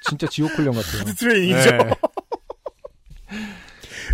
진짜 0.02 0.26
지옥 0.26 0.50
훈련 0.50 0.74
같아요. 0.74 1.04
트레이닝이죠. 1.14 1.70
네. 1.70 1.94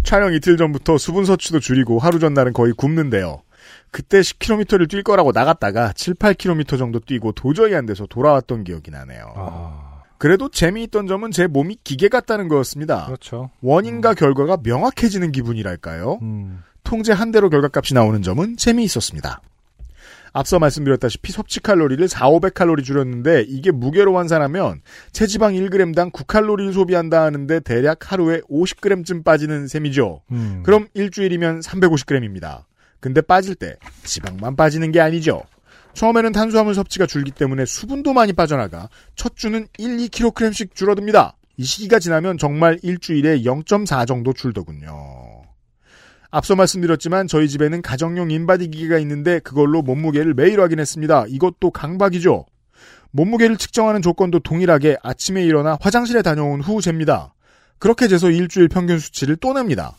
촬영 0.05 0.33
이틀 0.33 0.57
전부터 0.57 0.99
수분 0.99 1.25
섭취도 1.25 1.61
줄이고 1.61 1.99
하루 1.99 2.19
전날은 2.19 2.53
거의 2.53 2.73
굶는데요. 2.73 3.43
그때 3.91 4.21
10km를 4.21 4.89
뛸 4.89 5.03
거라고 5.03 5.33
나갔다가 5.33 5.93
7, 5.93 6.15
8km 6.15 6.79
정도 6.79 7.01
뛰고 7.01 7.33
도저히 7.33 7.75
안 7.75 7.87
돼서 7.87 8.07
돌아왔던 8.07 8.65
기억이 8.65 8.91
나네요. 8.91 9.33
아, 9.37 9.88
그래도 10.19 10.49
재미있던 10.49 11.07
점은 11.07 11.31
제 11.31 11.47
몸이 11.47 11.79
기계 11.85 12.09
같다는 12.09 12.49
거였습니다. 12.49 13.07
그렇죠. 13.07 13.51
원인과 13.63 14.15
결과가 14.15 14.59
명확해지는 14.63 15.33
기분이랄까요? 15.33 16.19
음. 16.23 16.63
통제 16.83 17.13
한 17.13 17.31
대로 17.31 17.49
결과값이 17.51 17.95
나오는 17.95 18.21
점은 18.23 18.57
재미있었습니다. 18.57 19.41
앞서 20.33 20.59
말씀드렸다시피 20.59 21.33
섭취 21.33 21.61
칼로리를 21.61 22.07
4, 22.07 22.29
500칼로리 22.31 22.85
줄였는데 22.85 23.45
이게 23.49 23.71
무게로 23.71 24.17
환산하면 24.17 24.83
체지방 25.13 25.55
1g당 25.55 26.13
9칼로리를 26.13 26.73
소비한다 26.73 27.23
하는데 27.23 27.61
대략 27.61 28.13
하루에 28.13 28.41
50g쯤 28.43 29.25
빠지는 29.25 29.69
셈이죠. 29.69 30.23
음. 30.33 30.63
그럼 30.65 30.89
일주일이면 30.95 31.61
350g입니다. 31.61 32.65
근데 33.01 33.21
빠질 33.21 33.55
때 33.55 33.77
지방만 34.05 34.57
빠지는 34.57 34.93
게 34.93 35.01
아니죠. 35.01 35.43
처음에는 35.95 36.33
탄수화물 36.33 36.75
섭취가 36.75 37.07
줄기 37.07 37.31
때문에 37.31 37.65
수분도 37.65 38.13
많이 38.13 38.33
빠져나가 38.33 38.89
첫 39.17 39.37
주는 39.37 39.67
1, 39.79 39.97
2kg씩 39.97 40.75
줄어듭니다. 40.75 41.35
이 41.57 41.65
시기가 41.65 41.99
지나면 41.99 42.39
정말 42.39 42.79
일주일에 42.83 43.43
0.4 43.43 44.07
정도 44.07 44.33
줄더군요. 44.33 45.43
앞서 46.31 46.55
말씀드렸지만 46.55 47.27
저희 47.27 47.49
집에는 47.49 47.83
가정용 47.83 48.31
인바디 48.31 48.69
기계가 48.69 48.99
있는데 48.99 49.41
그걸로 49.41 49.83
몸무게를 49.83 50.35
매일 50.35 50.61
확인했습니다. 50.61 51.27
이것도 51.29 51.71
강박이죠. 51.71 52.47
몸무게를 53.11 53.57
측정하는 53.57 54.03
조건도 54.03 54.41
동일하게 54.41 54.99
아침에 55.03 55.43
일어나 55.43 55.79
화장실에 55.81 56.23
다녀온 56.23 56.61
후 56.61 56.81
잽니다. 56.81 57.35
그렇게 57.79 58.09
재서 58.09 58.31
일주일 58.31 58.69
평균 58.69 58.99
수치를 58.99 59.37
또 59.37 59.53
냅니다. 59.53 59.97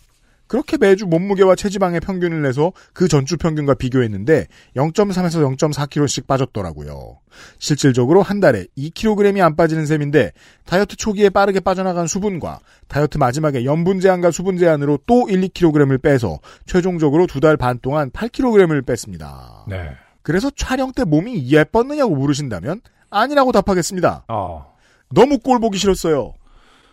그렇게 0.49 0.77
매주 0.77 1.05
몸무게와 1.05 1.55
체지방의 1.55 1.99
평균을 1.99 2.41
내서 2.41 2.73
그 2.91 3.07
전주 3.07 3.37
평균과 3.37 3.75
비교했는데 3.75 4.47
0.3에서 4.75 5.55
0.4kg씩 5.55 6.25
빠졌더라고요. 6.25 7.19
실질적으로 7.59 8.23
한 8.23 8.39
달에 8.39 8.65
2kg이 8.75 9.41
안 9.41 9.55
빠지는 9.55 9.85
셈인데 9.85 10.31
다이어트 10.65 10.95
초기에 10.95 11.29
빠르게 11.29 11.59
빠져나간 11.59 12.07
수분과 12.07 12.61
다이어트 12.87 13.19
마지막에 13.19 13.63
염분 13.63 13.99
제한과 13.99 14.31
수분 14.31 14.57
제한으로 14.57 14.97
또 15.05 15.29
1, 15.29 15.39
2kg을 15.41 16.01
빼서 16.01 16.39
최종적으로 16.65 17.27
두 17.27 17.39
달 17.39 17.55
반 17.55 17.77
동안 17.79 18.09
8kg을 18.09 18.85
뺐습니다. 18.87 19.65
네. 19.67 19.91
그래서 20.23 20.49
촬영 20.49 20.91
때 20.91 21.03
몸이 21.03 21.51
예뻤느냐고 21.51 22.15
물으신다면 22.15 22.81
아니라고 23.11 23.51
답하겠습니다. 23.51 24.25
어. 24.27 24.73
너무 25.13 25.37
꼴 25.37 25.59
보기 25.59 25.77
싫었어요. 25.77 26.33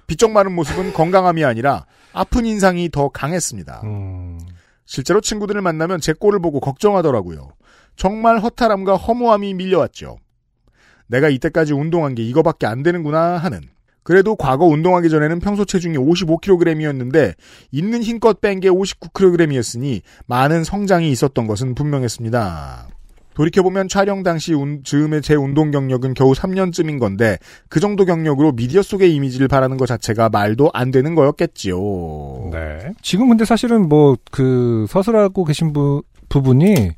비쩍 0.06 0.30
마른 0.30 0.52
모습은 0.54 0.92
건강함이 0.92 1.42
아니라 1.44 1.86
아픈 2.16 2.46
인상이 2.46 2.88
더 2.90 3.08
강했습니다. 3.08 3.82
음. 3.84 4.38
실제로 4.86 5.20
친구들을 5.20 5.60
만나면 5.60 6.00
제 6.00 6.12
꼴을 6.14 6.40
보고 6.40 6.60
걱정하더라고요. 6.60 7.50
정말 7.96 8.38
허탈함과 8.40 8.96
허무함이 8.96 9.52
밀려왔죠. 9.54 10.16
내가 11.08 11.28
이때까지 11.28 11.72
운동한 11.74 12.14
게 12.14 12.22
이거밖에 12.24 12.66
안 12.66 12.82
되는구나 12.82 13.36
하는. 13.36 13.60
그래도 14.02 14.34
과거 14.36 14.64
운동하기 14.66 15.10
전에는 15.10 15.40
평소 15.40 15.64
체중이 15.64 15.98
55kg이었는데 15.98 17.34
있는 17.72 18.02
힘껏 18.02 18.40
뺀 18.40 18.60
게 18.60 18.70
59kg이었으니 18.70 20.00
많은 20.26 20.64
성장이 20.64 21.10
있었던 21.10 21.46
것은 21.46 21.74
분명했습니다. 21.74 22.88
돌이켜보면 23.36 23.88
촬영 23.88 24.22
당시 24.22 24.52
운, 24.52 24.82
즈음의 24.84 25.22
제 25.22 25.34
운동 25.34 25.70
경력은 25.70 26.14
겨우 26.14 26.32
3년쯤인 26.32 26.98
건데 26.98 27.38
그 27.68 27.80
정도 27.80 28.04
경력으로 28.04 28.52
미디어 28.52 28.82
속의 28.82 29.14
이미지를 29.14 29.48
바라는 29.48 29.76
것 29.76 29.86
자체가 29.86 30.28
말도 30.28 30.70
안 30.74 30.90
되는 30.90 31.14
거였겠지요. 31.14 31.76
네. 32.52 32.92
지금 33.02 33.28
근데 33.28 33.44
사실은 33.44 33.88
뭐 33.88 34.16
그 34.30 34.86
서술하고 34.88 35.44
계신 35.44 35.72
부, 35.72 36.02
부분이 36.28 36.90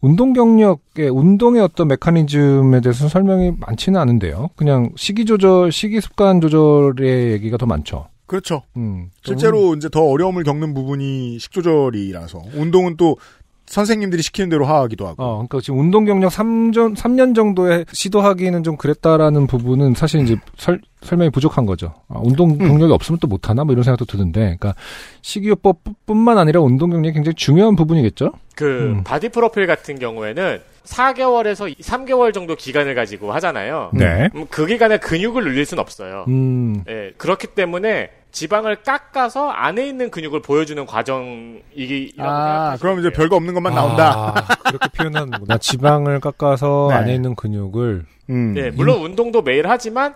운동 0.00 0.32
경력의 0.32 1.10
운동의 1.10 1.60
어떤 1.60 1.88
메커니즘에 1.88 2.80
대해서 2.80 3.08
설명이 3.08 3.52
많지는 3.58 4.00
않은데요. 4.00 4.50
그냥 4.56 4.90
식이 4.96 5.26
조절, 5.26 5.70
식이 5.70 6.00
습관 6.00 6.40
조절의 6.40 7.32
얘기가 7.32 7.58
더 7.58 7.66
많죠. 7.66 8.08
그렇죠. 8.26 8.62
음. 8.76 9.10
실제로 9.22 9.74
이제 9.74 9.88
더 9.88 10.02
어려움을 10.04 10.44
겪는 10.44 10.72
부분이 10.72 11.38
식조절이라서 11.40 12.42
운동은 12.54 12.96
또 12.96 13.16
선생님들이 13.70 14.20
시키는 14.20 14.48
대로 14.48 14.66
하기도 14.66 15.06
하고. 15.06 15.22
어, 15.22 15.34
그러니까 15.36 15.60
지금 15.60 15.78
운동 15.78 16.04
경력 16.04 16.32
3전 16.32 16.96
3년 16.96 17.36
정도에 17.36 17.84
시도하기는 17.92 18.64
좀 18.64 18.76
그랬다라는 18.76 19.46
부분은 19.46 19.94
사실 19.94 20.20
이제 20.20 20.36
설, 20.56 20.80
설명이 21.02 21.30
부족한 21.30 21.66
거죠. 21.66 21.94
아, 22.08 22.18
운동 22.20 22.58
경력이 22.58 22.92
없으면 22.92 23.20
또 23.20 23.28
못하나 23.28 23.62
뭐 23.62 23.72
이런 23.72 23.84
생각도 23.84 24.04
드는데, 24.06 24.40
그러니까 24.40 24.74
식이요법 25.22 25.78
뿐만 26.04 26.36
아니라 26.36 26.60
운동 26.60 26.90
경력이 26.90 27.14
굉장히 27.14 27.34
중요한 27.36 27.76
부분이겠죠. 27.76 28.32
그 28.56 28.64
음. 28.64 29.04
바디 29.04 29.28
프로필 29.28 29.68
같은 29.68 30.00
경우에는 30.00 30.60
4개월에서 30.84 31.78
3개월 31.78 32.34
정도 32.34 32.56
기간을 32.56 32.96
가지고 32.96 33.32
하잖아요. 33.34 33.90
네. 33.94 34.28
음, 34.34 34.46
그 34.50 34.66
기간에 34.66 34.98
근육을 34.98 35.44
늘릴 35.44 35.64
순 35.64 35.78
없어요. 35.78 36.24
음. 36.26 36.82
예, 36.88 37.12
그렇기 37.16 37.48
때문에 37.48 38.10
지방을 38.32 38.82
깎아서 38.82 39.50
안에 39.50 39.86
있는 39.86 40.10
근육을 40.10 40.40
보여주는 40.42 40.84
과정이라고 40.86 42.22
아, 42.30 42.76
그럼 42.80 43.00
이제. 43.00 43.10
별거 43.10 43.36
없는 43.36 43.54
것만 43.54 43.74
나온다. 43.74 44.32
아, 44.36 44.54
그렇게 44.70 44.88
표현하는구나. 44.88 45.58
지방을 45.58 46.20
깎아서 46.20 46.88
네. 46.90 46.96
안에 46.96 47.14
있는 47.14 47.34
근육을 47.34 48.04
음. 48.30 48.54
네, 48.54 48.70
물론 48.70 49.02
운동도 49.02 49.42
매일 49.42 49.68
하지만 49.68 50.14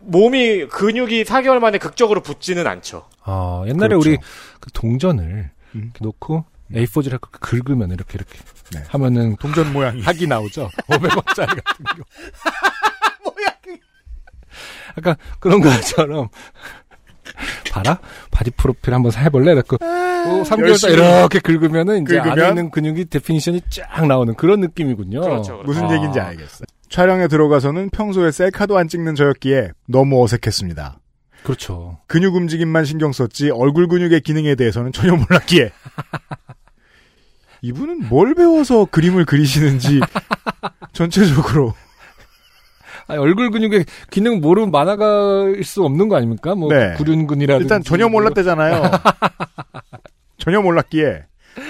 몸이 0.00 0.66
근육이 0.68 1.24
4개월 1.24 1.58
만에 1.58 1.76
극적으로 1.78 2.22
붙지는 2.22 2.66
않죠. 2.66 3.06
아, 3.22 3.62
옛날에 3.66 3.88
그렇죠. 3.88 4.08
우리 4.08 4.18
그 4.60 4.70
동전을 4.72 5.50
음. 5.74 5.92
놓고 6.00 6.44
A4지를 6.72 7.20
긁으면 7.20 7.90
이렇게 7.90 8.14
이렇게 8.14 8.38
네. 8.72 8.82
하면은 8.88 9.36
동전 9.36 9.72
모양이. 9.72 10.00
학이 10.00 10.26
나오죠. 10.26 10.70
500원짜리 10.88 11.62
같은 11.62 11.84
거. 11.84 12.04
약간 14.98 15.14
그런 15.38 15.60
것처럼 15.60 16.28
봐라 17.70 18.00
바디 18.30 18.50
프로필 18.50 18.92
한번 18.92 19.12
해볼래? 19.12 19.52
이렇게 19.52 19.76
3개월 19.76 20.68
열심히 20.68 20.94
이렇게 20.94 21.38
긁으면은 21.38 22.02
이제 22.02 22.18
안에 22.18 22.30
긁으면? 22.30 22.48
있는 22.48 22.70
근육이 22.70 23.04
definition이 23.06 23.62
쫙 23.70 24.06
나오는 24.06 24.34
그런 24.34 24.60
느낌이군요. 24.60 25.20
그렇죠, 25.20 25.52
그렇죠. 25.52 25.62
무슨 25.64 25.84
아. 25.84 25.94
얘기인지 25.94 26.20
알겠어요. 26.20 26.66
촬영에 26.90 27.28
들어가서는 27.28 27.90
평소에 27.90 28.32
셀카도 28.32 28.76
안 28.76 28.88
찍는 28.88 29.14
저였기에 29.14 29.70
너무 29.86 30.22
어색했습니다. 30.22 30.98
그렇죠. 31.44 31.98
근육 32.06 32.34
움직임만 32.34 32.84
신경 32.84 33.12
썼지 33.12 33.50
얼굴 33.50 33.88
근육의 33.88 34.20
기능에 34.20 34.56
대해서는 34.56 34.92
전혀 34.92 35.14
몰랐기에. 35.14 35.70
이분은 37.62 38.08
뭘 38.08 38.34
배워서 38.34 38.86
그림을 38.86 39.24
그리시는지 39.26 40.00
전체적으로 40.92 41.74
아니, 43.06 43.18
얼굴 43.18 43.50
근육의 43.50 43.84
기능 44.10 44.40
모르면 44.40 44.70
만화가일 44.70 45.62
수 45.64 45.84
없는 45.84 46.08
거 46.08 46.16
아닙니까? 46.16 46.54
뭐 46.54 46.72
네. 46.72 46.94
구륜근이라든지 46.94 47.64
일단 47.64 47.82
전혀 47.82 48.08
몰랐대잖아요. 48.08 48.90
전혀 50.38 50.60
몰랐기에 50.60 51.24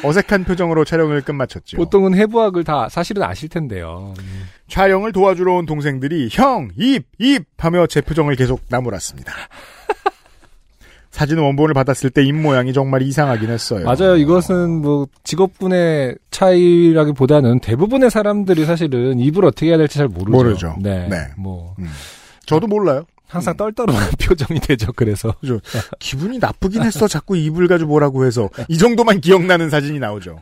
어색한 0.04 0.44
표정으로 0.44 0.84
촬영을 0.84 1.20
끝마쳤죠. 1.22 1.76
보통은 1.76 2.14
해부학을 2.14 2.64
다 2.64 2.88
사실은 2.88 3.22
아실 3.22 3.48
텐데요. 3.48 4.14
촬영을 4.68 5.12
도와주러 5.12 5.54
온 5.54 5.66
동생들이 5.66 6.28
형, 6.30 6.70
입, 6.76 7.06
입 7.18 7.44
하며 7.58 7.86
제 7.86 8.00
표정을 8.00 8.36
계속 8.36 8.60
나무랐습니다. 8.68 9.32
사진 11.10 11.38
원본을 11.38 11.74
받았을 11.74 12.10
때 12.10 12.22
입 12.22 12.34
모양이 12.34 12.72
정말 12.72 13.02
이상하긴 13.02 13.50
했어요. 13.50 13.84
맞아요. 13.84 14.16
이것은 14.16 14.70
뭐 14.82 15.06
직업군의 15.24 16.16
차이라기보다는 16.30 17.60
대부분의 17.60 18.10
사람들이 18.10 18.64
사실은 18.64 19.18
입을 19.20 19.44
어떻게 19.44 19.66
해야 19.68 19.76
될지 19.76 19.98
잘 19.98 20.08
모르죠. 20.08 20.30
모르죠. 20.36 20.76
네. 20.80 21.08
네. 21.08 21.16
뭐 21.36 21.74
저도 22.46 22.66
몰라요. 22.66 23.04
항상 23.26 23.56
떨떠름한 23.56 24.10
표정이 24.22 24.60
되죠. 24.60 24.92
그래서 24.92 25.34
기분이 25.98 26.38
나쁘긴 26.38 26.82
했어. 26.82 27.06
자꾸 27.06 27.36
입을 27.36 27.68
가지고 27.68 27.90
뭐라고 27.90 28.24
해서 28.24 28.48
이 28.68 28.76
정도만 28.78 29.20
기억나는 29.20 29.70
사진이 29.70 29.98
나오죠. 29.98 30.40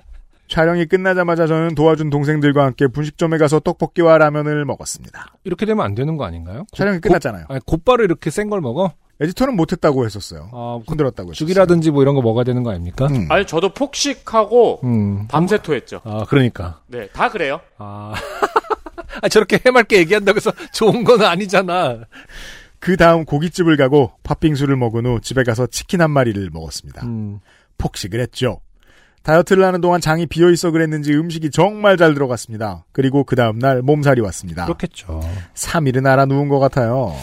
촬영이 0.49 0.87
끝나자마자 0.87 1.47
저는 1.47 1.75
도와준 1.75 2.09
동생들과 2.09 2.65
함께 2.65 2.87
분식점에 2.87 3.37
가서 3.37 3.61
떡볶이와 3.61 4.17
라면을 4.17 4.65
먹었습니다. 4.65 5.35
이렇게 5.45 5.67
되면 5.67 5.85
안 5.85 5.95
되는 5.95 6.17
거 6.17 6.25
아닌가요? 6.25 6.65
촬영이 6.73 7.01
고- 7.01 7.09
끝났잖아요. 7.09 7.45
아니, 7.51 7.61
곧바로 7.67 8.03
이렇게 8.05 8.31
센 8.31 8.49
걸 8.49 8.63
먹어? 8.63 8.93
에디터는 9.21 9.57
못했다고 9.57 10.05
했었어요. 10.05 10.49
아, 10.53 10.79
흔들었다고 10.87 11.31
했었어요. 11.31 11.47
죽이라든지 11.47 11.91
뭐 11.91 12.03
이런 12.03 12.15
거 12.15 12.23
먹어야 12.23 12.45
되는 12.45 12.63
거 12.63 12.71
아닙니까? 12.71 13.07
음. 13.07 13.27
아니 13.31 13.47
저도 13.47 13.71
폭식하고 13.75 14.81
음. 14.85 15.27
밤새 15.29 15.61
토했죠. 15.61 16.01
아, 16.05 16.25
그러니까. 16.29 16.81
네, 16.87 17.09
다 17.09 17.29
그래요. 17.29 17.61
아. 17.79 18.15
아, 19.21 19.29
저렇게 19.29 19.61
해맑게 19.65 19.99
얘기한다고 19.99 20.37
해서 20.37 20.53
좋은 20.73 21.03
건 21.03 21.23
아니잖아. 21.23 21.99
그 22.79 22.97
다음 22.97 23.25
고깃집을 23.25 23.77
가고 23.77 24.13
팥빙수를 24.23 24.77
먹은 24.77 25.07
후 25.07 25.21
집에 25.21 25.43
가서 25.43 25.67
치킨 25.67 26.01
한 26.01 26.13
마리를 26.13 26.49
먹었습니다. 26.53 27.05
음. 27.05 27.41
폭식을 27.79 28.21
했죠. 28.21 28.61
다이어트를 29.25 29.65
하는 29.65 29.81
동안 29.81 30.01
장이 30.01 30.27
비어 30.27 30.49
있어 30.51 30.71
그랬는지 30.71 31.13
음식이 31.13 31.51
정말 31.51 31.97
잘 31.97 32.15
들어갔습니다. 32.15 32.85
그리고 32.93 33.25
그 33.25 33.37
다음날 33.37 33.83
몸살이 33.83 34.21
왔습니다. 34.21 34.65
그렇겠죠. 34.65 35.21
3일은 35.55 36.07
알아 36.07 36.25
누운 36.27 36.49
것 36.49 36.59
같아요. 36.61 37.15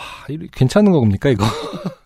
아, 0.00 0.32
이- 0.32 0.48
괜찮은 0.52 0.90
겁니까, 0.92 1.28
이거? 1.28 1.44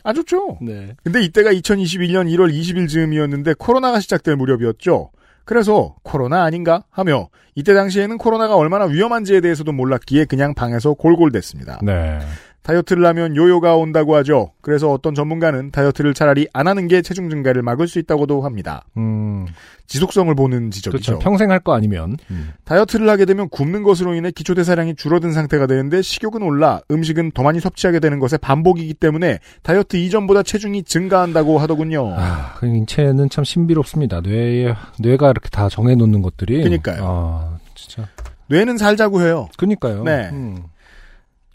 아, 0.03 0.13
좋죠. 0.13 0.59
네. 0.61 0.95
근데 1.03 1.23
이때가 1.23 1.51
2021년 1.53 2.29
1월 2.35 2.53
20일 2.53 2.89
즈음이었는데 2.89 3.55
코로나가 3.59 4.01
시작될 4.01 4.37
무렵이었죠. 4.37 5.11
그래서 5.47 5.95
코로나 6.03 6.43
아닌가 6.45 6.85
하며 6.91 7.29
이때 7.55 7.75
당시에는 7.75 8.17
코로나가 8.19 8.57
얼마나 8.57 8.87
위험한지에 8.87 9.41
대해서도 9.43 9.73
몰랐기에 9.73 10.25
그냥 10.25 10.55
방에서 10.55 10.95
골골댔습니다. 10.95 11.81
네. 11.83 12.19
다이어트를 12.65 13.05
하면 13.05 13.37
요요가 13.37 13.77
온다고 13.77 14.17
하죠. 14.17 14.53
그래서 14.63 14.91
어떤 14.91 15.15
전문가는 15.15 15.71
다이어트를 15.71 16.15
차라리 16.15 16.49
안 16.55 16.67
하는 16.67 16.89
게 16.89 17.03
체중 17.03 17.29
증가를 17.29 17.61
막을 17.61 17.87
수 17.87 17.99
있다고도 17.99 18.41
합니다. 18.41 18.87
음, 18.97 19.45
지속성을 19.87 20.35
보는 20.35 20.71
지적이죠. 20.71 21.13
그렇죠. 21.13 21.19
평생 21.23 21.51
할 21.51 21.61
거 21.61 21.75
아니면. 21.75 22.17
음. 22.31 22.53
다이어트를 22.65 23.07
하게 23.11 23.27
되면 23.27 23.51
굶는 23.51 23.83
것으로 23.83 24.15
인해 24.15 24.31
기초 24.31 24.55
대사량이 24.55 24.95
줄어든 24.97 25.33
상태가 25.35 25.67
되는데 25.67 26.01
식욕은 26.01 26.43
올라 26.43 26.81
음식은 26.91 27.33
더 27.33 27.43
많이 27.43 27.61
섭취하게 27.61 28.01
되는 28.01 28.19
것의 28.19 28.39
반복이기 28.41 28.95
때문에 28.95 29.41
다이어트 29.63 29.97
이전보다 29.99 30.43
체중이 30.43 30.85
증가한다고 30.85 31.59
하더군요. 31.59 32.15
아, 32.17 32.55
그 32.57 32.67
인체는 32.67 33.29
참 33.29 33.45
신비롭습니다. 33.45 34.23
뇌에, 34.23 34.75
뇌가 35.01 35.31
이렇게 35.31 35.51
다 35.51 35.69
정해놓는 35.69 36.23
것들이. 36.23 36.63
그니까요. 36.63 37.03
아, 37.03 37.59
진짜. 37.75 38.09
뇌는 38.49 38.79
살자고 38.79 39.21
해요. 39.21 39.49
그니까요. 39.59 40.03
네. 40.05 40.31
음. 40.33 40.63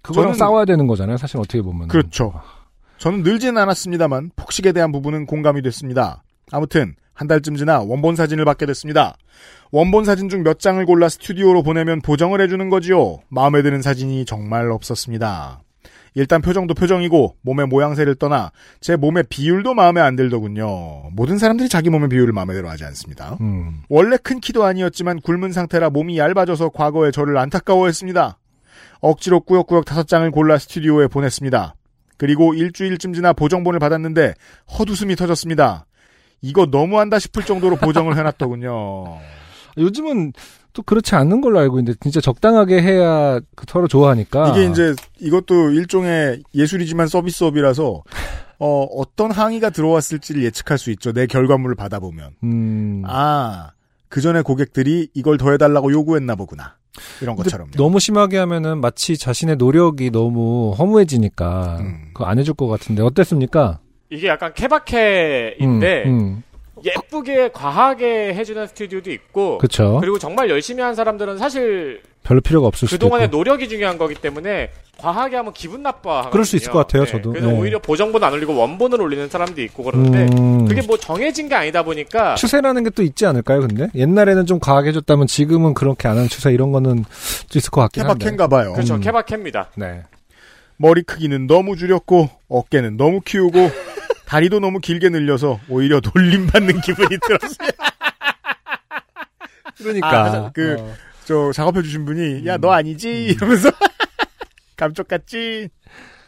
그거랑 0.10 0.34
저는- 0.34 0.38
싸워야 0.38 0.66
되는 0.66 0.88
거잖아요. 0.88 1.18
사실 1.18 1.38
어떻게 1.38 1.62
보면. 1.62 1.88
그렇죠. 1.88 2.34
저는 2.98 3.24
늘지는 3.24 3.58
않았습니다만 3.62 4.32
폭식에 4.36 4.72
대한 4.74 4.92
부분은 4.92 5.26
공감이 5.26 5.62
됐습니다. 5.62 6.24
아무튼 6.52 6.96
한 7.14 7.28
달쯤 7.28 7.56
지나 7.56 7.82
원본 7.82 8.16
사진을 8.16 8.44
받게 8.46 8.66
됐습니다. 8.66 9.16
원본 9.72 10.04
사진 10.06 10.30
중 10.30 10.44
몇 10.44 10.60
장을 10.60 10.84
골라 10.86 11.08
스튜디오로 11.10 11.64
보내면 11.64 12.02
보정을 12.02 12.42
해주는 12.42 12.70
거지요. 12.70 13.20
마음에 13.30 13.62
드는 13.62 13.82
사진이 13.82 14.26
정말 14.26 14.72
없었습니다. 14.72 15.62
일단 16.16 16.42
표정도 16.42 16.74
표정이고 16.74 17.36
몸의 17.44 17.68
모양새를 17.68 18.16
떠나 18.16 18.52
제 18.82 18.96
몸의 18.96 19.26
비율도 19.30 19.76
마음에 19.76 20.02
안 20.02 20.16
들더군요. 20.16 21.12
모든 21.12 21.38
사람들이 21.38 21.70
자기 21.70 21.90
몸의 21.92 22.10
비율을 22.10 22.34
마음에 22.34 22.56
들어 22.56 22.68
하지 22.70 22.84
않습니다. 22.86 23.38
음. 23.42 23.84
원래 23.90 24.18
큰 24.18 24.40
키도 24.40 24.64
아니었지만 24.64 25.22
굶은 25.22 25.52
상태라 25.52 25.92
몸이 25.92 26.18
얇아져서 26.18 26.70
과거에 26.70 27.12
저를 27.12 27.38
안타까워했습니다. 27.38 28.39
억지로 29.02 29.42
꾸역꾸역 29.42 29.86
다섯 29.86 30.08
장을 30.08 30.30
골라 30.32 30.58
스튜디오에 30.58 31.08
보냈습니다. 31.08 31.76
그리고 32.18 32.54
일주일쯤 32.54 33.14
지나 33.14 33.34
보정본을 33.34 33.80
받았는데 33.80 34.34
헛웃음이 34.78 35.16
터졌습니다. 35.16 35.86
이거 36.42 36.66
너무한다 36.66 37.20
싶을 37.20 37.44
정도로 37.44 37.78
보정을 37.78 38.18
해놨더군요. 38.18 39.20
요즘은 39.78 40.34
또 40.74 40.84
그렇지 40.84 41.16
않는 41.16 41.42
걸로 41.42 41.60
알고 41.60 41.80
있는데 41.80 41.98
진짜 42.02 42.22
적당하게 42.22 42.82
해야 42.82 43.40
그 43.56 43.66
서로 43.68 43.88
좋아하니까. 43.88 44.50
이게 44.50 44.66
이제 44.66 44.94
이것도 45.20 45.72
일종의 45.72 46.44
예술이지만 46.54 47.08
서비스업이라서 47.08 48.04
어, 48.60 48.84
어떤 48.84 49.32
항의가 49.32 49.70
들어왔을지를 49.70 50.44
예측할 50.44 50.78
수 50.78 50.92
있죠. 50.92 51.14
내 51.14 51.26
결과물을 51.28 51.76
받아보면. 51.76 52.32
음. 52.44 53.04
아, 53.06 53.72
그 54.10 54.22
전에 54.22 54.42
고객들이 54.42 55.10
이걸 55.14 55.38
더 55.38 55.52
해달라고 55.52 55.92
요구했나 55.92 56.36
보구나. 56.36 56.76
이런 57.22 57.36
근데 57.36 57.50
것처럼요. 57.50 57.72
너무 57.78 58.00
심하게 58.00 58.38
하면은 58.40 58.82
마치 58.82 59.18
자신의 59.18 59.56
노력이 59.58 60.10
너무 60.12 60.72
허무해지니까 60.78 61.78
음. 61.80 62.10
그거 62.14 62.26
안 62.26 62.40
해줄 62.40 62.56
것 62.56 62.68
같은데 62.68 63.04
어땠습니까? 63.04 63.80
이게 64.10 64.28
약간 64.28 64.54
케바케인데 64.54 66.04
음, 66.08 66.10
음. 66.20 66.44
예쁘게 66.84 67.50
과하게 67.54 68.34
해주는 68.34 68.68
스튜디오도 68.68 69.12
있고 69.12 69.58
그쵸. 69.60 69.98
그리고 70.02 70.20
정말 70.20 70.50
열심히 70.50 70.82
한 70.84 70.96
사람들은 70.96 71.38
사실 71.38 72.02
별로 72.24 72.42
필요가 72.42 72.68
없을 72.68 72.88
수도 72.88 72.98
그동안의 73.06 73.28
있고. 73.28 73.38
노력이 73.38 73.70
중요한 73.70 73.98
거기 73.98 74.14
때문에 74.16 74.72
과하게 74.98 75.38
하면 75.38 75.54
기분 75.54 75.82
나빠. 75.82 76.30
그럴 76.30 76.44
수 76.46 76.58
있을 76.58 76.72
것 76.72 76.80
같아요, 76.80 77.06
저도. 77.06 77.32
그래서 77.32 77.48
네. 77.48 77.58
오히려 77.58 77.80
보정본 77.80 78.22
안 78.24 78.34
올리고 78.34 78.54
원본을 78.56 79.02
올리는 79.02 79.30
사람도 79.30 79.62
있고 79.62 79.84
그러는데 79.84 80.28
음. 80.38 80.68
그게 80.68 80.82
뭐 80.82 80.98
정해진 80.98 81.48
게 81.48 81.56
아니다 81.56 81.84
보니까 81.84 82.36
추세라는 82.36 82.84
게 82.84 82.90
또 82.90 83.02
있지 83.04 83.26
않을까요, 83.26 83.62
근데? 83.62 83.88
옛날에는 83.96 84.46
좀 84.46 84.60
과하게 84.60 84.90
해줬다면 84.90 85.28
지금은 85.28 85.74
그렇게 85.74 86.08
안 86.10 86.18
하는 86.18 86.28
추세 86.28 86.52
이런 86.52 86.72
거는 86.74 87.06
좀 87.50 87.60
있을 87.60 87.70
것 87.72 87.82
같긴 87.82 88.04
한데. 88.04 88.14
케바케인가 88.26 88.48
봐요. 88.48 88.74
그렇죠 88.74 88.96
음. 88.96 89.00
케바케입니다. 89.00 89.70
네. 89.78 90.02
머리 90.78 91.04
크기는 91.04 91.48
너무 91.48 91.76
줄였고 91.78 92.30
어깨는 92.50 92.98
너무 92.98 93.22
키우고 93.22 93.70
다리도 94.30 94.60
너무 94.60 94.80
길게 94.80 95.10
늘려서 95.10 95.60
오히려 95.70 96.00
놀림받는 96.14 96.82
기분이 96.82 97.18
들었어요. 97.26 97.70
그러니까. 99.78 100.24
아, 100.26 100.52
그- 100.54 100.76
어. 100.80 100.94
저 101.26 101.52
작업해 101.52 101.82
주신 101.84 102.06
분이 102.06 102.46
야 102.48 102.58
너 102.58 102.72
아니지 102.72 103.26
이러면서 103.26 103.70
감쪽같지. 104.78 105.70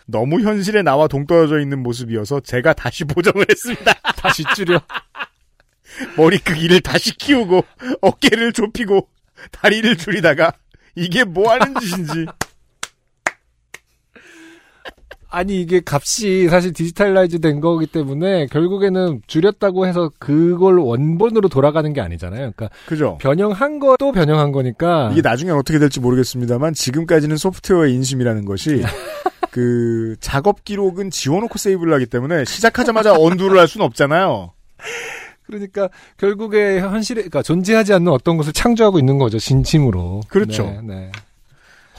너무 0.07 0.41
현실에 0.41 0.81
나와 0.81 1.07
동떨어져 1.07 1.59
있는 1.59 1.81
모습이어서 1.83 2.39
제가 2.41 2.73
다시 2.73 3.03
보정을 3.05 3.45
했습니다. 3.49 3.93
다시 4.17 4.43
줄여. 4.55 4.81
머리 6.17 6.37
크기를 6.39 6.81
다시 6.81 7.15
키우고 7.17 7.63
어깨를 8.01 8.51
좁히고 8.53 9.07
다리를 9.51 9.95
줄이다가 9.97 10.53
이게 10.95 11.23
뭐 11.23 11.51
하는 11.51 11.79
짓인지. 11.79 12.25
아니 15.31 15.61
이게 15.61 15.81
값이 15.83 16.49
사실 16.49 16.73
digitalize 16.73 17.39
된 17.39 17.61
거기 17.61 17.87
때문에 17.87 18.47
결국에는 18.47 19.21
줄였다고 19.27 19.87
해서 19.87 20.11
그걸 20.19 20.77
원본으로 20.77 21.47
돌아가는 21.47 21.91
게 21.93 22.01
아니잖아요. 22.01 22.51
그러니까 22.51 22.69
그죠? 22.85 23.17
변형한 23.21 23.79
것도 23.79 24.11
변형한 24.11 24.51
거니까 24.51 25.09
이게 25.13 25.21
나중엔 25.21 25.55
어떻게 25.55 25.79
될지 25.79 26.01
모르겠습니다만 26.01 26.73
지금까지는 26.73 27.37
소프트웨어 27.37 27.87
인심이라는 27.87 28.43
것이 28.43 28.83
그 29.51 30.17
작업 30.19 30.65
기록은 30.65 31.09
지워놓고 31.11 31.57
세이브를 31.57 31.93
하기 31.93 32.07
때문에 32.07 32.43
시작하자마자 32.43 33.15
언두를 33.15 33.57
할 33.57 33.69
수는 33.69 33.85
없잖아요. 33.85 34.51
그러니까 35.45 35.89
결국에 36.17 36.81
현실에 36.81 37.21
그러니까 37.21 37.41
존재하지 37.41 37.93
않는 37.93 38.11
어떤 38.11 38.35
것을 38.35 38.51
창조하고 38.51 38.99
있는 38.99 39.17
거죠 39.17 39.39
진심으로. 39.39 40.21
그렇죠. 40.27 40.63
네, 40.63 40.81
네. 40.83 41.11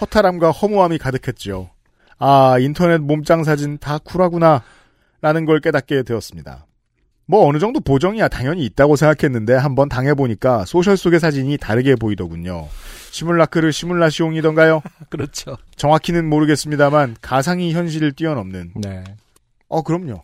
허탈함과 0.03 0.51
허무함이 0.51 0.99
가득했죠. 0.99 1.71
아 2.25 2.57
인터넷 2.61 2.99
몸짱 2.99 3.43
사진 3.43 3.79
다 3.79 3.99
쿨하구나 3.99 4.63
라는 5.23 5.45
걸 5.45 5.59
깨닫게 5.59 6.05
되었습니다. 6.05 6.67
뭐 7.27 7.49
어느 7.49 7.59
정도 7.59 7.81
보정이야 7.81 8.29
당연히 8.29 8.65
있다고 8.65 8.95
생각했는데 8.95 9.55
한번 9.55 9.89
당해보니까 9.89 10.65
소셜 10.65 10.97
속의 10.97 11.19
사진이 11.19 11.57
다르게 11.57 11.97
보이더군요. 11.97 12.69
시뮬라크를 13.11 13.73
시뮬라시옹이던가요? 13.73 14.83
그렇죠. 15.11 15.57
정확히는 15.75 16.29
모르겠습니다만 16.29 17.17
가상이 17.21 17.73
현실을 17.73 18.13
뛰어넘는 18.13 18.75
네. 18.77 19.03
어, 19.67 19.83
그럼요. 19.83 20.23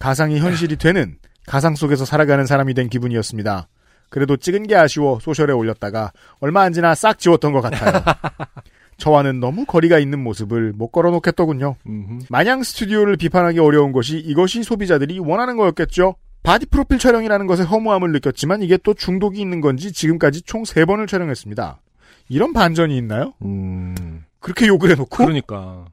가상이 0.00 0.40
현실이 0.40 0.74
되는 0.78 1.16
가상 1.46 1.76
속에서 1.76 2.04
살아가는 2.04 2.44
사람이 2.44 2.74
된 2.74 2.88
기분이었습니다. 2.88 3.68
그래도 4.08 4.36
찍은 4.36 4.66
게 4.66 4.74
아쉬워 4.74 5.20
소셜에 5.20 5.52
올렸다가 5.52 6.10
얼마 6.40 6.62
안 6.62 6.72
지나 6.72 6.96
싹 6.96 7.20
지웠던 7.20 7.52
것 7.52 7.60
같아요. 7.60 8.02
저와는 8.98 9.40
너무 9.40 9.64
거리가 9.64 9.98
있는 9.98 10.22
모습을 10.22 10.72
못 10.72 10.88
걸어놓겠더군요. 10.88 11.76
음흠. 11.86 12.24
마냥 12.30 12.62
스튜디오를 12.62 13.16
비판하기 13.16 13.58
어려운 13.58 13.92
것이 13.92 14.18
이것이 14.18 14.62
소비자들이 14.62 15.18
원하는 15.18 15.56
거였겠죠. 15.56 16.16
바디 16.42 16.66
프로필 16.66 16.98
촬영이라는 16.98 17.46
것에 17.46 17.64
허무함을 17.64 18.12
느꼈지만 18.12 18.62
이게 18.62 18.78
또 18.78 18.94
중독이 18.94 19.40
있는 19.40 19.60
건지 19.60 19.92
지금까지 19.92 20.42
총 20.42 20.62
3번을 20.62 21.08
촬영했습니다. 21.08 21.80
이런 22.28 22.52
반전이 22.52 22.96
있나요? 22.96 23.32
음. 23.42 24.24
그렇게 24.38 24.66
욕을 24.68 24.90
해놓고 24.90 25.16
그러니까. 25.16 25.86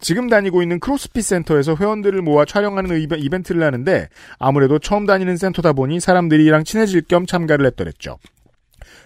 지금 0.00 0.28
다니고 0.30 0.62
있는 0.62 0.80
크로스핏 0.80 1.22
센터에서 1.22 1.76
회원들을 1.76 2.22
모아 2.22 2.46
촬영하는 2.46 3.00
이벤트를 3.18 3.62
하는데 3.62 4.08
아무래도 4.38 4.78
처음 4.78 5.04
다니는 5.04 5.36
센터다 5.36 5.74
보니 5.74 6.00
사람들이랑 6.00 6.64
친해질 6.64 7.02
겸 7.02 7.26
참가를 7.26 7.66
했더랬죠. 7.66 8.18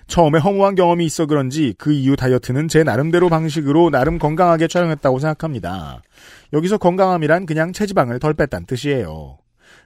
처음에 0.06 0.38
허무한 0.38 0.74
경험이 0.74 1.06
있어 1.06 1.26
그런지 1.26 1.74
그 1.78 1.92
이후 1.92 2.16
다이어트는 2.16 2.68
제 2.68 2.82
나름대로 2.82 3.28
방식으로 3.28 3.90
나름 3.90 4.18
건강하게 4.18 4.68
촬영했다고 4.68 5.18
생각합니다. 5.18 6.02
여기서 6.52 6.78
건강함이란 6.78 7.46
그냥 7.46 7.72
체지방을 7.72 8.18
덜 8.18 8.34
뺐다는 8.34 8.66
뜻이에요. 8.66 9.38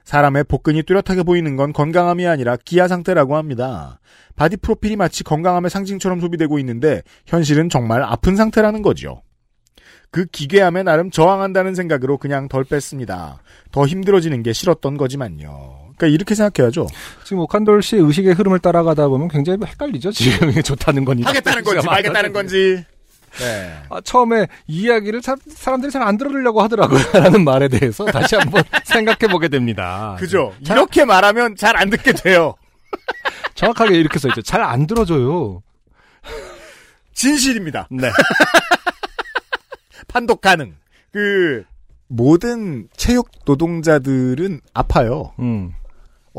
사람의 0.03 0.45
복근이 0.45 0.83
뚜렷하게 0.83 1.23
보이는 1.23 1.55
건 1.55 1.73
건강함이 1.73 2.25
아니라 2.27 2.57
기아 2.63 2.87
상태라고 2.87 3.35
합니다. 3.35 3.99
바디 4.35 4.57
프로필이 4.57 4.95
마치 4.95 5.23
건강함의 5.23 5.69
상징처럼 5.69 6.19
소비되고 6.19 6.59
있는데 6.59 7.03
현실은 7.25 7.69
정말 7.69 8.03
아픈 8.03 8.35
상태라는 8.35 8.81
거죠. 8.81 9.21
그 10.11 10.25
기괴함에 10.25 10.83
나름 10.83 11.11
저항한다는 11.11 11.75
생각으로 11.75 12.17
그냥 12.17 12.47
덜 12.47 12.63
뺐습니다. 12.63 13.41
더 13.71 13.85
힘들어지는 13.85 14.41
게 14.41 14.53
싫었던 14.53 14.97
거지만요. 14.97 15.88
그러니까 15.99 16.07
이렇게 16.15 16.33
생각해야죠. 16.33 16.87
지금 17.25 17.39
오칸돌 17.39 17.83
씨의 17.83 18.01
의식의 18.03 18.33
흐름을 18.33 18.59
따라가다 18.59 19.09
보면 19.09 19.27
굉장히 19.27 19.59
헷갈리죠. 19.65 20.11
지금 20.13 20.49
이게 20.49 20.61
좋다는 20.63 21.03
건지 21.05 21.23
하겠다는 21.23 21.63
건지 21.63 21.85
말겠다는 21.85 22.33
건지. 22.33 22.85
네. 23.37 23.77
아, 23.89 24.01
처음에 24.01 24.47
이 24.65 24.81
이야기를 24.83 25.21
사, 25.21 25.35
사람들이 25.47 25.91
잘 25.91 26.01
안 26.01 26.17
들으려고 26.17 26.63
하더라고요. 26.63 26.99
라는 27.13 27.43
말에 27.43 27.67
대해서 27.67 28.05
다시 28.05 28.35
한번 28.35 28.63
생각해 28.85 29.31
보게 29.31 29.49
됩니다. 29.49 30.15
그죠. 30.17 30.53
이렇게 30.61 31.05
말하면 31.05 31.55
잘 31.55 31.75
안 31.77 31.89
듣게 31.89 32.13
돼요. 32.13 32.55
정확하게 33.53 33.97
이렇게 33.99 34.17
써 34.17 34.29
있죠. 34.29 34.41
잘 34.41 34.61
안 34.63 34.87
들어줘요. 34.87 35.61
진실입니다. 37.13 37.87
네. 37.91 38.09
판독 40.07 40.41
가능. 40.41 40.73
그 41.11 41.63
모든 42.07 42.87
체육 42.95 43.29
노동자들은 43.45 44.61
아파요. 44.73 45.33
음, 45.39 45.73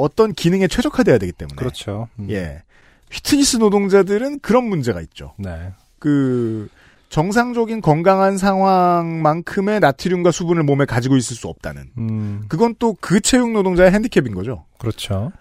어떤 0.01 0.33
기능에 0.33 0.67
최적화돼야 0.69 1.19
되기 1.19 1.33
때문에. 1.33 1.57
그렇죠. 1.57 2.09
음. 2.19 2.29
예. 2.31 2.63
휘트니스 3.11 3.57
노동자들은 3.59 4.41
그런 4.41 4.65
문제가 4.65 5.01
있죠. 5.01 5.35
네. 5.37 5.73
그 5.99 6.69
정상적인 7.09 7.81
건강한 7.81 8.39
상황만큼의 8.39 9.81
나트륨과 9.81 10.31
수분을 10.31 10.63
몸에 10.63 10.85
가지고 10.85 11.17
있을 11.17 11.37
수 11.37 11.49
없다는. 11.49 11.91
음, 11.99 12.45
그건 12.49 12.75
또 12.79 12.95
그 13.01 13.21
체육 13.21 13.51
노동자의 13.51 13.91
핸디캡인 13.91 14.33
거죠. 14.35 14.65
그렇죠. 14.79 15.33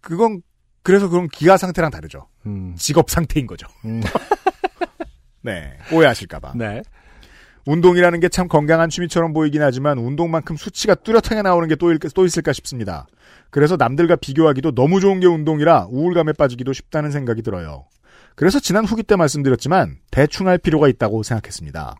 그건 0.00 0.40
그래서 0.82 1.08
그런 1.08 1.28
기가 1.28 1.58
상태랑 1.58 1.90
다르죠. 1.90 2.28
음, 2.46 2.74
직업 2.78 3.10
상태인 3.10 3.46
거죠. 3.46 3.66
음. 3.84 4.00
네. 5.42 5.76
오해하실까봐. 5.92 6.52
네. 6.56 6.82
운동이라는 7.68 8.20
게 8.20 8.28
참 8.30 8.48
건강한 8.48 8.88
취미처럼 8.88 9.34
보이긴 9.34 9.60
하지만 9.60 9.98
운동만큼 9.98 10.56
수치가 10.56 10.94
뚜렷하게 10.94 11.42
나오는 11.42 11.68
게또 11.68 11.98
또 12.14 12.24
있을까 12.24 12.54
싶습니다. 12.54 13.06
그래서 13.50 13.76
남들과 13.76 14.16
비교하기도 14.16 14.74
너무 14.74 15.00
좋은 15.00 15.20
게 15.20 15.26
운동이라 15.26 15.88
우울감에 15.90 16.32
빠지기도 16.32 16.72
쉽다는 16.72 17.10
생각이 17.10 17.42
들어요. 17.42 17.84
그래서 18.36 18.58
지난 18.58 18.86
후기 18.86 19.02
때 19.02 19.16
말씀드렸지만 19.16 19.98
대충 20.10 20.48
할 20.48 20.56
필요가 20.56 20.88
있다고 20.88 21.22
생각했습니다. 21.22 21.96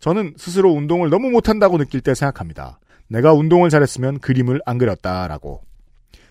저는 0.00 0.34
스스로 0.36 0.72
운동을 0.72 1.08
너무 1.08 1.30
못한다고 1.30 1.78
느낄 1.78 2.00
때 2.00 2.14
생각합니다. 2.14 2.80
내가 3.06 3.32
운동을 3.32 3.70
잘했으면 3.70 4.18
그림을 4.18 4.60
안 4.66 4.78
그렸다라고. 4.78 5.60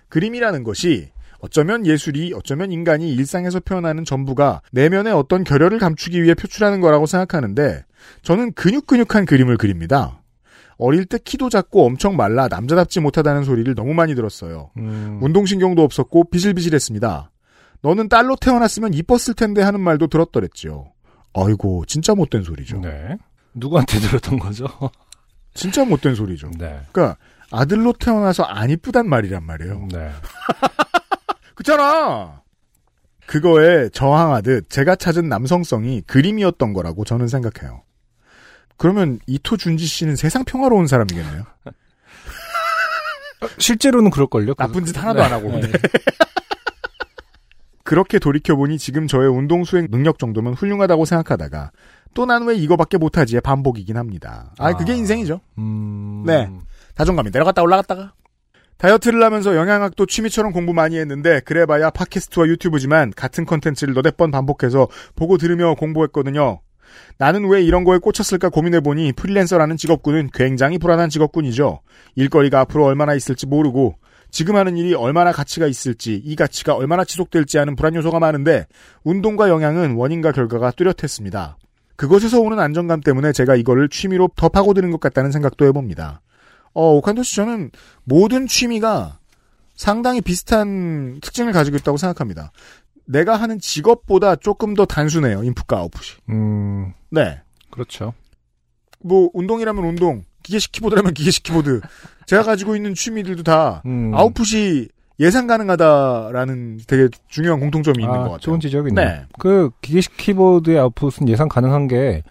그림이라는 0.09 0.63
것이 0.63 1.11
어쩌면 1.39 1.85
예술이 1.85 2.33
어쩌면 2.35 2.73
인간이 2.73 3.13
일상에서 3.13 3.61
표현하는 3.61 4.03
전부가 4.03 4.61
내면의 4.73 5.13
어떤 5.13 5.45
결여를 5.45 5.79
감추기 5.79 6.21
위해 6.23 6.33
표출하는 6.33 6.81
거라고 6.81 7.05
생각하는데 7.05 7.85
저는 8.21 8.53
근육근육한 8.53 9.25
그림을 9.25 9.57
그립니다. 9.57 10.21
어릴 10.77 11.05
때 11.05 11.17
키도 11.17 11.49
작고 11.49 11.85
엄청 11.85 12.15
말라 12.15 12.47
남자답지 12.47 13.01
못하다는 13.01 13.43
소리를 13.43 13.75
너무 13.75 13.93
많이 13.93 14.15
들었어요. 14.15 14.71
음, 14.77 15.19
운동신경도 15.21 15.83
없었고 15.83 16.29
비실비실했습니다. 16.29 17.31
너는 17.81 18.09
딸로 18.09 18.35
태어났으면 18.35 18.93
이뻤을 18.93 19.35
텐데 19.35 19.61
하는 19.61 19.81
말도 19.81 20.07
들었더랬지요. 20.07 20.91
아이고 21.33 21.85
진짜 21.85 22.15
못된 22.15 22.43
소리죠. 22.43 22.79
네. 22.79 23.17
누구한테 23.53 23.99
들었던 23.99 24.39
거죠? 24.39 24.65
진짜 25.53 25.83
못된 25.83 26.15
소리죠. 26.15 26.49
네. 26.57 26.79
그러니까 26.91 27.17
아들로 27.51 27.93
태어나서 27.93 28.43
안 28.43 28.69
이쁘단 28.69 29.07
말이란 29.07 29.45
말이에요. 29.45 29.87
네. 29.91 30.11
그렇잖아. 31.55 32.41
그거에 33.25 33.89
저항하듯 33.89 34.69
제가 34.69 34.95
찾은 34.95 35.27
남성성이 35.29 36.01
그림이었던 36.01 36.73
거라고 36.73 37.03
저는 37.03 37.27
생각해요. 37.27 37.83
그러면 38.79 39.19
이토 39.27 39.57
준지 39.57 39.85
씨는 39.85 40.15
세상 40.15 40.43
평화로운 40.45 40.87
사람이겠네요. 40.87 41.43
실제로는 43.57 44.09
그럴걸요? 44.09 44.53
나쁜 44.55 44.85
짓 44.85 44.97
하나도 44.97 45.19
네. 45.19 45.25
안 45.25 45.31
하고. 45.31 45.49
네. 45.49 45.61
근데. 45.61 45.79
그렇게 47.83 48.19
돌이켜보니 48.19 48.77
지금 48.77 49.07
저의 49.07 49.29
운동 49.29 49.63
수행 49.63 49.87
능력 49.89 50.19
정도면 50.19 50.53
훌륭하다고 50.53 51.05
생각하다가 51.05 51.71
또 52.13 52.25
난 52.25 52.43
왜 52.47 52.55
이거밖에 52.55 52.97
못하지의 52.97 53.41
반복이긴 53.41 53.97
합니다. 53.97 54.51
아, 54.57 54.73
그게 54.73 54.93
아. 54.93 54.95
인생이죠. 54.95 55.41
음, 55.57 56.23
네. 56.25 56.49
자존감이 56.97 57.29
내려갔다 57.31 57.61
올라갔다가. 57.61 58.13
다이어트를 58.77 59.21
하면서 59.23 59.55
영양학도 59.55 60.05
취미처럼 60.05 60.51
공부 60.53 60.73
많이 60.73 60.97
했는데 60.97 61.41
그래봐야 61.41 61.89
팟캐스트와 61.89 62.47
유튜브지만 62.47 63.11
같은 63.15 63.45
컨텐츠를 63.45 63.93
너댓 63.93 64.15
번 64.17 64.31
반복해서 64.31 64.87
보고 65.15 65.37
들으며 65.37 65.75
공부했거든요. 65.75 66.61
나는 67.17 67.47
왜 67.47 67.61
이런 67.61 67.83
거에 67.83 67.97
꽂혔을까 67.97 68.49
고민해보니 68.49 69.13
프리랜서라는 69.13 69.77
직업군은 69.77 70.29
굉장히 70.33 70.77
불안한 70.77 71.09
직업군이죠. 71.09 71.81
일거리가 72.15 72.61
앞으로 72.61 72.85
얼마나 72.85 73.13
있을지 73.13 73.45
모르고 73.45 73.95
지금 74.31 74.55
하는 74.55 74.77
일이 74.77 74.93
얼마나 74.93 75.31
가치가 75.31 75.67
있을지 75.67 76.21
이 76.23 76.35
가치가 76.35 76.75
얼마나 76.75 77.03
지속될지 77.03 77.57
하는 77.57 77.75
불안 77.75 77.95
요소가 77.95 78.19
많은데 78.19 78.67
운동과 79.03 79.49
영양은 79.49 79.95
원인과 79.95 80.31
결과가 80.31 80.71
뚜렷했습니다. 80.71 81.57
그것에서 81.95 82.39
오는 82.39 82.59
안정감 82.59 83.01
때문에 83.01 83.33
제가 83.33 83.55
이거를 83.55 83.89
취미로 83.89 84.29
더 84.35 84.47
파고드는 84.47 84.91
것 84.91 84.99
같다는 84.99 85.31
생각도 85.31 85.65
해봅니다. 85.65 86.21
어, 86.73 86.93
오칸도 86.93 87.23
씨 87.23 87.35
저는 87.35 87.71
모든 88.05 88.47
취미가 88.47 89.19
상당히 89.75 90.21
비슷한 90.21 91.19
특징을 91.21 91.51
가지고 91.51 91.77
있다고 91.77 91.97
생각합니다. 91.97 92.51
내가 93.09 93.35
하는 93.35 93.59
직업보다 93.59 94.35
조금 94.35 94.75
더 94.75 94.85
단순해요. 94.85 95.43
인풋과 95.43 95.77
아웃풋이. 95.77 96.17
음, 96.29 96.93
네. 97.09 97.41
그렇죠. 97.71 98.13
뭐 99.03 99.29
운동이라면 99.33 99.83
운동, 99.83 100.23
기계식 100.43 100.71
키보드라면 100.71 101.13
기계식 101.13 101.43
키보드. 101.43 101.81
제가 102.27 102.43
가지고 102.43 102.75
있는 102.75 102.93
취미들도 102.93 103.43
다 103.43 103.81
음. 103.85 104.13
아웃풋이 104.13 104.89
예상 105.19 105.47
가능하다라는 105.47 106.81
되게 106.87 107.09
중요한 107.27 107.59
공통점이 107.59 108.01
있는 108.01 108.13
아, 108.13 108.17
것 108.19 108.23
같아요. 108.25 108.39
좋은 108.39 108.59
지적이네요. 108.59 109.05
네. 109.05 109.25
그 109.39 109.71
기계식 109.81 110.15
키보드의 110.15 110.77
아웃풋은 110.79 111.27
예상 111.27 111.49
가능한 111.49 111.87
게 111.87 112.23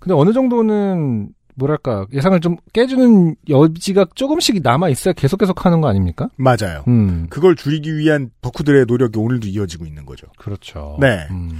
근데 0.00 0.14
어느 0.14 0.32
정도는 0.32 1.28
뭐랄까 1.54 2.06
예상을 2.12 2.38
좀 2.40 2.56
깨주는 2.72 3.36
여지가 3.48 4.06
조금씩 4.14 4.60
남아 4.62 4.88
있어야 4.88 5.12
계속 5.12 5.36
계속 5.38 5.64
하는 5.66 5.80
거 5.80 5.88
아닙니까? 5.88 6.28
맞아요. 6.36 6.84
음, 6.88 7.26
그걸 7.28 7.56
줄이기 7.56 7.96
위한 7.96 8.30
덕후들의 8.40 8.86
노력이 8.86 9.18
오늘도 9.18 9.48
이어지고 9.48 9.84
있는 9.86 10.06
거죠. 10.06 10.26
그렇죠. 10.38 10.96
네. 11.00 11.26
음. 11.30 11.50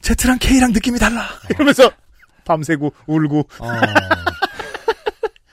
쟤랑 0.00 0.38
걔랑 0.40 0.72
느낌이 0.72 0.98
달라. 0.98 1.22
이러면서 1.50 1.90
밤새고 2.44 2.92
울고 3.06 3.38
어. 3.38 3.68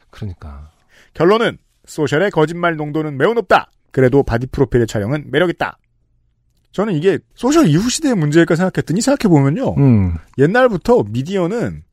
그러니까 0.09 0.69
결론은 1.13 1.57
social의 1.86 2.32
거짓말 2.31 2.75
농도는 2.75 3.17
매우 3.17 3.33
높다. 3.33 3.71
그래도 3.91 4.23
바디 4.23 4.47
프로필의 4.47 4.87
촬영은 4.87 5.25
매력있다. 5.31 5.77
저는 6.71 6.93
이게 6.93 7.19
social 7.36 7.67
이후 7.67 7.89
시대의 7.89 8.15
문제일까 8.15 8.55
생각했더니 8.55 9.01
생각해보면요. 9.01 9.75
음, 9.77 10.15
옛날부터 10.37 11.03
미디어는 11.09 11.83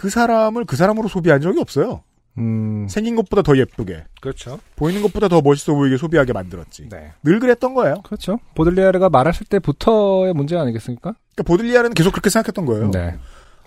그 0.00 0.08
사람을 0.08 0.64
그 0.64 0.76
사람으로 0.76 1.08
소비한 1.08 1.42
적이 1.42 1.60
없어요. 1.60 2.02
음, 2.38 2.86
생긴 2.88 3.16
것보다 3.16 3.42
더 3.42 3.54
예쁘게, 3.54 4.04
그렇죠. 4.22 4.58
보이는 4.74 5.02
것보다 5.02 5.28
더 5.28 5.42
멋있어 5.42 5.74
보이게 5.74 5.98
소비하게 5.98 6.32
만들었지. 6.32 6.88
네, 6.88 7.12
늘 7.22 7.38
그랬던 7.38 7.74
거예요. 7.74 7.96
그렇죠. 8.02 8.38
보들리아르가 8.54 9.10
말했을 9.10 9.44
때부터의 9.48 10.32
문제 10.32 10.56
아니겠습니까? 10.56 11.12
그러니까 11.34 11.42
보들리아르는 11.42 11.92
계속 11.92 12.12
그렇게 12.12 12.30
생각했던 12.30 12.64
거예요. 12.64 12.90
네. 12.90 13.18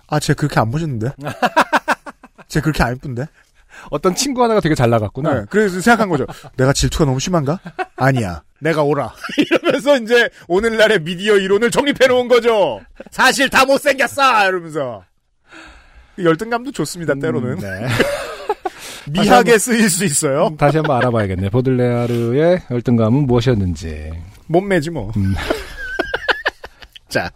아, 0.08 0.18
쟤 0.18 0.34
그렇게 0.34 0.58
안 0.58 0.72
멋있는데? 0.72 1.12
쟤 2.48 2.60
그렇게 2.60 2.82
안 2.82 2.96
예쁜데? 2.96 3.26
어떤 3.90 4.16
친구 4.16 4.42
하나가 4.42 4.58
되게 4.58 4.74
잘 4.74 4.90
나갔구나. 4.90 5.34
네, 5.34 5.46
그래서 5.50 5.80
생각한 5.80 6.08
거죠. 6.08 6.26
내가 6.58 6.72
질투가 6.72 7.04
너무 7.04 7.20
심한가? 7.20 7.60
아니야. 7.94 8.42
내가 8.58 8.82
오라. 8.82 9.12
이러면서 9.38 9.98
이제 9.98 10.28
오늘날의 10.48 11.04
미디어 11.04 11.36
이론을 11.36 11.70
정립해 11.70 12.08
놓은 12.08 12.26
거죠. 12.26 12.80
사실 13.12 13.48
다 13.48 13.64
못생겼어! 13.64 14.48
이러면서. 14.48 15.04
열등감도 16.18 16.72
좋습니다, 16.72 17.14
때로는. 17.14 17.52
음, 17.52 17.58
네. 17.58 17.86
미하게 19.10 19.58
쓰일 19.58 19.90
수 19.90 20.04
있어요. 20.04 20.54
다시 20.58 20.78
한번 20.78 20.96
알아봐야겠네. 20.96 21.50
보들레아르의 21.50 22.62
열등감은 22.70 23.26
무엇이었는지. 23.26 24.12
몸매지 24.46 24.90
뭐. 24.90 25.12
음. 25.16 25.34
자, 27.08 27.30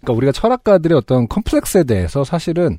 그러니까 0.00 0.16
우리가 0.16 0.32
철학가들의 0.32 0.96
어떤 0.96 1.28
컴플렉스에 1.28 1.84
대해서 1.84 2.24
사실은 2.24 2.78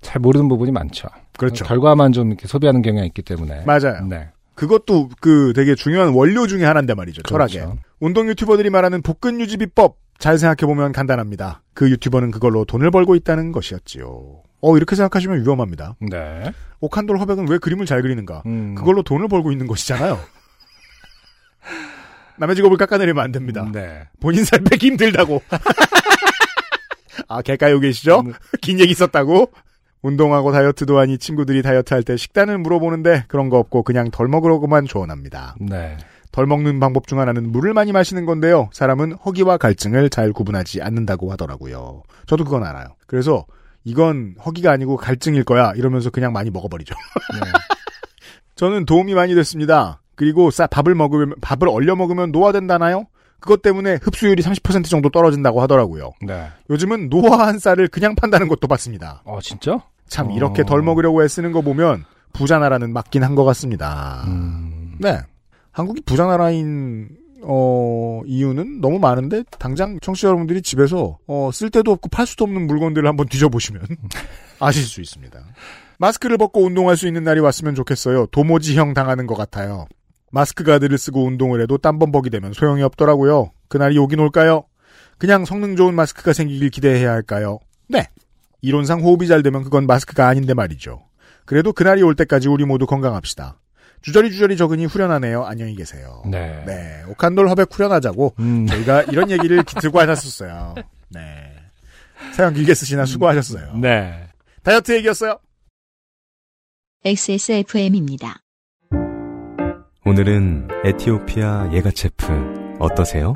잘 0.00 0.20
모르는 0.20 0.48
부분이 0.48 0.72
많죠. 0.72 1.08
그렇죠. 1.36 1.64
결과만 1.64 2.12
좀 2.12 2.28
이렇게 2.28 2.48
소비하는 2.48 2.82
경향이 2.82 3.06
있기 3.08 3.22
때문에. 3.22 3.64
맞아요. 3.64 4.04
네. 4.08 4.28
그것도 4.54 5.10
그 5.20 5.52
되게 5.54 5.74
중요한 5.74 6.10
원료 6.10 6.46
중에 6.46 6.64
하나인데 6.64 6.94
말이죠. 6.94 7.22
철학에. 7.22 7.60
그렇죠. 7.60 7.78
운동 8.00 8.28
유튜버들이 8.28 8.70
말하는 8.70 9.02
복근 9.02 9.40
유지 9.40 9.56
비법. 9.56 9.96
잘 10.18 10.38
생각해보면 10.38 10.92
간단합니다. 10.92 11.62
그 11.74 11.90
유튜버는 11.90 12.30
그걸로 12.30 12.64
돈을 12.64 12.90
벌고 12.92 13.16
있다는 13.16 13.50
것이었지요. 13.50 14.42
어, 14.66 14.76
이렇게 14.78 14.96
생각하시면 14.96 15.42
위험합니다. 15.42 15.94
네. 16.00 16.50
오칸돌 16.80 17.18
허백은 17.18 17.48
왜 17.48 17.58
그림을 17.58 17.84
잘 17.84 18.00
그리는가? 18.00 18.42
음. 18.46 18.74
그걸로 18.74 19.02
돈을 19.02 19.28
벌고 19.28 19.52
있는 19.52 19.66
것이잖아요. 19.66 20.18
남의 22.38 22.56
직업을 22.56 22.78
깎아내리면 22.78 23.22
안 23.22 23.30
됩니다. 23.30 23.68
네. 23.70 24.08
본인 24.20 24.44
살 24.44 24.60
빼기 24.60 24.86
힘들다고. 24.88 25.42
아, 27.28 27.42
개까요 27.42 27.78
계시죠? 27.80 28.20
음. 28.26 28.32
긴 28.62 28.80
얘기 28.80 28.92
있었다고? 28.92 29.52
운동하고 30.02 30.50
다이어트도 30.52 30.98
하니 30.98 31.18
친구들이 31.18 31.62
다이어트 31.62 31.92
할 31.94 32.02
때 32.02 32.16
식단을 32.16 32.58
물어보는데 32.58 33.24
그런 33.28 33.48
거 33.50 33.58
없고 33.58 33.82
그냥 33.82 34.10
덜 34.10 34.28
먹으려고만 34.28 34.86
조언합니다. 34.86 35.56
네. 35.60 35.96
덜 36.32 36.46
먹는 36.46 36.80
방법 36.80 37.06
중 37.06 37.20
하나는 37.20 37.52
물을 37.52 37.72
많이 37.74 37.92
마시는 37.92 38.26
건데요. 38.26 38.68
사람은 38.72 39.12
허기와 39.24 39.56
갈증을 39.56 40.10
잘 40.10 40.32
구분하지 40.32 40.82
않는다고 40.82 41.30
하더라고요. 41.32 42.02
저도 42.26 42.44
그건 42.44 42.64
알아요. 42.64 42.88
그래서 43.06 43.46
이건 43.84 44.34
허기가 44.44 44.72
아니고 44.72 44.96
갈증일 44.96 45.44
거야 45.44 45.72
이러면서 45.76 46.10
그냥 46.10 46.32
많이 46.32 46.50
먹어버리죠. 46.50 46.94
네. 47.34 47.40
저는 48.56 48.86
도움이 48.86 49.14
많이 49.14 49.34
됐습니다. 49.34 50.00
그리고 50.14 50.50
싸 50.50 50.66
밥을 50.66 50.94
먹으면 50.94 51.34
밥을 51.40 51.68
얼려 51.68 51.96
먹으면 51.96 52.32
노화된다나요? 52.32 53.06
그것 53.40 53.60
때문에 53.62 53.98
흡수율이 54.00 54.42
30% 54.42 54.86
정도 54.88 55.10
떨어진다고 55.10 55.60
하더라고요. 55.60 56.12
네. 56.26 56.48
요즘은 56.70 57.08
노화한 57.10 57.58
쌀을 57.58 57.88
그냥 57.88 58.14
판다는 58.14 58.48
것도 58.48 58.66
봤습니다. 58.68 59.22
어, 59.24 59.40
진짜? 59.42 59.78
참 60.08 60.28
어. 60.28 60.34
이렇게 60.34 60.64
덜 60.64 60.80
먹으려고 60.82 61.22
애쓰는 61.22 61.52
거 61.52 61.60
보면 61.60 62.04
부자 62.32 62.58
나라는 62.58 62.92
맞긴 62.92 63.22
한 63.22 63.34
것 63.34 63.44
같습니다. 63.44 64.24
음. 64.28 64.94
네. 64.98 65.18
한국이 65.72 66.00
부자 66.06 66.24
나라인 66.26 67.08
어, 67.46 68.22
이유는 68.26 68.80
너무 68.80 68.98
많은데, 68.98 69.44
당장 69.58 69.98
청취자 70.00 70.28
여러분들이 70.28 70.62
집에서, 70.62 71.18
어, 71.26 71.50
쓸 71.52 71.70
데도 71.70 71.92
없고 71.92 72.08
팔 72.08 72.26
수도 72.26 72.44
없는 72.44 72.66
물건들을 72.66 73.08
한번 73.08 73.28
뒤져보시면 73.28 73.82
아실 74.60 74.82
수 74.82 75.00
있습니다. 75.00 75.38
마스크를 75.98 76.38
벗고 76.38 76.64
운동할 76.64 76.96
수 76.96 77.06
있는 77.06 77.24
날이 77.24 77.40
왔으면 77.40 77.74
좋겠어요. 77.74 78.26
도모지형 78.26 78.94
당하는 78.94 79.26
것 79.26 79.34
같아요. 79.34 79.86
마스크 80.30 80.64
가드를 80.64 80.98
쓰고 80.98 81.24
운동을 81.24 81.60
해도 81.60 81.78
땀범벅이 81.78 82.30
되면 82.30 82.52
소용이 82.52 82.82
없더라고요. 82.82 83.52
그날이 83.68 83.96
오긴 83.98 84.18
올까요? 84.18 84.64
그냥 85.18 85.44
성능 85.44 85.76
좋은 85.76 85.94
마스크가 85.94 86.32
생기길 86.32 86.70
기대해야 86.70 87.12
할까요? 87.12 87.60
네. 87.88 88.08
이론상 88.60 89.02
호흡이 89.02 89.28
잘 89.28 89.42
되면 89.42 89.62
그건 89.62 89.86
마스크가 89.86 90.26
아닌데 90.26 90.54
말이죠. 90.54 91.04
그래도 91.44 91.72
그날이 91.72 92.02
올 92.02 92.16
때까지 92.16 92.48
우리 92.48 92.64
모두 92.64 92.86
건강합시다. 92.86 93.60
주저리 94.04 94.30
주저리 94.30 94.56
적으니 94.58 94.84
후련하네요. 94.84 95.44
안녕히 95.44 95.74
계세요. 95.74 96.22
네. 96.26 96.62
네. 96.66 97.02
오칸돌 97.08 97.48
허백 97.48 97.68
후련하자고 97.72 98.34
음, 98.38 98.66
저희가 98.66 99.02
이런 99.04 99.30
얘기를 99.30 99.62
기- 99.64 99.74
들고 99.76 99.98
하셨었어요. 99.98 100.74
네. 101.08 101.22
사연 102.34 102.52
길게 102.52 102.74
쓰시나 102.74 103.06
수고하셨어요. 103.06 103.78
네. 103.78 104.28
다이어트 104.62 104.92
얘기였어요. 104.96 105.38
XSFM입니다. 107.06 108.40
오늘은 110.04 110.68
에티오피아 110.84 111.70
예가체프 111.72 112.76
어떠세요? 112.80 113.32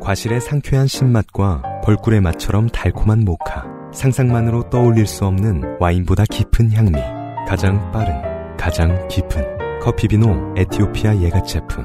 과실의 0.00 0.40
상쾌한 0.40 0.86
신맛과 0.86 1.82
벌꿀의 1.84 2.22
맛처럼 2.22 2.68
달콤한 2.70 3.26
모카. 3.26 3.66
상상만으로 3.92 4.70
떠올릴 4.70 5.06
수 5.06 5.26
없는 5.26 5.76
와인보다 5.80 6.24
깊은 6.30 6.72
향미. 6.72 6.98
가장 7.46 7.90
빠른, 7.92 8.56
가장 8.56 9.06
깊은 9.08 9.57
커피비노 9.80 10.54
에티오피아 10.56 11.16
예가체프. 11.20 11.82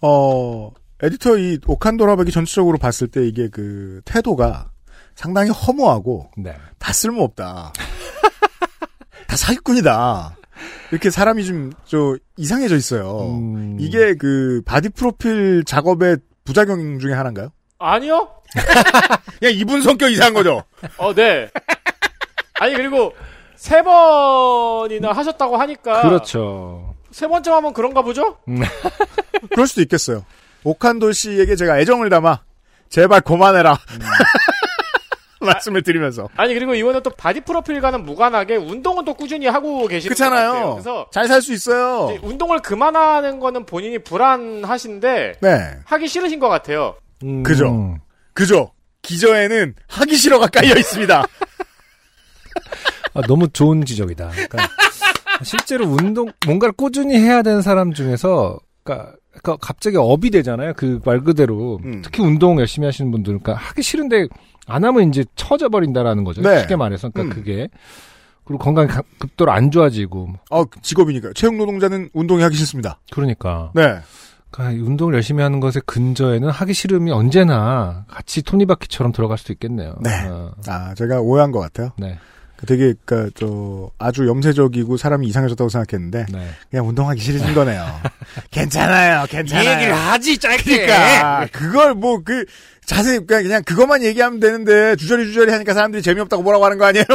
어, 0.00 0.70
에디터 1.02 1.38
이 1.38 1.58
오칸돌 1.66 2.08
허백이 2.08 2.30
전체적으로 2.30 2.78
봤을 2.78 3.08
때 3.08 3.26
이게 3.26 3.48
그 3.48 4.00
태도가 4.04 4.70
상당히 5.14 5.50
허무하고 5.50 6.30
네. 6.36 6.54
다 6.78 6.92
쓸모없다. 6.92 7.72
다 9.28 9.36
사기꾼이다. 9.36 10.36
이렇게 10.90 11.10
사람이 11.10 11.44
좀, 11.44 11.72
저, 11.84 12.16
이상해져 12.36 12.76
있어요. 12.76 13.28
음, 13.28 13.76
이게 13.78 14.14
그, 14.14 14.62
바디 14.64 14.90
프로필 14.90 15.64
작업의 15.66 16.18
부작용 16.44 16.98
중에 16.98 17.12
하나인가요? 17.12 17.50
아니요? 17.78 18.28
그냥 19.40 19.54
이분 19.54 19.82
성격 19.82 20.10
이상한 20.10 20.34
거죠? 20.34 20.62
어, 20.96 21.12
네. 21.12 21.50
아니, 22.54 22.74
그리고 22.74 23.12
세 23.56 23.82
번이나 23.82 25.12
하셨다고 25.12 25.56
하니까. 25.56 26.02
그렇죠. 26.02 26.94
세 27.10 27.26
번째 27.28 27.50
하면 27.52 27.72
그런가 27.72 28.02
보죠? 28.02 28.38
그럴 29.50 29.66
수도 29.66 29.80
있겠어요. 29.82 30.24
오칸돌 30.64 31.14
씨에게 31.14 31.56
제가 31.56 31.78
애정을 31.78 32.08
담아, 32.10 32.40
제발 32.88 33.20
그만해라. 33.20 33.78
말씀을 35.40 35.82
드리면서. 35.82 36.28
아니, 36.36 36.54
그리고 36.54 36.74
이거는 36.74 37.02
또 37.02 37.10
바디 37.10 37.42
프로필과는 37.42 38.04
무관하게 38.04 38.56
운동은 38.56 39.04
또 39.04 39.12
꾸준히 39.12 39.46
하고 39.46 39.86
계시는 39.86 40.16
것 40.16 40.24
같아요. 40.24 40.50
그렇잖아요. 40.52 40.72
그래서 40.74 41.06
잘 41.12 41.26
살 41.28 41.42
수 41.42 41.52
있어요. 41.52 42.18
운동을 42.22 42.60
그만하는 42.60 43.40
거는 43.40 43.66
본인이 43.66 43.98
불안하신데 43.98 45.34
네. 45.42 45.70
하기 45.84 46.08
싫으신 46.08 46.38
것 46.40 46.48
같아요. 46.48 46.96
음, 47.22 47.42
그죠. 47.42 47.98
그죠? 48.32 48.72
기저에는 49.02 49.74
하기 49.88 50.16
싫어가 50.16 50.46
깔려 50.46 50.76
있습니다. 50.78 51.26
아, 53.14 53.20
너무 53.22 53.48
좋은 53.48 53.84
지적이다. 53.84 54.28
그러니까 54.30 54.58
실제로 55.42 55.86
운동 55.86 56.30
뭔가를 56.46 56.72
꾸준히 56.72 57.16
해야 57.16 57.42
되는 57.42 57.62
사람 57.62 57.92
중에서 57.92 58.58
그러니까, 58.82 59.12
그러니까 59.32 59.56
갑자기 59.66 59.96
업이 59.96 60.30
되잖아요. 60.30 60.72
그 60.74 61.00
말 61.04 61.20
그대로 61.20 61.78
음. 61.84 62.02
특히 62.04 62.22
운동 62.22 62.58
열심히 62.58 62.86
하시는 62.86 63.10
분들은 63.10 63.40
그러니까 63.40 63.64
하기 63.68 63.82
싫은데 63.82 64.28
안 64.66 64.84
하면 64.84 65.08
이제 65.08 65.24
처져 65.36 65.68
버린다라는 65.68 66.24
거죠. 66.24 66.42
네. 66.42 66.60
쉽게 66.60 66.76
말해서 66.76 67.08
그러니까 67.10 67.34
음. 67.34 67.38
그게 67.38 67.68
그리고 68.44 68.58
건강이 68.62 68.88
가- 68.88 69.02
급도로 69.18 69.50
안 69.52 69.70
좋아지고 69.70 70.34
어, 70.50 70.64
직업이니까요. 70.82 71.32
체육 71.34 71.56
노동자는 71.56 72.10
운동이 72.12 72.42
하기 72.42 72.56
싫습니다. 72.56 73.00
그러니까 73.12 73.70
네. 73.74 73.98
그러니까 74.50 74.76
이 74.78 74.80
운동을 74.86 75.14
열심히 75.14 75.42
하는 75.42 75.58
것의 75.60 75.82
근저에는 75.86 76.48
하기 76.48 76.72
싫음이 76.74 77.10
언제나 77.10 78.04
같이 78.08 78.42
톱니바퀴처럼 78.42 79.12
들어갈 79.12 79.36
수도 79.38 79.52
있겠네요. 79.52 79.96
네. 80.00 80.10
어, 80.28 80.52
아, 80.68 80.94
제가 80.94 81.20
오해한 81.20 81.50
것 81.52 81.58
같아요. 81.60 81.90
네. 81.98 82.18
그 82.64 82.66
되게, 82.66 82.94
그, 83.04 83.30
저, 83.34 83.90
아주 83.98 84.26
염세적이고 84.26 84.96
사람이 84.96 85.26
이상해졌다고 85.28 85.68
생각했는데, 85.68 86.26
네. 86.32 86.48
그냥 86.70 86.88
운동하기 86.88 87.20
싫으신 87.20 87.54
거네요. 87.54 87.84
괜찮아요, 88.50 89.26
괜찮아요. 89.28 89.94
하지 89.94 90.36
그러니까, 90.38 91.46
그걸 91.52 91.94
뭐, 91.94 92.22
그, 92.24 92.44
자세히, 92.84 93.20
그냥, 93.24 93.42
그냥 93.44 93.62
그것만 93.64 94.02
얘기하면 94.02 94.40
되는데, 94.40 94.96
주저리 94.96 95.26
주저리 95.26 95.52
하니까 95.52 95.74
사람들이 95.74 96.02
재미없다고 96.02 96.42
뭐라고 96.42 96.64
하는 96.64 96.78
거 96.78 96.86
아니에요? 96.86 97.04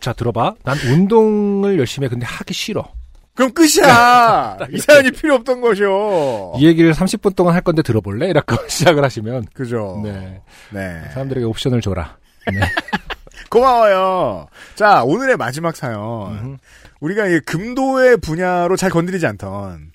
자 0.00 0.12
들어봐. 0.12 0.54
난 0.64 0.78
운동을 0.78 1.78
열심히 1.78 2.06
해. 2.06 2.08
근데 2.08 2.24
하기 2.24 2.54
싫어. 2.54 2.92
그럼 3.34 3.52
끝이야. 3.52 4.58
이 4.72 4.78
사연이 4.78 5.10
필요 5.10 5.34
없던 5.36 5.60
거죠. 5.60 6.54
이 6.56 6.66
얘기를 6.66 6.92
30분 6.92 7.36
동안 7.36 7.54
할 7.54 7.62
건데 7.62 7.82
들어볼래? 7.82 8.28
이렇게 8.28 8.56
시작을 8.68 9.04
하시면 9.04 9.46
그죠. 9.52 10.00
네 10.02 10.40
네. 10.70 11.02
사람들에게 11.12 11.44
옵션을 11.46 11.80
줘라. 11.80 12.16
네. 12.52 12.60
고마워요. 13.50 14.48
자, 14.74 15.02
오늘의 15.04 15.36
마지막 15.36 15.74
사연. 15.76 16.58
우리가 17.00 17.26
이 17.26 17.40
금도의 17.40 18.18
분야로 18.18 18.76
잘 18.76 18.90
건드리지 18.90 19.26
않던 19.26 19.92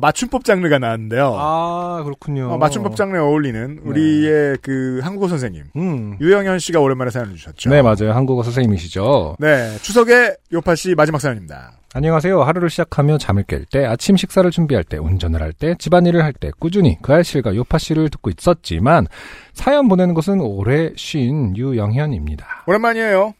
맞춤법 0.00 0.44
장르가 0.44 0.78
나왔는데요. 0.78 1.34
아 1.38 2.02
그렇군요. 2.04 2.50
어, 2.52 2.58
맞춤법 2.58 2.96
장르에 2.96 3.20
어울리는 3.20 3.80
우리의 3.84 4.58
그 4.62 5.00
한국어 5.02 5.28
선생님 5.28 5.64
음. 5.76 6.16
유영현 6.20 6.58
씨가 6.58 6.80
오랜만에 6.80 7.10
사연을 7.10 7.34
주셨죠. 7.36 7.70
네 7.70 7.82
맞아요. 7.82 8.12
한국어 8.12 8.42
선생님이시죠. 8.42 9.36
네, 9.38 9.76
추석에 9.82 10.34
요파 10.52 10.74
씨 10.74 10.94
마지막 10.94 11.20
사연입니다. 11.20 11.72
안녕하세요. 11.94 12.42
하루를 12.42 12.68
시작하며 12.68 13.16
잠을 13.16 13.44
깰 13.44 13.64
때, 13.70 13.86
아침 13.86 14.18
식사를 14.18 14.50
준비할 14.50 14.84
때, 14.84 14.98
운전을 14.98 15.40
할 15.40 15.54
때, 15.54 15.74
집안일을 15.78 16.22
할 16.22 16.34
때 16.34 16.50
꾸준히 16.58 16.98
그 17.00 17.14
알실과 17.14 17.56
요파 17.56 17.78
씨를 17.78 18.10
듣고 18.10 18.28
있었지만 18.30 19.06
사연 19.54 19.88
보내는 19.88 20.12
것은 20.12 20.42
오래 20.42 20.90
쉰 20.96 21.56
유영현입니다. 21.56 22.64
오랜만이에요. 22.66 23.32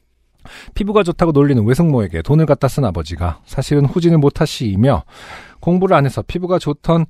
피부가 0.74 1.02
좋다고 1.02 1.32
놀리는 1.32 1.62
외숙모에게 1.66 2.22
돈을 2.22 2.46
갖다 2.46 2.68
쓴 2.68 2.84
아버지가 2.84 3.40
사실은 3.46 3.84
후진을 3.84 4.18
못하시며 4.18 5.02
공부를 5.61 5.96
안 5.96 6.04
해서 6.07 6.22
피부가 6.26 6.59
좋던 6.59 7.07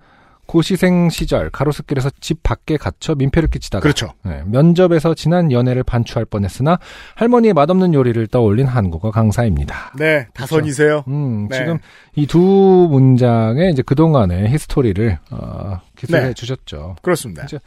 고시생 0.47 1.11
시절 1.11 1.51
가로수길에서 1.51 2.09
집 2.20 2.44
밖에 2.44 2.76
갇혀 2.76 3.16
민폐를 3.16 3.51
끼치다가 3.51 3.82
그렇죠. 3.82 4.11
네, 4.24 4.42
면접에서 4.47 5.12
지난 5.14 5.51
연애를 5.51 5.82
반추할 5.82 6.24
뻔했으나 6.24 6.78
할머니의 7.16 7.53
맛없는 7.53 7.92
요리를 7.94 8.24
떠올린 8.28 8.66
한국어 8.68 9.11
강사입니다. 9.11 9.92
네, 9.99 10.28
다선이세요. 10.34 11.03
음, 11.09 11.49
네. 11.49 11.57
지금 11.59 11.78
이 12.14 12.26
두 12.26 12.86
문장의 12.90 13.72
이제 13.72 13.82
그동안의 13.82 14.49
히스토리를 14.53 15.18
어, 15.32 15.80
기술해 15.97 16.28
네. 16.28 16.32
주셨죠. 16.34 16.94
그렇습니다. 17.03 17.42
이제 17.44 17.59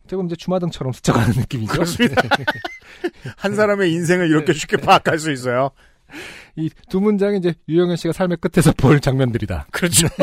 어떻게 0.00 0.14
보면 0.14 0.26
이제 0.28 0.36
주마등처럼 0.36 0.92
스쳐가는 0.92 1.30
느낌이죠. 1.36 1.72
그렇습니다. 1.72 2.22
한 3.36 3.56
사람의 3.56 3.92
인생을 3.92 4.28
이렇게 4.28 4.52
쉽게 4.52 4.76
파악할 4.76 5.18
수 5.18 5.32
있어요. 5.32 5.70
이 6.56 6.70
두 6.88 7.00
문장이 7.00 7.38
이제 7.38 7.54
유영현 7.68 7.96
씨가 7.96 8.12
삶의 8.12 8.38
끝에서 8.40 8.72
볼 8.76 9.00
장면들이다. 9.00 9.66
그렇죠. 9.70 10.06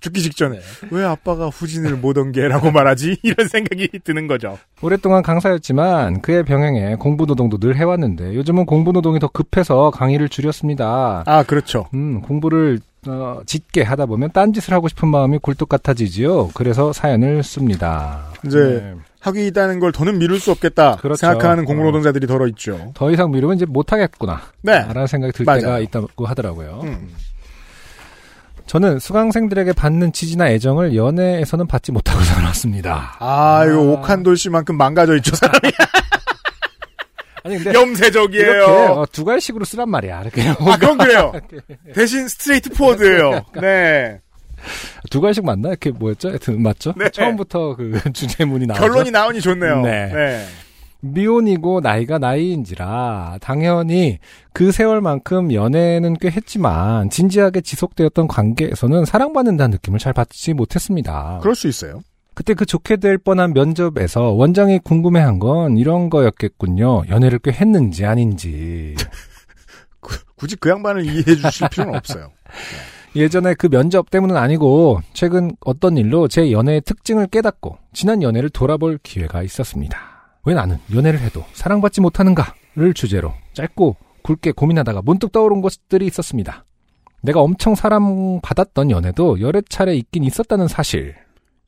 죽기 0.00 0.20
직전에 0.20 0.58
네. 0.58 0.88
왜 0.90 1.02
아빠가 1.02 1.48
후진을 1.48 1.96
못 1.96 2.18
옮게라고 2.18 2.70
말하지? 2.70 3.16
이런 3.24 3.48
생각이 3.48 3.88
드는 4.04 4.26
거죠. 4.26 4.58
오랫동안 4.82 5.22
강사였지만 5.22 6.20
그의 6.20 6.44
병행에 6.44 6.96
공부 6.96 7.24
노동도 7.24 7.56
늘 7.58 7.76
해왔는데 7.76 8.34
요즘은 8.34 8.66
공부 8.66 8.92
노동이 8.92 9.18
더 9.18 9.28
급해서 9.28 9.90
강의를 9.90 10.28
줄였습니다. 10.28 11.22
아, 11.26 11.42
그렇죠. 11.44 11.86
음, 11.94 12.20
공부를 12.20 12.80
어, 13.06 13.40
짓게 13.46 13.82
하다 13.82 14.06
보면 14.06 14.32
딴짓을 14.32 14.72
하고 14.72 14.88
싶은 14.88 15.08
마음이 15.08 15.38
굴뚝 15.38 15.68
같아지지요. 15.68 16.50
그래서 16.54 16.92
사연을 16.92 17.42
씁니다. 17.42 18.26
이제 18.46 18.58
네. 18.58 18.94
학위 19.20 19.46
따는 19.46 19.80
걸 19.80 19.92
더는 19.92 20.18
미룰 20.18 20.38
수 20.38 20.50
없겠다 20.50 20.96
그렇죠. 20.96 21.16
생각하는 21.16 21.64
공부노동자들이 21.64 22.26
더러 22.26 22.46
있죠. 22.48 22.92
더 22.94 23.10
이상 23.10 23.30
미루면 23.30 23.56
이제 23.56 23.64
못하겠구나. 23.66 24.40
네. 24.62 24.80
라는 24.80 25.06
생각이 25.06 25.32
들 25.32 25.44
맞아요. 25.44 25.60
때가 25.60 25.78
있다고 25.80 26.26
하더라고요. 26.26 26.80
음. 26.84 27.10
저는 28.66 28.98
수강생들에게 28.98 29.74
받는 29.74 30.12
지지나 30.12 30.48
애정을 30.50 30.96
연애에서는 30.96 31.66
받지 31.66 31.92
못하고 31.92 32.20
살았습니다. 32.24 33.16
아, 33.18 33.64
이거 33.66 33.80
옥한돌 33.92 34.36
씨만큼 34.36 34.76
망가져 34.76 35.16
있죠, 35.16 35.34
사람이. 35.36 35.70
아니 37.44 37.58
근데 37.58 37.78
염세적이에요. 37.78 38.50
이렇게 38.50 38.72
어, 38.72 39.06
두괄식으로 39.12 39.64
쓰란 39.66 39.90
말이야. 39.90 40.22
이렇게 40.22 40.42
아, 40.48 40.76
그건 40.78 40.96
그래요. 40.98 41.32
대신 41.94 42.26
straightforward예요. 42.26 43.44
네. 43.60 44.20
두 45.10 45.20
갈식 45.20 45.44
맞나? 45.44 45.68
이렇게 45.68 45.90
뭐였죠? 45.90 46.30
하여튼 46.30 46.62
맞죠? 46.62 46.94
네. 46.96 47.10
처음부터 47.10 47.76
그 47.76 48.00
주제문이 48.14 48.66
나오죠. 48.66 48.80
결론이 48.82 49.10
나오니 49.10 49.40
좋네요. 49.42 49.82
네. 49.82 50.10
네. 50.12 50.46
미혼이고 51.00 51.80
나이가 51.80 52.16
나이인지라 52.16 53.36
당연히 53.42 54.18
그 54.54 54.72
세월만큼 54.72 55.52
연애는 55.52 56.16
꽤 56.18 56.30
했지만 56.30 57.10
진지하게 57.10 57.60
지속되었던 57.60 58.26
관계에서는 58.26 59.04
사랑받는다는 59.04 59.72
느낌을 59.72 59.98
잘 59.98 60.14
받지 60.14 60.54
못했습니다. 60.54 61.40
그럴 61.42 61.54
수 61.54 61.68
있어요. 61.68 62.00
그때 62.34 62.54
그 62.54 62.66
좋게 62.66 62.96
될 62.96 63.18
뻔한 63.18 63.52
면접에서 63.54 64.30
원장이 64.32 64.80
궁금해한 64.80 65.38
건 65.38 65.78
이런 65.78 66.10
거였겠군요. 66.10 67.04
연애를 67.08 67.38
꽤 67.38 67.52
했는지 67.52 68.04
아닌지. 68.04 68.94
굳이 70.36 70.56
그 70.56 70.68
양반을 70.68 71.04
이해해 71.04 71.36
주실 71.36 71.68
필요는 71.70 71.94
없어요. 71.94 72.30
예전에 73.16 73.54
그 73.54 73.68
면접 73.68 74.10
때문은 74.10 74.36
아니고 74.36 75.00
최근 75.12 75.52
어떤 75.64 75.96
일로 75.96 76.26
제 76.26 76.50
연애의 76.50 76.80
특징을 76.80 77.28
깨닫고 77.28 77.78
지난 77.92 78.22
연애를 78.22 78.50
돌아볼 78.50 78.98
기회가 79.02 79.42
있었습니다. 79.42 79.96
왜 80.44 80.54
나는 80.54 80.78
연애를 80.92 81.20
해도 81.20 81.44
사랑받지 81.52 82.00
못하는가를 82.00 82.92
주제로 82.94 83.32
짧고 83.52 83.96
굵게 84.22 84.52
고민하다가 84.52 85.02
문득 85.02 85.30
떠오른 85.30 85.60
것들이 85.60 86.06
있었습니다. 86.06 86.64
내가 87.22 87.40
엄청 87.40 87.74
사랑받았던 87.74 88.90
연애도 88.90 89.40
여러 89.40 89.60
차례 89.62 89.94
있긴 89.94 90.24
있었다는 90.24 90.68
사실. 90.68 91.14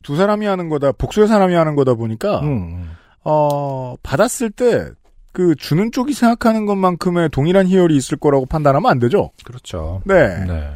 두 0.03 0.17
사람이 0.17 0.47
하는 0.47 0.69
거다, 0.69 0.93
복수의 0.93 1.29
사람이 1.29 1.55
하는 1.55 1.75
거다 1.75 1.95
보니까, 1.95 2.41
음, 2.41 2.91
어, 3.25 3.97
받았을 4.03 4.51
때, 4.51 4.91
그, 5.33 5.55
주는 5.55 5.93
쪽이 5.93 6.15
생각하는 6.15 6.65
것만큼의 6.65 7.29
동일한 7.31 7.67
희열이 7.67 7.95
있을 7.97 8.17
거라고 8.17 8.47
판단하면 8.47 8.91
안 8.91 8.99
되죠? 8.99 9.31
그렇죠. 9.45 10.01
네. 10.07 10.45
네. 10.47 10.71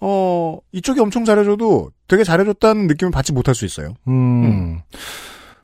어, 0.00 0.58
이쪽이 0.72 1.00
엄청 1.00 1.24
잘해줘도 1.24 1.90
되게 2.06 2.24
잘해줬다는 2.24 2.86
느낌을 2.86 3.10
받지 3.10 3.32
못할 3.32 3.54
수 3.54 3.64
있어요. 3.64 3.94
음. 4.06 4.80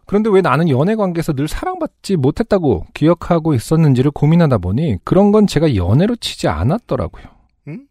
그런데 0.07 0.29
왜 0.31 0.43
나는 0.43 0.69
연애 0.69 0.97
관계에서 0.97 1.33
늘 1.33 1.49
사랑받지 1.49 2.17
못했다고 2.17 2.87
기억하고 2.93 3.55
있었는지를 3.55 4.11
고민하다 4.11 4.59
보니 4.59 4.99
그런 5.05 5.33
건 5.33 5.47
제가 5.47 5.77
연애로 5.77 6.17
치지 6.17 6.49
않았더라고요. 6.49 7.25
음? 7.69 7.87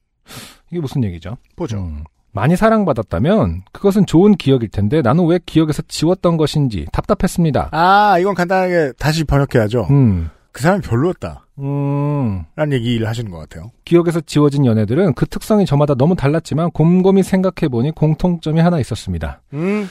이게 0.69 0.79
무슨 0.79 1.03
얘기죠? 1.03 1.37
보죠. 1.55 1.77
음. 1.77 2.03
많이 2.33 2.55
사랑받았다면 2.55 3.63
그것은 3.71 4.05
좋은 4.05 4.35
기억일 4.35 4.69
텐데 4.69 5.01
나는 5.01 5.25
왜 5.27 5.39
기억에서 5.45 5.83
지웠던 5.87 6.37
것인지 6.37 6.87
답답했습니다. 6.91 7.69
아, 7.71 8.17
이건 8.19 8.33
간단하게 8.33 8.93
다시 8.97 9.23
번역해야죠. 9.23 9.87
음. 9.91 10.29
그 10.51 10.61
사람이 10.61 10.81
별로였다. 10.81 11.45
음. 11.59 12.43
라는 12.55 12.73
얘기를 12.73 13.07
하시는 13.07 13.31
것 13.31 13.37
같아요. 13.37 13.71
기억에서 13.85 14.19
지워진 14.21 14.65
연애들은 14.65 15.13
그 15.13 15.27
특성이 15.27 15.65
저마다 15.65 15.93
너무 15.93 16.15
달랐지만 16.15 16.71
곰곰이 16.71 17.23
생각해보니 17.23 17.91
공통점이 17.91 18.59
하나 18.59 18.79
있었습니다. 18.79 19.41
음, 19.53 19.87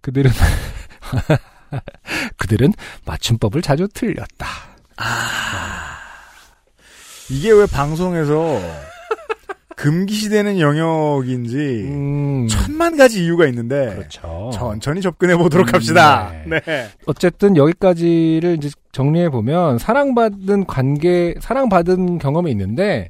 그들은 0.00 0.30
그들은 2.38 2.72
맞춤법을 3.04 3.62
자주 3.62 3.88
틀렸다. 3.92 4.46
이게 7.30 7.50
왜 7.50 7.66
방송에서 7.66 8.60
금기시되는 9.78 10.58
영역인지 10.58 11.56
음. 11.86 12.48
천만 12.48 12.96
가지 12.96 13.24
이유가 13.24 13.46
있는데 13.46 13.94
그렇죠. 13.94 14.50
천천히 14.52 15.00
접근해 15.00 15.36
보도록 15.36 15.68
음, 15.68 15.74
합시다. 15.74 16.32
네. 16.46 16.60
네. 16.66 16.88
어쨌든 17.06 17.56
여기까지를 17.56 18.56
이제 18.56 18.70
정리해 18.90 19.30
보면 19.30 19.78
사랑받은 19.78 20.66
관계, 20.66 21.36
사랑받은 21.40 22.18
경험이 22.18 22.50
있는데 22.50 23.08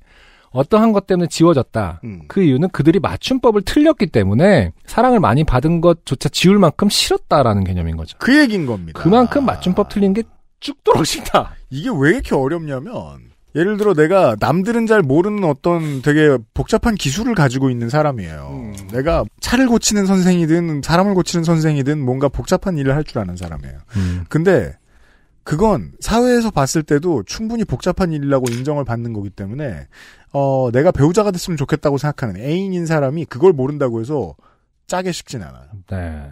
어떠한 0.50 0.92
것 0.92 1.06
때문에 1.06 1.28
지워졌다. 1.28 2.02
음. 2.04 2.22
그 2.28 2.42
이유는 2.42 2.68
그들이 2.68 3.00
맞춤법을 3.00 3.62
틀렸기 3.62 4.08
때문에 4.08 4.72
사랑을 4.84 5.20
많이 5.20 5.44
받은 5.44 5.80
것조차 5.80 6.28
지울 6.28 6.58
만큼 6.58 6.90
싫었다라는 6.90 7.64
개념인 7.64 7.96
거죠. 7.96 8.18
그 8.20 8.38
얘기인 8.38 8.66
겁니다. 8.66 9.00
그만큼 9.00 9.46
맞춤법 9.46 9.88
틀린 9.88 10.12
게 10.12 10.22
쭉도록 10.60 11.06
싫다. 11.06 11.54
이게 11.70 11.88
왜 11.88 12.10
이렇게 12.10 12.34
어렵냐면 12.34 13.28
예를 13.58 13.76
들어 13.76 13.92
내가 13.92 14.36
남들은 14.38 14.86
잘 14.86 15.02
모르는 15.02 15.42
어떤 15.44 16.00
되게 16.00 16.38
복잡한 16.54 16.94
기술을 16.94 17.34
가지고 17.34 17.70
있는 17.70 17.88
사람이에요. 17.88 18.48
음. 18.52 18.88
내가 18.92 19.24
차를 19.40 19.66
고치는 19.66 20.06
선생이든 20.06 20.82
사람을 20.82 21.14
고치는 21.14 21.44
선생이든 21.44 21.98
뭔가 21.98 22.28
복잡한 22.28 22.78
일을 22.78 22.94
할 22.94 23.02
줄 23.04 23.18
아는 23.18 23.36
사람이에요. 23.36 23.78
근데 24.28 24.76
그건 25.42 25.92
사회에서 26.00 26.50
봤을 26.50 26.82
때도 26.82 27.22
충분히 27.24 27.64
복잡한 27.64 28.12
일이라고 28.12 28.50
인정을 28.50 28.84
받는 28.84 29.12
거기 29.14 29.30
때문에 29.30 29.86
어 30.32 30.68
내가 30.72 30.92
배우자가 30.92 31.30
됐으면 31.30 31.56
좋겠다고 31.56 31.96
생각하는 31.98 32.40
애인인 32.40 32.84
사람이 32.86 33.24
그걸 33.24 33.52
모른다고 33.54 34.00
해서 34.00 34.34
짜게 34.86 35.10
식진 35.10 35.42
않아요. 35.42 35.64
네. 35.90 36.30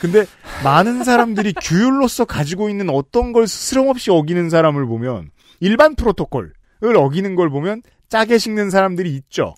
근데 0.00 0.26
많은 0.64 1.04
사람들이 1.04 1.54
규율로서 1.62 2.24
가지고 2.24 2.68
있는 2.68 2.90
어떤 2.90 3.32
걸 3.32 3.46
스스럼 3.46 3.88
없이 3.88 4.10
어기는 4.10 4.50
사람을 4.50 4.84
보면 4.86 5.30
일반 5.60 5.94
프로토콜을 5.94 6.52
어기는 6.96 7.34
걸 7.34 7.50
보면 7.50 7.82
짜게 8.08 8.38
식는 8.38 8.70
사람들이 8.70 9.14
있죠. 9.16 9.54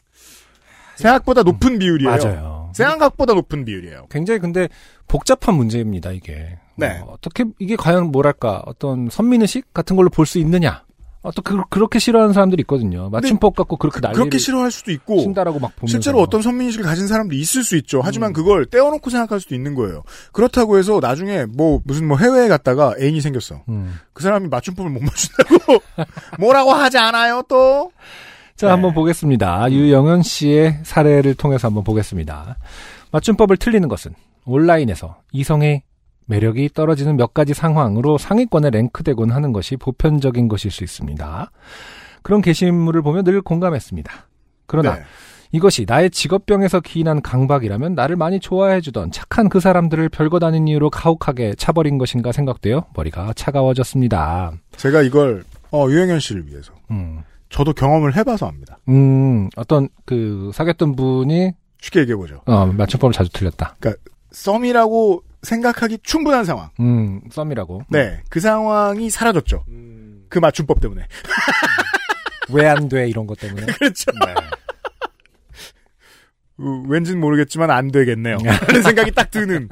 생각보다 0.97 1.43
높은 1.43 1.79
비율이에요. 1.79 2.11
맞아요. 2.17 2.73
생각보다 2.75 3.35
높은 3.35 3.65
비율이에요. 3.65 4.07
굉장히 4.11 4.41
근데 4.41 4.69
복잡한 5.09 5.55
문제입니다, 5.55 6.11
이게. 6.13 6.59
네. 6.77 7.01
어, 7.07 7.17
떻게 7.21 7.45
이게 7.59 7.77
과연 7.77 8.11
뭐랄까, 8.13 8.63
어떤 8.67 9.09
선민의식 9.11 9.75
같은 9.75 9.97
걸로 9.97 10.09
볼 10.09 10.25
수 10.27 10.39
있느냐. 10.39 10.86
어, 11.27 11.33
또 11.33 11.43
그, 11.43 11.61
그렇게 11.71 11.99
싫어하는 11.99 12.33
사람들이 12.33 12.61
있거든요. 12.61 13.11
맞춤법 13.11 13.57
갖고 13.57 13.77
그렇게 13.77 13.99
난리를 13.99 14.15
그렇게 14.17 14.39
싫어할 14.39 14.71
수도 14.71 14.93
있고 14.93 15.19
친다라고 15.19 15.59
막 15.59 15.75
보면서. 15.75 15.91
실제로 15.91 16.21
어떤 16.21 16.41
선민의식을 16.41 16.87
가진 16.87 17.09
사람도 17.09 17.35
있을 17.35 17.65
수 17.65 17.77
있죠. 17.79 18.01
하지만 18.01 18.31
음. 18.31 18.33
그걸 18.33 18.65
떼어놓고 18.65 19.11
생각할 19.11 19.41
수도 19.41 19.57
있는 19.57 19.75
거예요. 19.75 20.05
그렇다고 20.31 20.79
해서 20.79 21.01
나중에 21.03 21.45
뭐 21.47 21.81
무슨 21.83 22.07
뭐 22.07 22.17
해외에 22.17 22.47
갔다가 22.47 22.95
애인이 23.01 23.21
생겼어. 23.21 23.65
음. 23.69 23.99
그 24.13 24.23
사람이 24.23 24.47
맞춤법을 24.47 24.89
못 24.89 25.03
맞춘다고 25.03 25.83
뭐라고 26.39 26.73
하지 26.73 26.97
않아요 26.99 27.43
또? 27.49 27.91
자, 28.55 28.69
네. 28.69 28.71
한번 28.71 28.95
보겠습니다. 28.95 29.73
유영은 29.73 30.23
씨의 30.23 30.79
사례를 30.85 31.35
통해서 31.35 31.67
한번 31.67 31.83
보겠습니다. 31.83 32.57
맞춤법을 33.11 33.57
틀리는 33.57 33.89
것은 33.89 34.15
온라인에서 34.45 35.17
이성의 35.33 35.83
매력이 36.27 36.71
떨어지는 36.75 37.17
몇 37.17 37.35
가지 37.35 37.55
상황으로 37.55 38.19
상위권에 38.19 38.71
랭크되곤 38.71 39.31
하는 39.31 39.53
것이 39.53 39.77
보편적인 39.77 40.49
것일 40.49 40.71
수 40.71 40.85
있습니다. 40.85 41.51
그런 42.23 42.43
게시물을 42.43 43.03
보며 43.03 43.23
늘 43.23 43.41
공감했습니다. 43.41 44.13
그러나 44.67 44.97
네. 44.97 45.03
이것이 45.53 45.87
나의 45.87 46.11
직업병에서 46.11 46.81
기인한 46.81 47.23
강박이라면 47.23 47.95
나를 47.95 48.17
많이 48.17 48.41
좋아해주던 48.41 49.13
착한 49.13 49.49
그 49.49 49.61
사람들을 49.61 50.09
별것 50.09 50.43
아닌 50.43 50.67
이유로 50.67 50.91
가혹하게 50.91 51.55
차버린 51.55 51.99
것인가 51.99 52.33
생각되어 52.33 52.87
머리가 52.95 53.33
차가워졌습니다. 53.35 54.53
제가 54.77 55.03
이걸 55.03 55.45
어, 55.71 55.87
유영현 55.89 56.19
씨를 56.19 56.49
위해서 56.49 56.73
음, 56.91 57.23
저도 57.49 57.73
경험을 57.73 58.17
해봐서 58.17 58.47
압니다. 58.49 58.79
음, 58.89 59.49
어떤 59.57 59.89
그 60.05 60.51
사귀었던 60.53 60.97
분이 60.97 61.53
쉽게 61.81 62.01
얘기해보죠. 62.01 62.43
어, 62.47 62.67
맞춤법을 62.67 63.13
자주 63.13 63.31
틀렸다. 63.31 63.77
썸이라고 64.33 65.23
생각하기 65.43 65.99
충분한 66.03 66.45
상황. 66.45 66.71
음, 66.81 67.21
썸이라고. 67.31 67.83
네. 67.89 68.23
그 68.29 68.41
상황이 68.41 69.11
사라졌죠. 69.11 69.65
그 70.29 70.39
맞춤법 70.39 70.81
때문에. 70.81 71.07
왜 72.51 72.67
안 72.67 72.89
돼, 72.89 73.09
이런 73.09 73.27
것 73.27 73.39
때문에. 73.39 73.67
그렇죠. 73.79 74.11
네. 74.25 74.35
어, 76.59 76.83
왠지는 76.89 77.21
모르겠지만 77.21 77.71
안 77.71 77.91
되겠네요. 77.91 78.39
라는 78.39 78.83
생각이 78.83 79.11
딱 79.13 79.31
드는. 79.31 79.69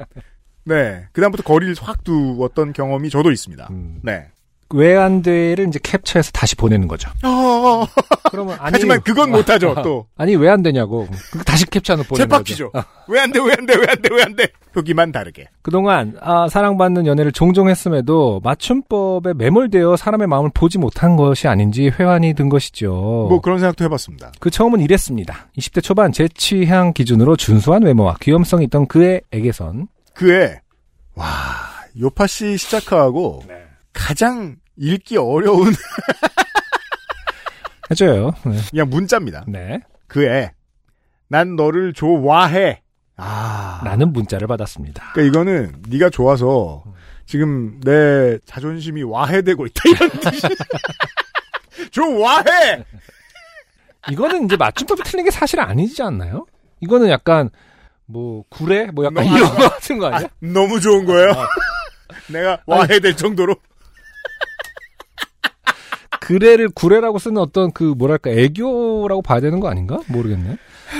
네. 0.65 1.07
그다음부터 1.13 1.43
거리를 1.43 1.75
확 1.81 2.03
두었던 2.03 2.73
경험이 2.73 3.09
저도 3.09 3.31
있습니다. 3.31 3.67
음. 3.71 3.99
네. 4.03 4.27
왜안 4.75 5.21
돼를 5.21 5.67
이제 5.69 5.79
캡처해서 5.81 6.31
다시 6.31 6.55
보내는 6.55 6.87
거죠. 6.87 7.09
어, 7.23 7.85
그러면 8.29 8.57
아니, 8.59 8.71
하지만 8.73 9.01
그건 9.01 9.31
못 9.31 9.49
하죠, 9.49 9.73
또. 9.83 10.05
아니, 10.17 10.35
왜 10.35 10.49
안 10.49 10.61
되냐고. 10.63 11.07
다시 11.45 11.65
캡처해서 11.65 12.03
보내는. 12.03 12.27
거죠. 12.29 12.71
왜 13.07 13.19
안 13.21 13.31
돼, 13.31 13.39
왜 13.39 13.51
안 13.53 13.65
돼, 13.65 13.75
왜 13.75 13.85
안 13.89 14.01
돼, 14.01 14.09
왜 14.13 14.21
안 14.23 14.35
돼. 14.35 14.47
표기만 14.73 15.11
다르게. 15.13 15.47
그동안 15.61 16.17
아, 16.21 16.47
사랑받는 16.49 17.05
연애를 17.07 17.31
종종 17.31 17.69
했음에도 17.69 18.41
맞춤법에 18.43 19.33
매몰되어 19.35 19.95
사람의 19.95 20.27
마음을 20.27 20.51
보지 20.53 20.77
못한 20.77 21.15
것이 21.15 21.47
아닌지 21.47 21.89
회환이 21.97 22.33
든 22.33 22.49
것이죠. 22.49 22.91
뭐 23.29 23.39
그런 23.41 23.59
생각도 23.59 23.85
해봤습니다. 23.85 24.33
그 24.39 24.49
처음은 24.49 24.81
이랬습니다. 24.81 25.47
20대 25.57 25.81
초반 25.81 26.11
제 26.11 26.27
취향 26.27 26.91
기준으로 26.91 27.37
준수한 27.37 27.83
외모와 27.83 28.17
귀염성이 28.21 28.65
있던 28.65 28.87
그의 28.87 29.21
에게선 29.31 29.87
그에, 30.13 30.59
와, 31.15 31.25
요파 31.99 32.27
씨 32.27 32.57
시작하고 32.57 33.43
가장 33.93 34.57
읽기 34.77 35.17
어려운 35.17 35.73
해줘요. 37.91 38.31
네. 38.45 38.57
그냥 38.69 38.89
문자입니다. 38.89 39.45
네. 39.47 39.79
그에, 40.07 40.51
난 41.27 41.55
너를 41.55 41.93
좋아해. 41.93 42.81
아. 43.17 43.81
라는 43.85 44.11
문자를 44.11 44.47
받았습니다. 44.47 45.11
그러니까 45.13 45.39
이거는 45.41 45.83
네가 45.87 46.09
좋아서 46.09 46.83
지금 47.25 47.79
내 47.81 48.37
자존심이 48.45 49.03
와해되고 49.03 49.65
있다 49.67 49.81
이런 49.89 50.09
뜻이. 50.11 50.41
좋아해. 51.91 52.83
이거는 54.11 54.45
이제 54.45 54.57
맞춤법이 54.57 55.03
틀린 55.03 55.25
게 55.25 55.31
사실 55.31 55.59
아니지 55.59 56.03
않나요? 56.03 56.45
이거는 56.81 57.09
약간 57.09 57.49
뭐 58.05 58.43
구례 58.49 58.85
뭐 58.87 59.05
약간 59.05 59.23
너무 59.23 59.37
이런 59.37 59.49
거 59.55 59.69
같은 59.69 59.97
거 59.97 60.07
아, 60.07 60.15
아니야? 60.17 60.29
너무 60.39 60.79
좋은 60.79 61.05
거예요. 61.05 61.31
내가 62.29 62.59
와해될 62.65 63.15
정도로. 63.15 63.55
그래를 66.25 66.69
구래라고 66.69 67.19
쓰는 67.19 67.37
어떤 67.39 67.71
그 67.71 67.83
뭐랄까 67.83 68.31
애교라고 68.31 69.21
봐야 69.21 69.39
되는 69.39 69.59
거 69.59 69.67
아닌가? 69.69 69.99
모르겠네. 70.07 70.57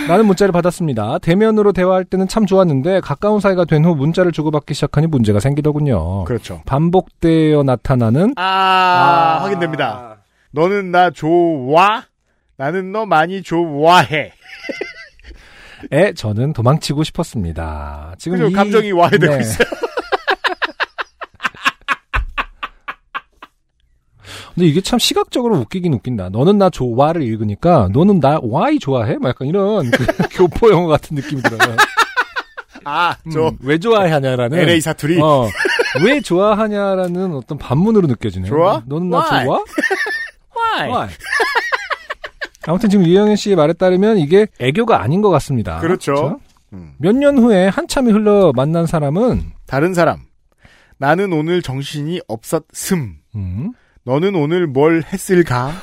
라는 0.07 0.25
문자를 0.27 0.51
받았습니다. 0.51 1.17
대면으로 1.19 1.71
대화할 1.71 2.05
때는 2.05 2.27
참 2.27 2.45
좋았는데 2.45 2.99
가까운 3.01 3.39
사이가 3.39 3.65
된 3.65 3.85
후 3.85 3.95
문자를 3.95 4.31
주고받기 4.31 4.73
시작하니 4.75 5.07
문제가 5.07 5.39
생기더군요. 5.39 6.25
그렇죠. 6.25 6.61
반복되어 6.65 7.63
나타나는 7.63 8.33
아, 8.35 9.39
확인됩니다. 9.41 10.17
너는 10.51 10.91
나 10.91 11.09
좋아? 11.11 12.03
나는 12.57 12.91
너 12.91 13.05
많이 13.05 13.41
좋아해. 13.41 14.31
에 15.91 16.13
저는 16.13 16.53
도망치고 16.53 17.03
싶었습니다. 17.03 18.13
지금 18.17 18.37
그죠? 18.37 18.49
이- 18.49 18.53
감정이 18.53 18.91
와해되고 18.91 19.33
네. 19.35 19.39
있어요. 19.41 19.67
근데 24.55 24.67
이게 24.67 24.79
참 24.81 24.97
시각적으로 24.97 25.57
웃기긴 25.57 25.93
웃긴다. 25.93 26.29
너는 26.29 26.57
나 26.57 26.69
좋아를 26.69 27.21
읽으니까 27.23 27.89
너는 27.91 28.21
나 28.21 28.39
와이 28.41 28.79
좋아해? 28.79 29.17
막 29.19 29.29
약간 29.29 29.47
이런 29.49 29.91
그 29.91 30.05
교포 30.31 30.71
영어 30.71 30.87
같은 30.87 31.15
느낌이 31.15 31.41
들어요. 31.41 31.75
아, 32.85 33.17
저 33.33 33.49
음, 33.49 33.57
왜 33.61 33.77
좋아하냐라는 33.79 34.57
LA 34.57 34.79
사투리. 34.79 35.19
어, 35.21 35.47
왜 36.05 36.21
좋아하냐라는 36.21 37.33
어떤 37.35 37.57
반문으로 37.57 38.07
느껴지네요. 38.07 38.49
좋아? 38.49 38.81
너는 38.85 39.09
나 39.09 39.17
Why? 39.25 39.45
좋아? 39.45 39.63
Why? 40.55 40.89
Why? 40.89 41.09
아무튼 42.67 42.89
지금 42.89 43.05
유영현 43.05 43.35
씨의 43.35 43.55
말에 43.57 43.73
따르면 43.73 44.17
이게 44.19 44.47
애교가 44.59 45.01
아닌 45.01 45.21
것 45.21 45.29
같습니다. 45.31 45.79
그렇죠. 45.79 46.39
음. 46.73 46.93
몇년 46.97 47.37
후에 47.37 47.67
한참이 47.67 48.11
흘러 48.11 48.51
만난 48.55 48.85
사람은 48.85 49.51
다른 49.67 49.93
사람. 49.93 50.21
나는 50.97 51.33
오늘 51.33 51.61
정신이 51.61 52.21
없었음. 52.27 53.17
음, 53.35 53.71
너는 54.05 54.35
오늘 54.35 54.67
뭘 54.67 55.03
했을까? 55.11 55.73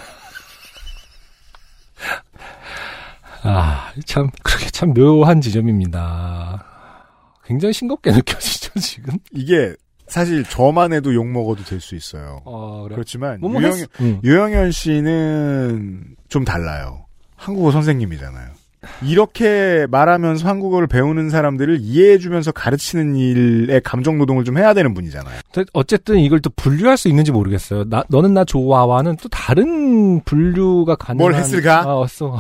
아, 3.42 3.92
참 4.06 4.30
그렇게 4.44 4.70
참 4.70 4.94
묘한 4.94 5.40
지점입니다. 5.40 6.64
굉장히 7.44 7.72
싱겁게 7.72 8.12
느껴지죠 8.14 8.78
지금. 8.78 9.18
이게 9.32 9.74
사실 10.06 10.44
저만 10.44 10.92
해도 10.92 11.12
욕 11.14 11.26
먹어도 11.26 11.64
될 11.64 11.80
수 11.80 11.96
있어요. 11.96 12.40
어, 12.44 12.84
그래. 12.84 12.94
그렇지만 12.94 13.40
유영, 13.42 13.64
했... 13.64 13.88
음. 14.00 14.20
유영현 14.22 14.70
씨는 14.70 16.16
좀 16.28 16.44
달라요. 16.44 17.06
한국어 17.34 17.72
선생님이잖아요. 17.72 18.50
이렇게 19.02 19.86
말하면서 19.90 20.48
한국어를 20.48 20.88
배우는 20.88 21.30
사람들을 21.30 21.78
이해해주면서 21.80 22.52
가르치는 22.52 23.16
일에 23.16 23.80
감정 23.80 24.18
노동을 24.18 24.44
좀 24.44 24.58
해야 24.58 24.74
되는 24.74 24.92
분이잖아요. 24.94 25.40
어쨌든 25.72 26.18
이걸 26.18 26.40
또 26.40 26.50
분류할 26.56 26.96
수 26.96 27.08
있는지 27.08 27.30
모르겠어요. 27.32 27.84
나, 27.88 28.02
너는 28.08 28.34
나 28.34 28.44
좋아와는 28.44 29.16
또 29.16 29.28
다른 29.28 30.20
분류가 30.24 30.96
가능한. 30.96 31.16
뭘 31.16 31.34
했을까? 31.34 31.80
아, 31.82 31.94
없어. 31.94 32.38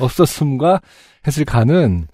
없었음과 0.00 0.80
했을까는, 1.26 2.06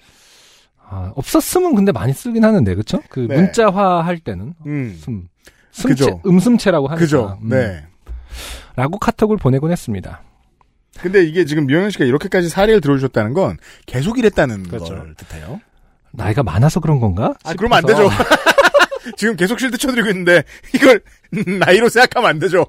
아, 0.89 1.13
없었음은 1.15 1.75
근데 1.75 1.93
많이 1.93 2.13
쓰긴 2.13 2.45
하는데, 2.45 2.75
그쵸? 2.75 3.01
그 3.09 3.27
네. 3.29 3.37
문자화 3.37 4.03
할 4.03 4.19
때는. 4.19 4.55
음, 4.67 4.97
숨. 4.99 5.29
숨체, 5.73 6.05
그죠. 6.07 6.21
음슴체라고 6.27 6.89
하니까. 6.89 7.01
그죠. 7.01 7.39
음. 7.43 7.49
네. 7.49 7.85
라고 8.77 8.99
카톡을 8.99 9.37
보내곤 9.37 9.71
했습니다. 9.71 10.23
근데 10.99 11.23
이게 11.25 11.45
지금 11.45 11.71
유영현 11.71 11.91
씨가 11.91 12.05
이렇게까지 12.05 12.49
사례를 12.49 12.81
들어주셨다는 12.81 13.33
건 13.33 13.59
계속 13.87 14.19
이랬다는 14.19 14.65
그렇죠. 14.65 14.95
걸 14.95 15.15
뜻해요. 15.15 15.61
나이가 16.13 16.43
많아서 16.43 16.81
그런 16.81 17.01
건가? 17.01 17.35
아, 17.45 17.55
그러면 17.55 17.79
안 17.79 17.87
되죠. 17.87 18.09
지금 19.17 19.37
계속 19.37 19.59
shield 19.59 19.79
쳐드리고 19.79 20.09
있는데 20.11 20.43
이걸 20.75 21.01
나이로 21.59 21.89
생각하면 21.89 22.29
안 22.31 22.39
되죠. 22.39 22.67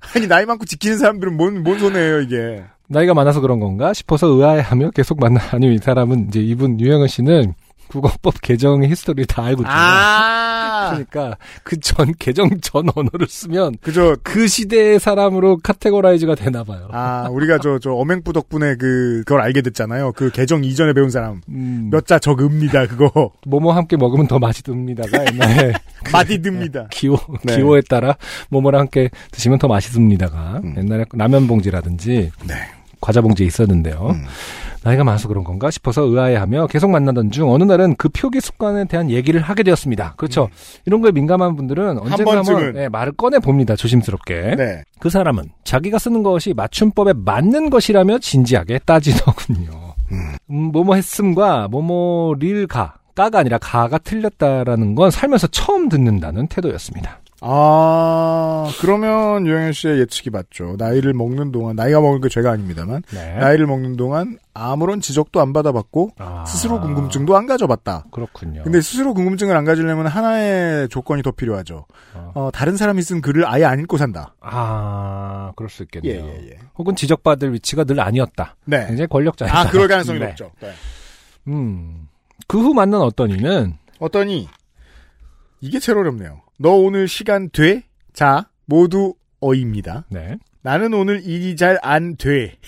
아니 0.14 0.26
나이 0.26 0.44
많고 0.44 0.64
지키는 0.64 0.98
사람들은 0.98 1.36
뭔, 1.36 1.62
뭔 1.62 1.78
손해예요 1.78 2.20
이게. 2.22 2.64
나이가 2.88 3.14
많아서 3.14 3.40
그런 3.40 3.60
건가 3.60 3.92
싶어서 3.92 4.26
의아해하며 4.26 4.90
계속 4.90 5.20
만나 5.20 5.40
아니면 5.52 5.76
이 5.76 5.78
사람은 5.78 6.26
이제 6.28 6.40
이분 6.40 6.80
유영은 6.80 7.06
씨는 7.06 7.54
국어법 7.90 8.40
개정의 8.40 8.88
history를 8.90 9.26
다 9.26 9.42
알고 9.44 9.62
있잖아요. 9.62 9.80
아, 9.80 10.88
그러니까 10.90 11.36
그 11.64 11.76
전 11.80 12.12
개정 12.18 12.48
전 12.60 12.88
언어를 12.94 13.26
쓰면 13.28 13.76
그죠. 13.80 14.14
그 14.22 14.46
시대의 14.46 15.00
사람으로 15.00 15.58
categorize가 15.62 16.34
되나 16.36 16.62
봐요. 16.62 16.88
아, 16.92 17.26
우리가 17.30 17.58
저, 17.58 17.78
저, 17.78 17.92
어맹부 17.92 18.32
덕분에 18.32 18.76
그, 18.76 19.22
그걸 19.26 19.40
알게 19.40 19.62
됐잖아요. 19.62 20.12
그 20.12 20.30
개정 20.30 20.62
이전에 20.62 20.92
배운 20.92 21.10
사람. 21.10 21.40
음, 21.48 21.88
몇자 21.90 22.18
적읍니다, 22.20 22.86
그거. 22.86 23.32
뭐뭐 23.46 23.72
함께 23.72 23.96
먹으면 23.96 24.28
더 24.28 24.38
맛이 24.38 24.62
듭니다가 24.62 25.24
옛날에 25.32 25.72
마디 26.12 26.40
듭니다. 26.42 26.86
기호 26.90 27.18
네. 27.44 27.56
기호에 27.56 27.80
따라 27.88 28.16
뭐뭐랑 28.50 28.82
함께 28.82 29.08
드시면 29.32 29.58
더 29.58 29.66
맛있습니다가 29.68 30.60
음. 30.62 30.74
옛날에 30.78 31.04
라면 31.14 31.46
봉지라든지 31.46 32.30
네. 32.46 32.54
과자 33.00 33.20
봉지에 33.20 33.46
있었는데요. 33.46 34.10
음. 34.14 34.24
나이가 34.82 35.04
많아서 35.04 35.28
그런 35.28 35.44
건가 35.44 35.70
싶어서 35.70 36.02
의아해하며 36.02 36.68
계속 36.68 36.90
만나던 36.90 37.30
중 37.30 37.50
어느 37.50 37.64
날은 37.64 37.96
그 37.96 38.08
표기 38.08 38.40
습관에 38.40 38.86
대한 38.86 39.10
얘기를 39.10 39.40
하게 39.40 39.62
되었습니다. 39.62 40.14
그렇죠. 40.16 40.48
이런 40.86 41.00
거에 41.00 41.12
민감한 41.12 41.56
분들은 41.56 41.98
언젠가 41.98 42.32
음. 42.32 42.36
번쯤은. 42.36 42.58
한번 42.58 42.74
네, 42.74 42.88
말을 42.88 43.12
꺼내 43.12 43.38
봅니다. 43.38 43.76
조심스럽게. 43.76 44.56
네. 44.56 44.82
그 44.98 45.10
사람은 45.10 45.44
자기가 45.64 45.98
쓰는 45.98 46.22
것이 46.22 46.54
맞춤법에 46.54 47.12
맞는 47.14 47.70
것이라며 47.70 48.18
진지하게 48.18 48.80
따지더군요. 48.80 49.94
음, 50.12 50.72
뭐뭐 50.72 50.96
했음과 50.96 51.68
뭐뭐 51.68 52.34
릴가 52.38 52.94
까가 53.14 53.40
아니라 53.40 53.58
가가 53.58 53.98
틀렸다라는 53.98 54.94
건 54.94 55.10
살면서 55.10 55.48
처음 55.48 55.88
듣는다는 55.88 56.46
태도였습니다. 56.46 57.20
아, 57.42 58.70
그러면 58.80 59.46
유영현 59.46 59.72
씨의 59.72 59.98
예측이 60.00 60.30
맞죠. 60.30 60.74
나이를 60.78 61.14
먹는 61.14 61.52
동안, 61.52 61.74
나이가 61.76 62.00
먹는 62.00 62.20
게 62.20 62.28
죄가 62.28 62.50
아닙니다만, 62.52 63.02
네. 63.12 63.34
나이를 63.38 63.66
먹는 63.66 63.96
동안 63.96 64.38
아무런 64.52 65.00
지적도 65.00 65.40
안 65.40 65.52
받아봤고, 65.52 66.10
아, 66.18 66.44
스스로 66.46 66.80
궁금증도 66.80 67.36
안 67.36 67.46
가져봤다. 67.46 68.04
그렇군요. 68.10 68.62
근데 68.62 68.80
스스로 68.80 69.14
궁금증을 69.14 69.56
안 69.56 69.64
가지려면 69.64 70.06
하나의 70.06 70.88
조건이 70.90 71.22
더 71.22 71.30
필요하죠. 71.30 71.86
어. 72.14 72.32
어, 72.34 72.50
다른 72.52 72.76
사람이 72.76 73.00
쓴 73.02 73.20
글을 73.22 73.46
아예 73.46 73.64
안 73.64 73.80
읽고 73.80 73.96
산다. 73.96 74.34
아 74.40 75.52
그럴 75.56 75.70
수 75.70 75.82
있겠네요. 75.84 76.24
예, 76.26 76.28
예, 76.42 76.48
예. 76.50 76.58
혹은 76.76 76.94
지적받을 76.96 77.52
위치가 77.54 77.84
늘 77.84 78.00
아니었다. 78.00 78.56
네. 78.66 78.86
굉장히 78.86 79.06
권력자였다. 79.08 79.58
아, 79.58 79.70
그럴 79.70 79.88
가능성이 79.88 80.18
네. 80.18 80.26
높죠. 80.26 80.50
네. 80.60 80.70
음. 81.48 82.08
그 82.46 82.58
후 82.60 82.74
만난 82.74 83.00
어떤 83.00 83.30
이는 83.30 83.74
어떠니? 84.00 84.48
이게 85.60 85.78
제일 85.78 85.98
어렵네요. 85.98 86.40
너 86.62 86.72
오늘 86.72 87.08
시간 87.08 87.48
돼? 87.50 87.84
자, 88.12 88.50
모두 88.66 89.14
어입니다. 89.40 90.04
네. 90.10 90.36
나는 90.62 90.92
오늘 90.92 91.24
일이 91.24 91.56
잘 91.56 91.78
안 91.82 92.16
돼. 92.16 92.58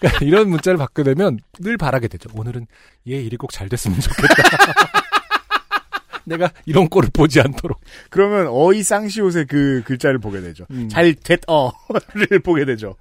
그러니까 0.00 0.24
이런 0.24 0.48
문자를 0.48 0.78
받게 0.78 1.02
되면 1.02 1.38
늘 1.60 1.76
바라게 1.76 2.08
되죠. 2.08 2.30
오늘은 2.34 2.66
얘 3.08 3.20
일이 3.20 3.36
꼭 3.36 3.52
잘 3.52 3.68
됐으면 3.68 4.00
좋겠다. 4.00 4.28
내가 6.24 6.50
이런 6.64 6.88
꼴을 6.88 7.10
보지 7.12 7.38
않도록. 7.40 7.80
그러면 8.08 8.46
어이 8.48 8.82
쌍시옷의 8.82 9.44
그 9.46 9.82
글자를 9.84 10.18
보게 10.18 10.40
되죠. 10.40 10.64
음. 10.70 10.88
잘 10.88 11.12
됐어를 11.14 12.38
보게 12.42 12.64
되죠. 12.64 12.96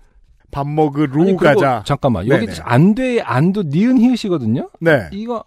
밥 0.52 0.68
먹으러 0.68 1.24
아니, 1.24 1.38
가자. 1.38 1.84
잠깐만. 1.86 2.28
여기. 2.28 2.48
안돼 2.62 3.22
안도 3.22 3.64
니은 3.64 3.98
히읗이거든요. 3.98 4.70
네. 4.82 5.08
이거 5.14 5.44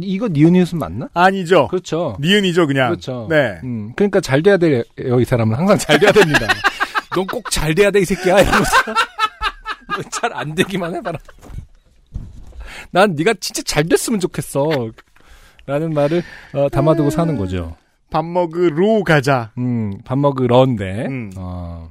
이거 0.00 0.28
니은 0.28 0.54
히읗은 0.56 0.78
맞나? 0.78 1.08
아니죠. 1.14 1.68
그렇죠. 1.68 2.16
니은이죠, 2.20 2.66
그냥. 2.66 2.88
그렇죠. 2.88 3.26
네. 3.28 3.60
음, 3.64 3.92
그러니까 3.96 4.20
잘 4.20 4.42
돼야 4.42 4.56
돼요. 4.56 4.82
이 4.96 5.24
사람은 5.24 5.56
항상 5.56 5.76
잘 5.78 5.98
돼야 5.98 6.10
됩니다. 6.12 6.46
넌 7.14 7.26
꼭 7.26 7.50
잘 7.50 7.74
돼야 7.74 7.90
돼 7.90 8.00
이 8.00 8.04
새끼야. 8.04 8.40
이러면서 8.40 8.70
잘안 10.12 10.54
되기만 10.54 10.94
해봐라. 10.96 11.18
난 12.90 13.14
네가 13.14 13.34
진짜 13.40 13.62
잘 13.62 13.84
됐으면 13.84 14.20
좋겠어. 14.20 14.90
라는 15.66 15.92
말을 15.92 16.22
어, 16.54 16.68
담아두고 16.70 17.10
사는 17.10 17.36
거죠. 17.36 17.76
밥 18.10 18.24
먹으러 18.24 19.02
가자. 19.04 19.52
음, 19.58 19.98
밥 20.04 20.16
먹으러인데 20.18 21.06
음. 21.06 21.30
어, 21.36 21.90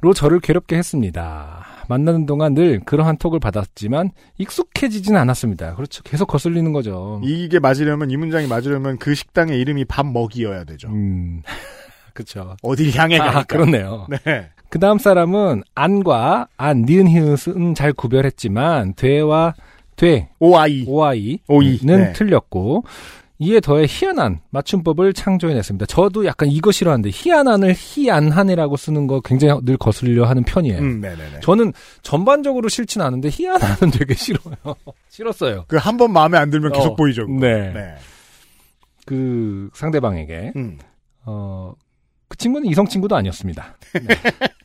로 0.00 0.14
저를 0.14 0.40
괴롭게 0.40 0.76
했습니다. 0.76 1.66
만나는 1.88 2.26
동안 2.26 2.54
늘 2.54 2.80
그러한 2.80 3.18
톡을 3.18 3.38
받았지만 3.40 4.10
익숙해지진 4.38 5.16
않았습니다. 5.16 5.74
그렇죠. 5.74 6.02
계속 6.02 6.26
거슬리는 6.26 6.72
거죠. 6.72 7.20
이게 7.24 7.58
맞으려면, 7.58 8.10
이 8.10 8.16
문장이 8.16 8.46
맞으려면 8.46 8.98
그 8.98 9.14
식당의 9.14 9.58
이름이 9.60 9.84
밥 9.86 10.06
먹이여야 10.06 10.64
되죠. 10.64 10.88
음, 10.88 11.42
그렇죠. 12.14 12.56
어딜 12.62 12.94
향해 12.98 13.18
가니까. 13.18 13.38
아, 13.40 13.42
그렇네요. 13.44 14.06
네. 14.24 14.48
그 14.68 14.78
다음 14.78 14.98
사람은 14.98 15.62
안과 15.74 16.48
안, 16.56 16.82
니은, 16.82 17.08
히읗은 17.08 17.74
잘 17.74 17.92
구별했지만 17.92 18.94
되와 18.94 19.54
돼, 19.96 20.28
오아이. 20.40 20.84
오아이는 20.86 21.38
오이, 21.48 21.78
네. 21.82 22.12
틀렸고 22.12 22.84
이에 23.38 23.60
더해 23.60 23.84
희한한 23.88 24.40
맞춤법을 24.50 25.12
창조해냈습니다. 25.12 25.86
저도 25.86 26.24
약간 26.24 26.48
이거 26.48 26.72
싫어하는데 26.72 27.10
희한한을 27.12 27.74
희안한이라고 27.76 28.76
쓰는 28.76 29.06
거 29.06 29.20
굉장히 29.20 29.60
늘 29.64 29.76
거슬려 29.76 30.24
하는 30.24 30.42
편이에요. 30.42 30.78
음. 30.78 31.02
저는 31.42 31.72
전반적으로 32.02 32.68
싫진 32.68 33.02
않은데 33.02 33.28
희한한은 33.30 33.90
되게 33.92 34.14
싫어요. 34.14 34.54
싫었어요. 35.10 35.64
그 35.68 35.76
한 35.76 35.96
번 35.98 36.12
마음에 36.12 36.38
안 36.38 36.48
들면 36.50 36.72
계속 36.72 36.92
어, 36.92 36.96
보이죠. 36.96 37.26
네. 37.26 37.72
네. 37.72 37.94
그 39.04 39.68
상대방에게 39.74 40.52
음. 40.56 40.78
어그 41.24 42.36
친구는 42.38 42.68
이성 42.68 42.86
친구도 42.86 43.16
아니었습니다. 43.16 43.76
네. 43.94 44.16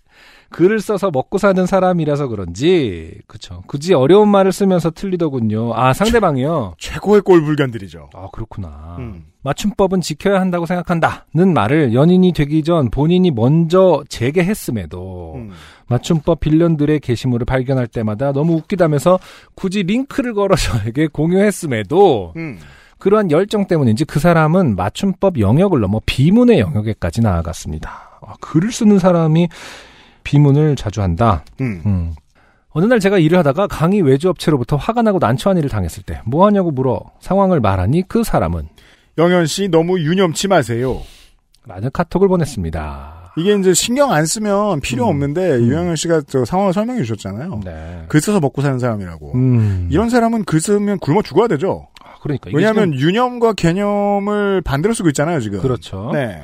글을 0.52 0.82
써서 0.82 1.10
먹고 1.11 1.38
사는 1.38 1.65
사람이라서 1.65 2.28
그런지 2.28 3.19
그쵸 3.26 3.64
굳이 3.68 3.94
어려운 3.94 4.30
말을 4.30 4.52
쓰면서 4.52 4.91
틀리더군요. 4.91 5.73
아 5.73 5.94
상대방이요. 5.94 6.76
최 6.78 6.99
고의 6.99 7.22
꼴불견들이죠. 7.22 8.10
아 8.14 8.28
그렇구나. 8.32 8.98
음. 8.99 9.26
맞춤법은 9.44 10.02
지켜야 10.02 10.40
한다고 10.40 10.65
생각한다는 10.65 11.53
말을 11.53 11.94
연인이 11.94 12.32
되기 12.34 12.64
전 12.64 12.91
본인이 12.91 13.32
먼저 13.32 14.03
제게 14.07 14.44
했음에도 14.44 15.34
음. 15.36 15.52
맞춤법 15.88 16.41
빌런들의 16.41 16.99
게시물을 16.99 17.45
발견할 17.45 17.88
때마다 17.88 18.34
너무 18.34 18.53
웃기다면서 18.56 19.19
굳이 19.56 19.84
링크를 19.84 20.34
걸어 20.34 20.56
저에게 20.56 21.07
공유했음에도 21.07 22.34
음. 22.36 22.60
그러한 22.99 23.32
열정 23.32 23.65
때문인지 23.65 24.06
그 24.06 24.19
사람은 24.19 24.76
맞춤법 24.76 25.40
영역을 25.40 25.80
넘어 25.80 25.99
비문의 26.06 26.60
영역에까지 26.60 27.22
나아갔습니다. 27.22 28.19
아, 28.22 28.36
글을 28.40 28.72
쓰는 28.72 28.99
사람이 28.99 29.49
비문을 30.23 30.76
자주 30.76 31.02
한다. 31.02 31.43
음. 31.61 31.81
음. 31.85 32.14
어느 32.72 32.85
날 32.85 32.99
제가 32.99 33.18
일을 33.18 33.38
하다가 33.39 33.68
강의 33.68 34.02
외주업체로부터 34.02 34.77
화가 34.77 35.02
나고 35.02 35.19
난처한 35.19 35.57
일을 35.57 35.69
당했을 35.69 36.03
때 36.03 36.22
뭐하냐고 36.26 36.72
물어 36.72 37.02
상황을 37.19 37.60
말하니 37.60 38.07
그 38.07 38.23
사람은 38.23 38.69
영현 39.18 39.45
씨 39.45 39.68
너무 39.68 39.99
유념치 39.99 40.48
마세요. 40.48 41.02
라는 41.68 41.89
카톡을 41.91 42.27
보냈습니다. 42.30 43.34
이게 43.38 43.53
이제 43.56 43.73
신경 43.73 44.11
안 44.11 44.26
쓰면 44.26 44.80
필요 44.81 45.06
음. 45.06 45.10
없는데 45.10 45.60
유영현 45.60 45.95
씨가 45.95 46.22
저 46.27 46.43
상황을 46.45 46.73
설명해 46.73 47.02
주셨잖아요. 47.03 47.61
네. 47.64 48.03
글 48.07 48.19
써서 48.22 48.39
먹고 48.39 48.61
사는 48.61 48.80
사람이라고. 48.80 49.34
음. 49.35 49.88
이런 49.91 50.10
사람은 50.10 50.43
글 50.45 50.60
쓰면 50.61 50.99
굶어 50.99 51.22
죽어야 51.22 51.48
되죠. 51.48 51.88
아, 52.03 52.15
그러니까 52.22 52.49
왜냐하면 52.53 52.93
유념과 52.93 53.53
개념을 53.53 54.61
반대로 54.61 54.93
쓰고 54.93 55.10
있잖아요 55.10 55.39
지금. 55.39 55.60
지금- 55.60 55.61
그렇죠. 55.61 56.10
네. 56.14 56.41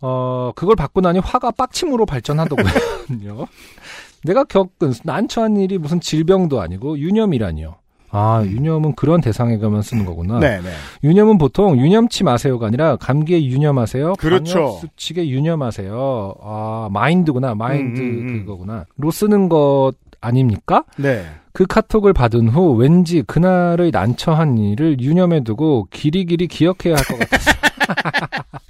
어, 0.00 0.52
그걸 0.54 0.76
받고 0.76 1.00
나니 1.00 1.18
화가 1.18 1.50
빡침으로 1.52 2.06
발전하더군요. 2.06 3.46
내가 4.24 4.44
겪은 4.44 4.92
난처한 5.04 5.56
일이 5.58 5.78
무슨 5.78 6.00
질병도 6.00 6.60
아니고 6.60 6.98
유념이라니요. 6.98 7.76
아, 8.10 8.42
유념은 8.44 8.94
그런 8.94 9.20
대상에 9.20 9.58
가면 9.58 9.82
쓰는 9.82 10.06
거구나. 10.06 10.36
음. 10.36 10.40
네, 10.40 10.60
네. 10.62 10.70
유념은 11.04 11.36
보통 11.36 11.76
유념치 11.78 12.24
마세요가 12.24 12.66
아니라 12.68 12.96
감기에 12.96 13.44
유념하세요. 13.44 14.14
그렇죠. 14.14 14.78
수칙에 14.80 15.28
유념하세요. 15.28 16.34
아, 16.42 16.88
마인드구나. 16.90 17.54
마인드 17.54 18.00
음, 18.00 18.06
음, 18.06 18.28
음. 18.28 18.40
그거구나. 18.46 18.86
로 18.96 19.10
쓰는 19.10 19.48
것 19.50 19.92
아닙니까? 20.22 20.84
네. 20.96 21.26
그 21.52 21.66
카톡을 21.66 22.12
받은 22.14 22.48
후 22.48 22.72
왠지 22.76 23.22
그날의 23.22 23.90
난처한 23.90 24.56
일을 24.58 25.00
유념해 25.00 25.44
두고 25.44 25.88
길이길이 25.90 26.46
기억해야 26.48 26.96
할 26.96 27.04
것 27.04 27.18
같았어요. 27.18 27.54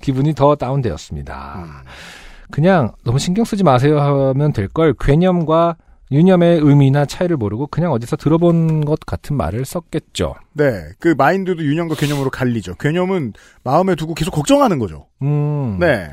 기분이 0.00 0.34
더 0.34 0.54
다운되었습니다. 0.54 1.54
음. 1.64 1.70
그냥 2.50 2.92
너무 3.04 3.18
신경 3.18 3.44
쓰지 3.44 3.62
마세요 3.62 4.00
하면 4.00 4.52
될 4.52 4.68
걸 4.68 4.94
괴념과 4.98 5.76
유념의 6.12 6.58
의미나 6.60 7.04
차이를 7.04 7.36
모르고 7.36 7.68
그냥 7.68 7.92
어디서 7.92 8.16
들어본 8.16 8.84
것 8.84 8.98
같은 9.06 9.36
말을 9.36 9.64
썼겠죠. 9.64 10.34
네. 10.54 10.82
그 10.98 11.14
마인드도 11.16 11.62
유념과 11.62 11.94
개념으로 11.94 12.30
갈리죠. 12.30 12.74
개념은 12.76 13.32
마음에 13.62 13.94
두고 13.94 14.14
계속 14.14 14.32
걱정하는 14.32 14.80
거죠. 14.80 15.06
음, 15.22 15.76
네. 15.78 16.08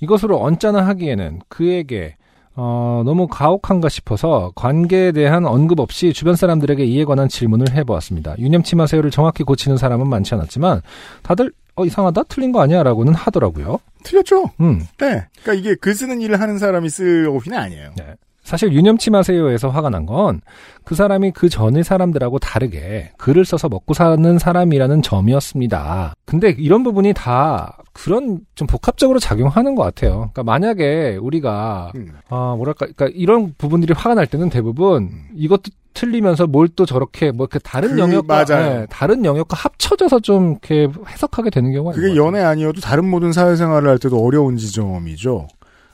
이것으로 0.00 0.42
언짢아 0.42 0.84
하기에는 0.86 1.40
그에게 1.48 2.16
어, 2.56 3.02
너무 3.04 3.28
가혹한가 3.28 3.88
싶어서 3.88 4.50
관계에 4.56 5.12
대한 5.12 5.46
언급 5.46 5.78
없이 5.78 6.12
주변 6.12 6.34
사람들에게 6.34 6.84
이에 6.84 7.04
관한 7.04 7.28
질문을 7.28 7.70
해보았습니다. 7.72 8.38
유념치 8.38 8.74
마세요를 8.74 9.12
정확히 9.12 9.44
고치는 9.44 9.76
사람은 9.76 10.08
많지 10.08 10.34
않았지만 10.34 10.82
다들 11.22 11.52
어 11.80 11.84
이상하다 11.86 12.24
틀린 12.24 12.52
거 12.52 12.60
아니야 12.60 12.82
라고는 12.82 13.14
하더라고요. 13.14 13.78
틀렸죠. 14.04 14.50
음, 14.60 14.86
네. 14.98 15.26
그러니까 15.42 15.54
이게 15.54 15.74
글 15.74 15.94
쓰는 15.94 16.20
일을 16.20 16.40
하는 16.40 16.58
사람이 16.58 16.90
쓸 16.90 17.26
어휘는 17.28 17.56
아니에요. 17.58 17.92
네. 17.96 18.14
사실 18.42 18.72
유념치 18.72 19.10
마세요에서 19.10 19.68
화가 19.68 19.90
난 19.90 20.06
건 20.06 20.40
그 20.84 20.94
사람이 20.96 21.30
그 21.32 21.48
전의 21.48 21.84
사람들하고 21.84 22.38
다르게 22.40 23.12
글을 23.18 23.44
써서 23.44 23.68
먹고 23.68 23.94
사는 23.94 24.38
사람이라는 24.38 25.02
점이었습니다. 25.02 26.14
근데 26.24 26.54
이런 26.58 26.82
부분이 26.82 27.12
다 27.14 27.76
그런 27.92 28.40
좀 28.54 28.66
복합적으로 28.66 29.18
작용하는 29.20 29.74
것 29.74 29.82
같아요. 29.84 30.30
그러니까 30.32 30.42
만약에 30.42 31.18
우리가 31.20 31.92
음. 31.96 32.08
아 32.28 32.54
뭐랄까 32.56 32.86
그러니까 32.94 33.08
이런 33.14 33.54
부분들이 33.58 33.92
화가 33.94 34.14
날 34.14 34.26
때는 34.26 34.48
대부분 34.50 35.10
이것도 35.34 35.70
틀리면서 35.94 36.46
뭘 36.46 36.68
또 36.74 36.86
저렇게 36.86 37.30
뭐 37.30 37.46
이렇게 37.50 37.58
다른 37.60 37.90
그, 37.94 37.98
영역과. 37.98 38.44
예, 38.50 38.86
다른 38.90 39.24
영역과 39.24 39.56
합쳐져서 39.56 40.20
좀 40.20 40.52
이렇게 40.52 40.88
해석하게 41.08 41.50
되는 41.50 41.72
경우가 41.72 41.94
그게. 41.94 42.16
연애 42.16 42.40
아니어도 42.40 42.80
다른 42.80 43.08
모든 43.08 43.32
사회생활을 43.32 43.88
할 43.88 43.98
때도 43.98 44.18
어려운 44.24 44.56
지점이죠. 44.56 45.48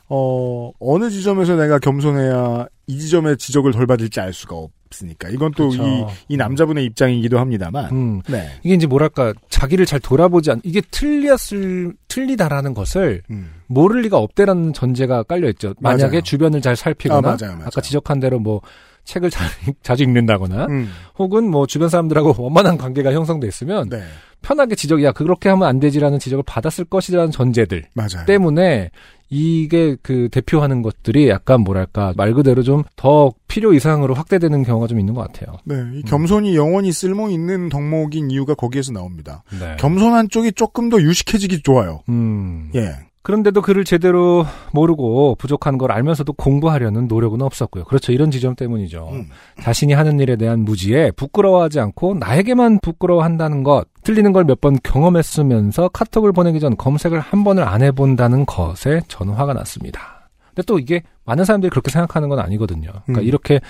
어, 0.08 0.70
어느 0.78 1.10
지점에서 1.10 1.56
내가 1.56 1.78
겸손해야 1.78 2.66
이 2.86 2.98
지점의 2.98 3.36
지적을 3.38 3.72
덜 3.72 3.86
받을지 3.86 4.20
알 4.20 4.32
수가 4.32 4.56
없으니까. 4.56 5.28
이건 5.30 5.52
또이 5.52 5.76
그렇죠. 5.76 6.08
이 6.28 6.36
남자분의 6.36 6.84
입장이기도 6.84 7.38
합니다만. 7.38 7.90
음. 7.92 8.22
네. 8.28 8.48
이게 8.62 8.74
이제 8.74 8.86
뭐랄까 8.86 9.32
자기를 9.48 9.86
잘 9.86 9.98
돌아보지 9.98 10.52
않 10.52 10.60
이게 10.64 10.80
틀렸을 10.90 11.94
틀리다라는 12.08 12.74
것을 12.74 13.22
음. 13.30 13.50
모를 13.66 14.02
리가 14.02 14.18
없대라는 14.18 14.72
전제가 14.72 15.22
깔려 15.24 15.48
있죠. 15.50 15.74
만약에 15.80 16.06
맞아요. 16.06 16.20
주변을 16.22 16.60
잘 16.60 16.76
살피거나 16.76 17.18
아, 17.18 17.36
맞아요, 17.40 17.56
맞아요. 17.56 17.70
까 17.70 17.80
지적한 17.80 18.20
대로 18.20 18.38
뭐 18.38 18.60
책을 19.04 19.30
잘, 19.30 19.46
자주 19.82 20.02
읽는다거나 20.04 20.66
음. 20.66 20.90
혹은 21.18 21.48
뭐 21.50 21.66
주변 21.66 21.88
사람들하고 21.88 22.34
원만한 22.42 22.76
관계가 22.76 23.12
형성돼 23.12 23.46
있으면 23.46 23.88
네. 23.88 24.02
편하게 24.42 24.74
지적 24.74 25.02
야 25.02 25.12
그렇게 25.12 25.48
하면 25.48 25.66
안 25.66 25.80
되지라는 25.80 26.18
지적을 26.18 26.44
받았을 26.46 26.84
것이라는 26.84 27.30
전제들 27.30 27.84
맞아요. 27.94 28.26
때문에 28.26 28.90
이게 29.28 29.96
그 30.02 30.28
대표하는 30.30 30.82
것들이 30.82 31.28
약간 31.28 31.62
뭐랄까 31.62 32.12
말 32.16 32.32
그대로 32.32 32.62
좀 32.62 32.84
더 32.94 33.32
필요 33.48 33.72
이상으로 33.72 34.14
확대되는 34.14 34.62
경우가 34.62 34.86
좀 34.86 35.00
있는 35.00 35.14
것 35.14 35.20
같아요. 35.22 35.56
네. 35.64 35.74
이 35.94 36.02
겸손이 36.02 36.54
영원히 36.56 36.92
쓸모 36.92 37.28
있는 37.30 37.68
덕목인 37.68 38.30
이유가 38.30 38.54
거기에서 38.54 38.92
나옵니다. 38.92 39.42
네. 39.58 39.76
겸손한 39.78 40.28
쪽이 40.28 40.52
조금 40.52 40.88
더 40.90 41.00
유식해지기 41.00 41.62
좋아요. 41.62 42.02
음. 42.08 42.70
예. 42.74 42.94
그런데도 43.26 43.60
글을 43.60 43.82
제대로 43.84 44.46
모르고 44.72 45.34
부족한 45.34 45.78
걸 45.78 45.90
알면서도 45.90 46.32
공부하려는 46.34 47.08
노력은 47.08 47.42
없었고요. 47.42 47.82
그렇죠. 47.82 48.12
이런 48.12 48.30
지점 48.30 48.54
때문이죠. 48.54 49.08
음. 49.10 49.26
자신이 49.60 49.94
하는 49.94 50.20
일에 50.20 50.36
대한 50.36 50.60
무지에 50.60 51.10
부끄러워하지 51.10 51.80
않고 51.80 52.14
나에게만 52.14 52.78
부끄러워한다는 52.82 53.64
것, 53.64 53.88
틀리는 54.04 54.32
걸 54.32 54.44
몇 54.44 54.60
번 54.60 54.78
경험했으면서 54.80 55.88
카톡을 55.88 56.30
보내기 56.32 56.60
전 56.60 56.76
검색을 56.76 57.18
한 57.18 57.42
번을 57.42 57.64
안 57.64 57.82
해본다는 57.82 58.46
것에 58.46 59.00
저는 59.08 59.34
화가 59.34 59.54
났습니다. 59.54 60.30
근데 60.50 60.62
또 60.64 60.78
이게 60.78 61.02
많은 61.24 61.44
사람들이 61.44 61.70
그렇게 61.70 61.90
생각하는 61.90 62.28
건 62.28 62.38
아니거든요. 62.38 62.90
그러니까 63.06 63.22
음. 63.22 63.26
이렇게 63.26 63.60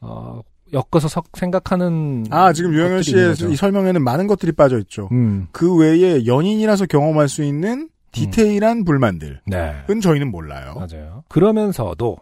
어, 0.00 0.42
엮어서 0.72 1.08
석- 1.08 1.26
생각하는 1.34 2.24
아, 2.30 2.52
지금 2.52 2.72
유영현 2.72 3.02
씨의. 3.02 3.34
이 3.50 3.56
설명에는 3.56 4.00
많은 4.02 4.28
것들이 4.28 4.52
빠져 4.52 4.78
있죠. 4.78 5.08
음, 5.10 5.48
그 5.50 5.74
외에 5.76 6.24
연인이라서 6.24 6.86
경험할 6.86 7.28
수 7.28 7.42
있는 7.42 7.88
디테일한 8.12 8.84
불만들은 8.84 9.40
네, 9.46 9.84
저희는 10.02 10.30
몰라요. 10.30 10.74
맞아요. 10.76 11.24
그러면서도 11.28 12.18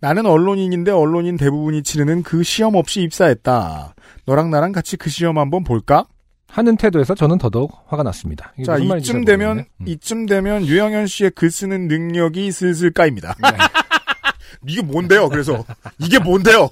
나는 0.00 0.26
언론인인데 0.26 0.90
언론인 0.90 1.36
대부분이 1.36 1.82
치르는 1.82 2.22
그 2.22 2.42
시험 2.42 2.74
없이 2.74 3.00
입사했다. 3.02 3.94
너랑 4.26 4.50
나랑 4.50 4.72
같이 4.72 4.96
그 4.96 5.08
시험 5.08 5.38
한번 5.38 5.64
볼까? 5.64 6.06
하는 6.46 6.76
태도에서 6.76 7.14
저는 7.14 7.38
더더욱 7.38 7.72
화가 7.86 8.02
났습니다. 8.04 8.52
자, 8.64 8.76
이쯤 8.76 9.00
잘 9.00 9.24
되면. 9.24 9.58
음. 9.80 9.88
이쯤 9.88 10.26
되면 10.26 10.64
유영현 10.64 11.06
씨의 11.08 11.32
글 11.32 11.50
쓰는 11.50 11.88
능력이 11.88 12.52
슬슬 12.52 12.92
까입니다. 12.92 13.34
네. 13.42 13.48
이게 14.68 14.80
뭔데요? 14.80 15.28
그래서 15.30 15.64
이게 15.98 16.18
뭔데요? 16.18 16.68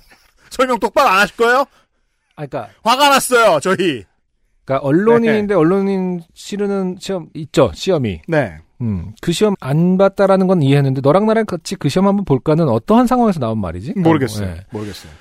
설명 0.51 0.79
똑바로 0.79 1.09
안 1.09 1.19
하실 1.19 1.37
거예요? 1.37 1.65
아, 2.37 2.47
그러니까 2.47 2.69
화가 2.85 3.09
났어요, 3.09 3.59
저희. 3.61 4.05
그러니까 4.65 4.87
언론인인데 4.87 5.55
언론인 5.55 6.21
치르는 6.35 6.97
시험 7.01 7.29
있죠 7.35 7.71
시험이. 7.75 8.23
네. 8.29 8.59
음, 8.81 9.13
그 9.21 9.33
시험 9.33 9.55
안 9.61 9.97
봤다라는 9.97 10.47
건 10.49 10.63
이해했는데 10.63 11.01
너랑 11.03 11.27
나랑 11.27 11.47
같이 11.47 11.77
그 11.77 11.89
시험 11.89 12.07
한번 12.07 12.25
볼까는 12.25 12.69
어떠한 12.69 13.07
상황에서 13.07 13.39
나온 13.39 13.59
말이지? 13.61 13.95
모르겠어요. 13.97 14.49
어, 14.49 14.51
예. 14.51 14.61
모르겠어요. 14.71 15.13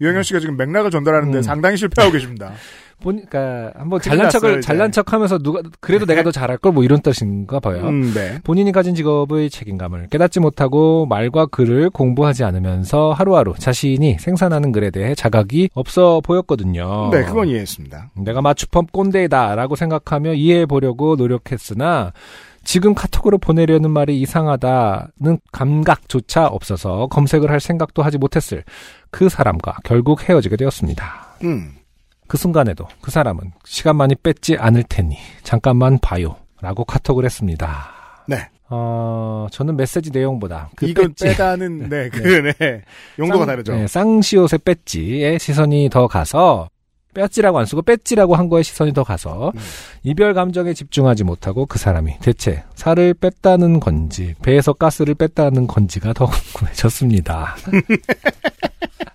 유영현 0.00 0.24
씨가 0.24 0.40
지금 0.40 0.56
맥락을 0.56 0.90
전달하는데 0.90 1.38
음. 1.38 1.42
상당히 1.42 1.76
실패하고 1.76 2.12
계십니다. 2.12 2.52
보니까 3.02 3.72
한번 3.76 3.98
큰일 4.00 4.02
잘난 4.02 4.24
났어요, 4.26 4.40
척을 4.40 4.52
이제. 4.58 4.60
잘난 4.66 4.92
척하면서 4.92 5.38
누가 5.38 5.60
그래도 5.80 6.06
내가 6.06 6.22
더 6.22 6.30
잘할 6.30 6.58
걸 6.58 6.72
뭐 6.74 6.82
이런 6.84 7.00
뜻인가 7.02 7.60
봐요. 7.60 7.86
음, 7.88 8.12
네. 8.14 8.40
본인이 8.42 8.72
가진 8.72 8.94
직업의 8.94 9.50
책임감을 9.50 10.08
깨닫지 10.08 10.40
못하고 10.40 11.06
말과 11.06 11.46
글을 11.46 11.90
공부하지 11.90 12.42
않으면서 12.44 13.12
하루하루 13.12 13.54
자신이 13.58 14.16
생산하는 14.18 14.72
글에 14.72 14.90
대해 14.90 15.14
자각이 15.14 15.70
없어 15.74 16.20
보였거든요. 16.24 17.10
네, 17.12 17.24
그건 17.24 17.48
이해했습니다. 17.48 18.10
내가 18.16 18.40
맞춤법 18.42 18.90
꼰대이다라고 18.92 19.76
생각하며 19.76 20.34
이해해 20.34 20.66
보려고 20.66 21.14
노력했으나 21.16 22.12
지금 22.64 22.94
카톡으로 22.94 23.36
보내려는 23.38 23.90
말이 23.90 24.18
이상하다는 24.22 25.38
감각조차 25.52 26.46
없어서 26.46 27.06
검색을 27.08 27.50
할 27.50 27.60
생각도 27.60 28.02
하지 28.02 28.16
못했을 28.18 28.64
그 29.10 29.28
사람과 29.28 29.76
결국 29.84 30.26
헤어지게 30.28 30.56
되었습니다. 30.56 31.04
음. 31.44 31.72
그 32.34 32.38
순간에도 32.38 32.88
그 33.00 33.12
사람은 33.12 33.52
시간 33.64 33.94
많이 33.94 34.16
뺐지 34.16 34.56
않을 34.58 34.82
테니 34.88 35.16
잠깐만 35.44 36.00
봐요 36.00 36.34
라고 36.60 36.84
카톡을 36.84 37.24
했습니다. 37.24 37.92
네. 38.26 38.48
어, 38.68 39.46
저는 39.52 39.76
메시지 39.76 40.10
내용보다 40.10 40.68
그 40.74 40.86
이건 40.86 41.10
배지, 41.14 41.26
빼다는 41.26 41.86
네, 41.88 42.08
그 42.08 42.52
네. 42.58 42.82
용도가 43.20 43.44
쌍- 43.44 43.46
다르죠. 43.46 43.72
네, 43.76 43.86
쌍시옷의 43.86 44.58
배지에 44.64 45.38
시선이 45.38 45.90
더 45.90 46.08
가서 46.08 46.68
배지라고 47.14 47.60
안 47.60 47.66
쓰고 47.66 47.82
배지라고 47.82 48.34
한 48.34 48.48
거에 48.48 48.64
시선이 48.64 48.92
더 48.94 49.04
가서 49.04 49.52
음. 49.54 49.60
이별 50.02 50.34
감정에 50.34 50.74
집중하지 50.74 51.22
못하고 51.22 51.66
그 51.66 51.78
사람이 51.78 52.18
대체 52.20 52.64
살을 52.74 53.14
뺐다는 53.14 53.78
건지 53.78 54.34
배에서 54.42 54.72
가스를 54.72 55.14
뺐다는 55.14 55.68
건지가 55.68 56.12
더 56.12 56.26
궁금해졌습니다. 56.56 57.54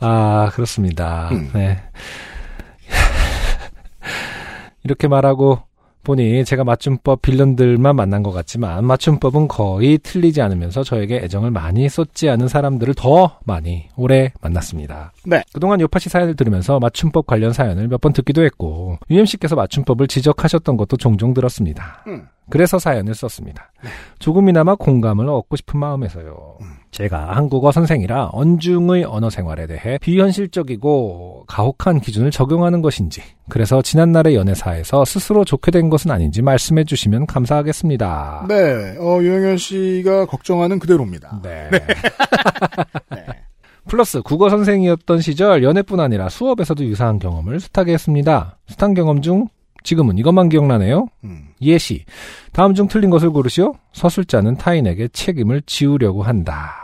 아 0.00 0.50
그렇습니다. 0.52 1.28
음. 1.32 1.50
네. 1.54 1.78
이렇게 4.84 5.08
말하고 5.08 5.60
보니 6.04 6.44
제가 6.44 6.62
맞춤법 6.62 7.20
빌런들만 7.22 7.96
만난 7.96 8.22
것 8.22 8.30
같지만 8.30 8.84
맞춤법은 8.84 9.48
거의 9.48 9.98
틀리지 9.98 10.40
않으면서 10.40 10.84
저에게 10.84 11.16
애정을 11.16 11.50
많이 11.50 11.88
쏟지 11.88 12.28
않은 12.30 12.46
사람들을 12.46 12.94
더 12.94 13.40
많이 13.44 13.88
오래 13.96 14.32
만났습니다. 14.40 15.12
네. 15.24 15.42
그동안 15.52 15.80
요파시 15.80 16.08
사연을 16.08 16.36
들으면서 16.36 16.78
맞춤법 16.78 17.26
관련 17.26 17.52
사연을 17.52 17.88
몇 17.88 18.00
번 18.00 18.12
듣기도 18.12 18.44
했고 18.44 18.98
UMC께서 19.10 19.56
맞춤법을 19.56 20.06
지적하셨던 20.06 20.76
것도 20.76 20.96
종종 20.96 21.34
들었습니다. 21.34 22.04
음. 22.06 22.28
그래서 22.48 22.78
사연을 22.78 23.14
썼습니다. 23.14 23.72
조금이나마 24.18 24.74
공감을 24.74 25.28
얻고 25.28 25.56
싶은 25.56 25.80
마음에서요. 25.80 26.58
제가 26.92 27.36
한국어 27.36 27.72
선생이라 27.72 28.30
언중의 28.32 29.04
언어 29.04 29.30
생활에 29.30 29.66
대해 29.66 29.98
비현실적이고 29.98 31.44
가혹한 31.46 32.00
기준을 32.00 32.30
적용하는 32.30 32.82
것인지, 32.82 33.22
그래서 33.48 33.82
지난날의 33.82 34.34
연애사에서 34.34 35.04
스스로 35.04 35.44
좋게 35.44 35.70
된 35.70 35.90
것은 35.90 36.10
아닌지 36.10 36.42
말씀해 36.42 36.84
주시면 36.84 37.26
감사하겠습니다. 37.26 38.46
네. 38.48 38.96
어, 38.98 39.20
유영현 39.20 39.58
씨가 39.58 40.26
걱정하는 40.26 40.78
그대로입니다. 40.78 41.40
네. 41.42 41.68
네. 43.10 43.26
플러스 43.88 44.20
국어 44.20 44.48
선생이었던 44.48 45.20
시절 45.20 45.62
연애뿐 45.62 46.00
아니라 46.00 46.28
수업에서도 46.28 46.84
유사한 46.84 47.18
경험을 47.18 47.60
숱하게 47.60 47.92
했습니다. 47.94 48.58
숱한 48.66 48.94
경험 48.94 49.22
중 49.22 49.48
지금은 49.86 50.18
이것만 50.18 50.48
기억나네요. 50.48 51.06
음. 51.22 51.48
예시. 51.62 52.04
다음 52.52 52.74
중 52.74 52.88
틀린 52.88 53.08
것을 53.08 53.30
고르시오. 53.30 53.74
서술자는 53.92 54.56
타인에게 54.56 55.08
책임을 55.12 55.62
지우려고 55.64 56.24
한다. 56.24 56.74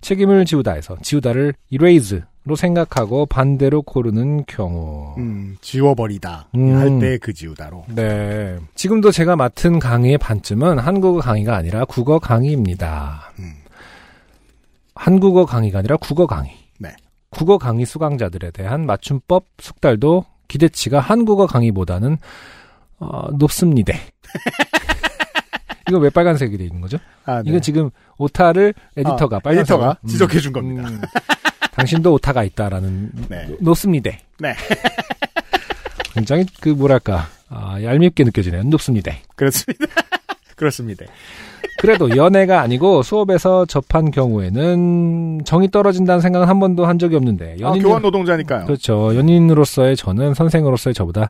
책임을 0.00 0.44
지우다 0.44 0.72
해서 0.72 0.96
지우다를 1.02 1.54
erase로 1.72 2.56
생각하고 2.56 3.26
반대로 3.26 3.82
고르는 3.82 4.44
경우. 4.46 5.14
음, 5.18 5.56
지워버리다. 5.60 6.48
음. 6.56 6.76
할때 6.76 7.18
그 7.18 7.32
지우다로. 7.32 7.84
네. 7.94 8.58
지금도 8.74 9.12
제가 9.12 9.36
맡은 9.36 9.78
강의의 9.78 10.18
반쯤은 10.18 10.80
한국어 10.80 11.20
강의가 11.20 11.54
아니라 11.54 11.84
국어 11.84 12.18
강의입니다. 12.18 13.32
음. 13.38 13.52
한국어 14.96 15.46
강의가 15.46 15.78
아니라 15.78 15.96
국어 15.96 16.26
강의. 16.26 16.50
네. 16.80 16.90
국어 17.30 17.56
강의 17.56 17.86
수강자들에 17.86 18.50
대한 18.50 18.84
맞춤법 18.84 19.44
숙달도 19.58 20.24
기대치가 20.48 21.00
한국어 21.00 21.46
강의보다는 21.46 22.18
어, 22.98 23.28
높습니다. 23.32 23.94
이거 25.88 25.98
왜 25.98 26.10
빨간색이 26.10 26.58
돼 26.58 26.64
있는 26.64 26.80
거죠? 26.80 26.98
아, 27.24 27.42
네. 27.42 27.50
이건 27.50 27.60
지금 27.60 27.90
오타를 28.18 28.74
에디터가 28.96 29.36
아, 29.36 29.40
빨간색으로 29.40 29.60
에디터가 29.60 29.98
음, 30.02 30.08
지적해 30.08 30.40
준 30.40 30.52
겁니다. 30.52 30.88
음. 30.88 31.00
당신도 31.72 32.14
오타가 32.14 32.42
있다라는 32.42 33.10
네. 33.28 33.56
높습니다. 33.60 34.10
네. 34.40 34.54
굉장히 36.14 36.46
그 36.60 36.70
뭐랄까 36.70 37.28
아, 37.48 37.80
얄밉게 37.82 38.24
느껴지네요. 38.24 38.64
높습니다. 38.64 39.12
그렇습니다. 39.36 39.86
그렇습니다. 40.56 41.04
그래도 41.78 42.16
연애가 42.16 42.60
아니고 42.60 43.02
수업에서 43.02 43.66
접한 43.66 44.10
경우에는 44.10 45.42
정이 45.44 45.70
떨어진다는 45.70 46.20
생각은 46.20 46.48
한 46.48 46.58
번도 46.60 46.86
한 46.86 46.98
적이 46.98 47.16
없는데 47.16 47.56
아, 47.62 47.68
연인 47.68 47.82
교환 47.82 48.02
노동자니까요. 48.02 48.66
그렇죠. 48.66 49.14
연인으로서의 49.14 49.96
저는 49.96 50.34
선생으로서의 50.34 50.94
저보다 50.94 51.28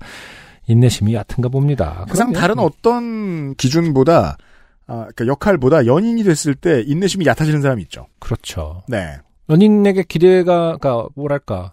인내심이 0.67 1.15
얕은가 1.15 1.49
봅니다. 1.49 2.07
그상. 2.09 2.33
다른 2.33 2.59
어떤 2.59 3.55
기준보다 3.55 4.37
아, 4.89 5.09
그러니까 5.15 5.27
역할보다 5.27 5.87
연인이 5.87 6.23
됐을 6.23 6.55
때 6.55 6.83
인내심이 6.87 7.27
얕아지는 7.27 7.61
사람이 7.61 7.83
있죠. 7.83 8.07
그렇죠. 8.19 8.83
네. 8.89 9.17
연인에게 9.49 10.05
기대가 10.09 10.77
가 10.77 11.07
뭐랄까 11.15 11.73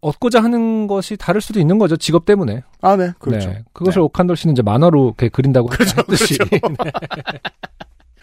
얻고자 0.00 0.42
하는 0.42 0.86
것이 0.86 1.16
다를 1.16 1.40
수도 1.40 1.60
있는 1.60 1.78
거죠. 1.78 1.96
직업 1.96 2.24
때문에. 2.24 2.62
아, 2.80 2.96
네. 2.96 3.12
그렇죠. 3.18 3.50
네. 3.50 3.62
그것을 3.72 4.00
오칸돌 4.00 4.36
씨는 4.36 4.52
이제 4.52 4.62
만화로 4.62 5.06
이렇게 5.06 5.28
그린다고 5.28 5.68
했듯이. 5.72 6.38
네. 6.50 6.60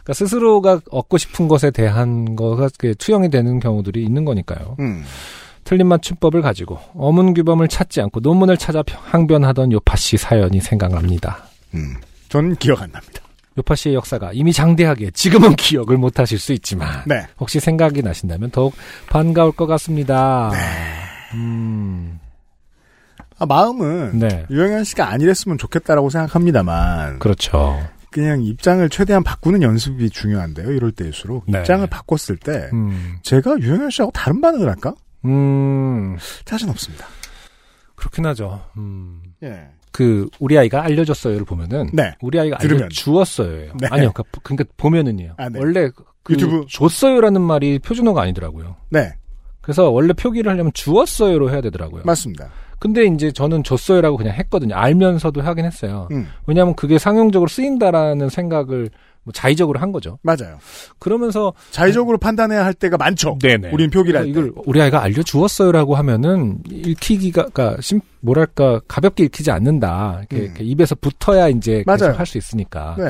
그러니까 0.05 0.13
스스로가 0.13 0.81
얻고 0.91 1.17
싶은 1.17 1.47
것에 1.47 1.71
대한 1.71 2.35
거가 2.35 2.69
이렇게 2.79 2.93
투영이 2.93 3.31
되는 3.31 3.59
경우들이 3.59 4.03
있는 4.03 4.23
거니까요. 4.23 4.77
음. 4.79 5.03
틀린 5.63 5.87
맞춤법을 5.87 6.43
가지고 6.43 6.79
어문 6.93 7.33
규범을 7.33 7.67
찾지 7.67 7.99
않고 8.01 8.19
논문을 8.19 8.55
찾아 8.57 8.83
항변하던 8.87 9.71
요파 9.71 9.95
씨 9.95 10.15
사연이 10.15 10.61
생각납니다. 10.61 11.45
음. 11.73 11.95
전 12.29 12.55
기억 12.55 12.83
안 12.83 12.91
납니다. 12.91 13.21
요파 13.57 13.73
씨의 13.73 13.95
역사가 13.95 14.31
이미 14.33 14.53
장대하게 14.53 15.09
지금은 15.11 15.55
기억을 15.57 15.97
못 15.97 16.19
하실 16.19 16.37
수 16.37 16.53
있지만 16.53 17.03
네. 17.07 17.25
혹시 17.39 17.59
생각이 17.59 18.03
나신다면 18.03 18.51
더욱 18.51 18.75
반가울 19.09 19.53
것 19.53 19.65
같습니다. 19.65 20.51
음, 21.33 22.19
아, 23.39 23.45
마음은 23.45 24.19
네. 24.19 24.45
유영현 24.49 24.83
씨가 24.83 25.09
아니랬으면 25.09 25.57
좋겠다라고 25.57 26.09
생각합니다만 26.09 27.19
그렇죠. 27.19 27.79
그냥 28.15 28.41
입장을 28.41 28.87
최대한 28.87 29.25
바꾸는 29.25 29.61
연습이 29.61 30.09
중요한데요. 30.09 30.71
이럴 30.71 30.93
때일수록 30.93 31.43
네. 31.49 31.59
입장을 31.59 31.85
바꿨을 31.87 32.37
때 32.37 32.69
음, 32.71 33.17
제가 33.23 33.59
유영현 33.59 33.89
씨하고 33.89 34.13
다른 34.13 34.39
반응을 34.39 34.69
할까? 34.69 34.95
음, 35.25 36.15
자신 36.45 36.69
없습니다. 36.69 37.07
그렇긴 37.95 38.25
하죠. 38.27 38.63
음. 38.77 39.21
예. 39.43 39.67
그 39.91 40.29
우리 40.39 40.57
아이가 40.57 40.81
알려줬어요를 40.85 41.45
보면은 41.45 41.89
네. 41.91 42.13
우리 42.21 42.39
아이가 42.39 42.57
들으면. 42.57 42.83
알려주었어요. 42.83 43.73
네. 43.81 43.87
아니요, 43.91 44.13
그러니까, 44.13 44.23
그러니까 44.43 44.63
보면은요. 44.77 45.33
아, 45.37 45.49
네. 45.49 45.59
원래 45.59 45.89
그 46.23 46.33
유튜브. 46.35 46.65
줬어요라는 46.69 47.41
말이 47.41 47.79
표준어가 47.79 48.21
아니더라고요. 48.21 48.77
네. 48.91 49.11
그래서 49.59 49.89
원래 49.89 50.13
표기를 50.13 50.49
하려면 50.49 50.71
주었어요로 50.73 51.51
해야 51.51 51.59
되더라고요. 51.59 52.03
맞습니다. 52.05 52.49
근데 52.79 53.05
이제 53.05 53.31
저는 53.31 53.63
줬어요라고 53.63 54.17
그냥 54.17 54.33
했거든요. 54.35 54.75
알면서도 54.75 55.41
하긴 55.41 55.65
했어요. 55.65 56.07
음. 56.11 56.27
왜냐하면 56.47 56.75
그게 56.75 56.97
상용적으로 56.97 57.47
쓰인다라는 57.47 58.29
생각을 58.29 58.89
뭐 59.23 59.31
자의적으로 59.33 59.79
한 59.79 59.91
거죠. 59.91 60.19
맞아요. 60.21 60.59
그러면서 60.99 61.53
자의적으로 61.71 62.19
판단해야 62.19 62.63
할 62.63 62.75
때가 62.75 62.95
많죠. 62.97 63.39
네네. 63.41 63.71
우린 63.71 63.89
표기를 63.89 64.19
할 64.19 64.25
때. 64.25 64.29
이걸 64.29 64.51
우리 64.67 64.79
아이가 64.81 65.01
알려주었어요라고 65.01 65.95
하면은 65.95 66.59
읽히기가 66.69 67.47
그러니까 67.51 67.81
심- 67.81 68.01
뭐랄까 68.21 68.81
가볍게 68.87 69.23
읽히지 69.23 69.49
않는다. 69.49 70.19
이렇게, 70.19 70.35
음. 70.37 70.43
이렇게 70.43 70.63
입에서 70.63 70.93
붙어야 70.95 71.47
이제 71.49 71.83
맞아요. 71.87 72.13
할수 72.15 72.37
있으니까 72.37 72.95
네. 72.99 73.09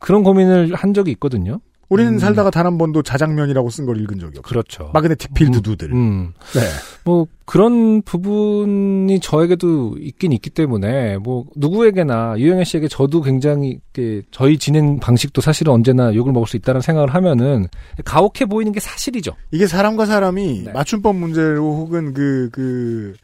그런 0.00 0.22
고민을 0.22 0.74
한 0.74 0.94
적이 0.94 1.10
있거든요. 1.12 1.60
우리는 1.92 2.14
음. 2.14 2.18
살다가 2.18 2.50
단 2.50 2.62
한 2.66 2.78
번도 2.78 3.02
자장면이라고 3.02 3.70
쓴 3.70 3.86
걸 3.86 4.00
읽은 4.00 4.18
적이 4.20 4.38
없어요. 4.38 4.42
그렇죠. 4.42 4.90
마그네틱 4.94 5.34
필드 5.34 5.62
두들. 5.62 5.92
음. 5.92 6.32
네. 6.54 6.60
뭐 7.04 7.26
그런 7.44 8.02
부분이 8.02 9.18
저에게도 9.20 9.96
있긴 9.98 10.32
있기 10.32 10.50
때문에 10.50 11.18
뭐 11.18 11.44
누구에게나 11.56 12.36
유영애 12.38 12.64
씨에게 12.64 12.88
저도 12.88 13.20
굉장히 13.22 13.80
이렇게 13.94 14.22
저희 14.30 14.58
진행 14.58 15.00
방식도 15.00 15.40
사실은 15.40 15.72
언제나 15.72 16.14
욕을 16.14 16.32
먹을 16.32 16.46
수 16.46 16.56
있다는 16.56 16.80
생각을 16.80 17.12
하면은 17.14 17.66
가혹해 18.04 18.46
보이는 18.48 18.72
게 18.72 18.78
사실이죠. 18.80 19.32
이게 19.50 19.66
사람과 19.66 20.06
사람이 20.06 20.62
네. 20.66 20.72
맞춤법 20.72 21.16
문제로 21.16 21.74
혹은 21.76 22.14
그, 22.14 22.48
그, 22.52 23.14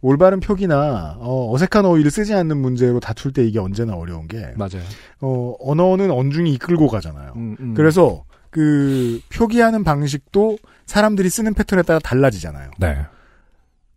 올바른 0.00 0.40
표기나, 0.40 1.16
어, 1.18 1.52
어색한 1.52 1.84
어휘를 1.84 2.10
쓰지 2.10 2.34
않는 2.34 2.56
문제로 2.56 3.00
다툴 3.00 3.32
때 3.32 3.44
이게 3.44 3.58
언제나 3.58 3.94
어려운 3.94 4.28
게, 4.28 4.52
맞아요. 4.56 4.82
어, 5.20 5.54
언어는 5.60 6.10
언중이 6.10 6.52
이끌고 6.54 6.88
가잖아요. 6.88 7.32
음, 7.36 7.56
음. 7.58 7.74
그래서, 7.74 8.24
그, 8.50 9.20
표기하는 9.30 9.84
방식도 9.84 10.58
사람들이 10.86 11.28
쓰는 11.28 11.54
패턴에 11.54 11.82
따라 11.82 11.98
달라지잖아요. 11.98 12.70
네. 12.78 12.98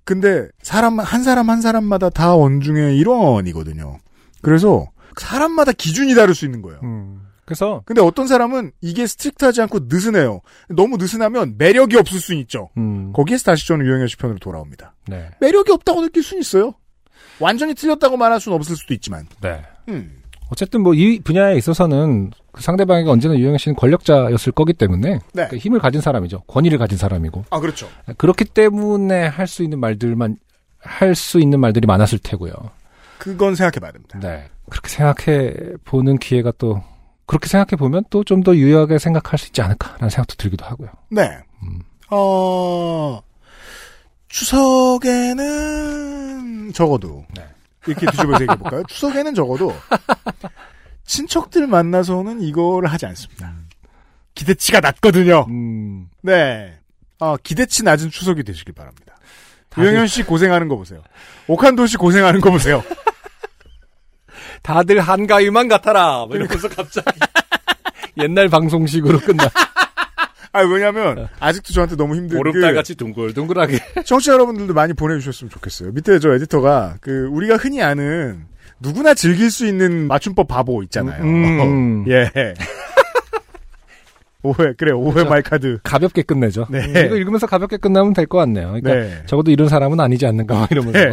근데, 0.03 0.47
사람, 0.63 0.99
한 0.99 1.23
사람 1.23 1.49
한 1.49 1.61
사람마다 1.61 2.09
다 2.09 2.35
언중의 2.35 2.97
일원이거든요. 2.97 3.97
그래서, 4.41 4.87
사람마다 5.17 5.71
기준이 5.71 6.15
다를 6.15 6.33
수 6.33 6.45
있는 6.45 6.61
거예요. 6.61 6.79
음. 6.83 7.21
그래서 7.51 7.81
근데 7.85 8.01
어떤 8.01 8.27
사람은 8.27 8.71
이게 8.79 9.05
strict하지 9.05 9.61
않고 9.63 9.79
느슨해요. 9.89 10.39
너무 10.69 10.95
느슨하면 10.95 11.55
매력이 11.57 11.97
없을 11.97 12.21
수 12.21 12.33
있죠. 12.35 12.69
음. 12.77 13.11
거기에서 13.13 13.43
다시 13.51 13.67
저는 13.67 13.85
유영현 13.85 14.07
씨 14.07 14.15
편으로 14.15 14.39
돌아옵니다. 14.39 14.95
네. 15.09 15.29
매력이 15.41 15.69
없다고 15.73 16.01
느낄 16.01 16.23
수는 16.23 16.39
있어요. 16.39 16.73
완전히 17.39 17.73
틀렸다고 17.73 18.15
말할 18.15 18.39
수는 18.39 18.55
없을 18.55 18.77
수도 18.77 18.93
있지만. 18.93 19.27
네. 19.41 19.61
음. 19.89 20.21
어쨌든 20.49 20.81
뭐 20.81 20.93
이 20.93 21.19
분야에 21.21 21.57
있어서는 21.57 22.31
그 22.53 22.61
상대방에게 22.61 23.09
언제나 23.09 23.37
유영애 23.37 23.57
씨는 23.57 23.75
권력자였을 23.75 24.51
거기 24.53 24.71
때문에 24.73 25.19
네. 25.33 25.47
그 25.49 25.57
힘을 25.57 25.79
가진 25.79 25.99
사람이죠. 26.01 26.41
권위를 26.47 26.77
가진 26.77 26.97
사람이고 26.97 27.45
아 27.49 27.59
그렇죠. 27.59 27.87
그렇기 28.17 28.45
때문에 28.45 29.27
할 29.27 29.47
수 29.47 29.63
있는 29.63 29.79
말들만 29.79 30.37
할 30.79 31.15
수 31.15 31.39
있는 31.41 31.59
말들이 31.59 31.85
많았을 31.87 32.19
테고요. 32.19 32.53
그건 33.17 33.55
생각해봐야 33.55 33.91
됩니다. 33.91 34.19
네. 34.19 34.45
그렇게 34.69 34.89
생각해 34.89 35.53
보는 35.85 36.17
기회가 36.17 36.51
또 36.57 36.81
그렇게 37.31 37.47
생각해 37.47 37.77
보면 37.77 38.03
또 38.09 38.23
좀 38.25 38.43
더 38.43 38.53
유효하게 38.55 38.97
생각할 38.99 39.39
수 39.39 39.47
있지 39.47 39.61
않을까라는 39.61 40.09
생각도 40.09 40.35
들기도 40.35 40.65
하고요. 40.65 40.89
네. 41.09 41.29
음. 41.63 41.79
어, 42.09 43.21
추석에는 45.41 46.73
적어도, 46.73 47.25
네. 47.35 47.45
이렇게 47.87 48.05
뒤집어서 48.07 48.41
얘기해 48.43 48.57
볼까요? 48.57 48.83
추석에는 48.87 49.33
적어도, 49.35 49.73
친척들 51.05 51.67
만나서는 51.67 52.41
이거를 52.41 52.91
하지 52.91 53.05
않습니다. 53.07 53.53
기대치가 54.35 54.79
낮거든요. 54.79 55.45
음, 55.49 56.09
네. 56.21 56.77
어, 57.19 57.35
기대치 57.37 57.83
낮은 57.83 58.09
추석이 58.09 58.43
되시길 58.43 58.73
바랍니다. 58.73 59.15
다들- 59.69 59.83
유영현 59.85 60.07
씨 60.07 60.23
고생하는 60.23 60.67
거 60.67 60.75
보세요. 60.75 61.01
오칸도 61.47 61.87
씨 61.87 61.97
고생하는 61.97 62.41
거 62.41 62.51
보세요. 62.51 62.83
다들 64.61 64.99
한가위만 64.99 65.67
같아라. 65.67 66.25
뭐 66.27 66.35
이러면서 66.35 66.67
갑자기 66.69 67.07
옛날 68.17 68.47
방송식으로 68.49 69.19
끝나. 69.19 69.45
아, 70.53 70.61
왜냐면, 70.63 71.29
아직도 71.39 71.71
저한테 71.71 71.95
너무 71.95 72.13
힘든 72.15 72.31
그, 72.31 72.37
보름달 72.43 72.75
같이 72.75 72.95
둥글둥글하게. 72.95 74.03
청취자 74.05 74.33
여러분들도 74.33 74.73
많이 74.73 74.91
보내주셨으면 74.93 75.49
좋겠어요. 75.49 75.91
밑에 75.93 76.19
저 76.19 76.33
에디터가 76.33 76.97
그 76.99 77.27
우리가 77.31 77.55
흔히 77.55 77.81
아는 77.81 78.43
누구나 78.81 79.13
즐길 79.13 79.49
수 79.49 79.65
있는 79.65 80.07
맞춤법 80.07 80.49
바보 80.49 80.83
있잖아요. 80.83 81.23
음. 81.23 82.05
예. 82.11 82.29
오해 84.43 84.73
그래 84.77 84.91
오해 84.91 85.23
말카드. 85.23 85.79
가볍게 85.83 86.23
끝내죠. 86.23 86.65
네. 86.69 86.83
이거 87.05 87.15
읽으면서 87.15 87.45
가볍게 87.47 87.77
끝나면 87.77 88.13
될 88.13 88.25
것 88.25 88.39
같네요. 88.39 88.73
그러니까 88.81 88.93
네. 88.93 89.23
적어도 89.27 89.51
이런 89.51 89.69
사람은 89.69 89.99
아니지 89.99 90.25
않는가 90.25 90.55
막 90.55 90.71
이러면서. 90.71 90.99
네. 90.99 91.11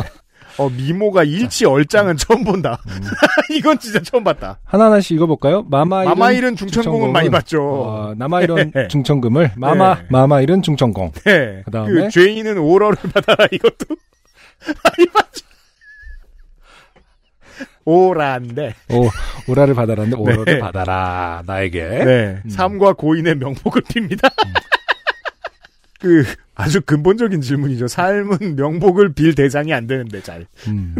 어 0.58 0.68
미모가 0.68 1.22
일치 1.24 1.64
얼짱은 1.64 2.16
처음 2.16 2.42
본다. 2.44 2.80
이건 3.50 3.78
진짜 3.78 4.00
처음 4.02 4.24
봤다. 4.24 4.58
하나하나씩 4.64 5.12
읽어볼까요? 5.12 5.62
마마일은, 5.70 6.10
마마일은 6.10 6.56
중천공은 6.56 7.12
많이 7.12 7.30
봤죠. 7.30 7.62
어, 7.62 8.14
남아일은 8.16 8.72
네. 8.74 8.88
중천금을, 8.88 9.52
마마, 9.56 9.94
네. 9.94 10.06
마마일은 10.10 10.62
중천공. 10.62 11.12
네. 11.24 11.62
그다음에? 11.64 11.92
그 11.92 12.08
죄인은 12.10 12.58
오러를 12.58 12.96
받아라 13.14 13.46
이것도 13.52 13.86
많이 14.66 15.06
봤죠. 15.12 15.46
오라인데. 17.84 18.74
오, 18.90 19.08
오라를 19.50 19.74
받아라는데, 19.74 20.16
오라를 20.16 20.44
네. 20.44 20.58
받아라, 20.58 21.42
나에게. 21.46 21.82
네. 21.82 22.42
삶과 22.50 22.92
고인의 22.94 23.36
명복을 23.36 23.82
빕니다. 23.82 24.30
그 25.98 26.24
아주 26.54 26.80
근본적인 26.80 27.40
질문이죠. 27.40 27.88
삶은 27.88 28.56
명복을 28.56 29.12
빌 29.14 29.34
대상이 29.34 29.72
안 29.72 29.86
되는데 29.86 30.22
잘. 30.22 30.46
음. 30.68 30.94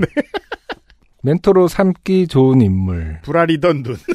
멘토로 1.22 1.68
삼기 1.68 2.26
좋은 2.28 2.60
인물. 2.60 3.18
불알이던 3.22 3.82
눈. 3.82 3.96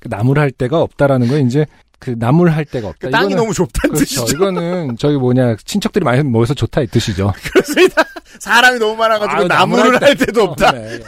그 0.00 0.08
나무를 0.08 0.42
할 0.42 0.50
데가 0.50 0.80
없다라는 0.80 1.28
건 1.28 1.46
이제 1.46 1.66
그 1.98 2.14
나무를 2.18 2.54
할 2.56 2.64
데가 2.64 2.88
없다. 2.88 3.06
그 3.06 3.10
땅이 3.12 3.34
이거는- 3.34 3.36
너무 3.36 3.54
좁다는 3.54 3.94
그렇죠. 3.94 4.24
뜻이죠. 4.24 4.36
이거는 4.36 4.96
저기 4.96 5.16
뭐냐 5.16 5.56
친척들이 5.64 6.04
많이 6.04 6.22
모여서 6.22 6.54
좋다 6.54 6.80
이 6.82 6.86
뜻이죠. 6.88 7.32
그렇습니다. 7.52 8.02
사람이 8.40 8.78
너무 8.80 8.96
많아가지고 8.96 9.32
아유, 9.42 9.46
나무를 9.46 9.84
나무를 9.92 10.02
할 10.08 10.16
데도 10.16 10.42
없다. 10.42 10.70
어, 10.70 10.72
네. 10.72 11.00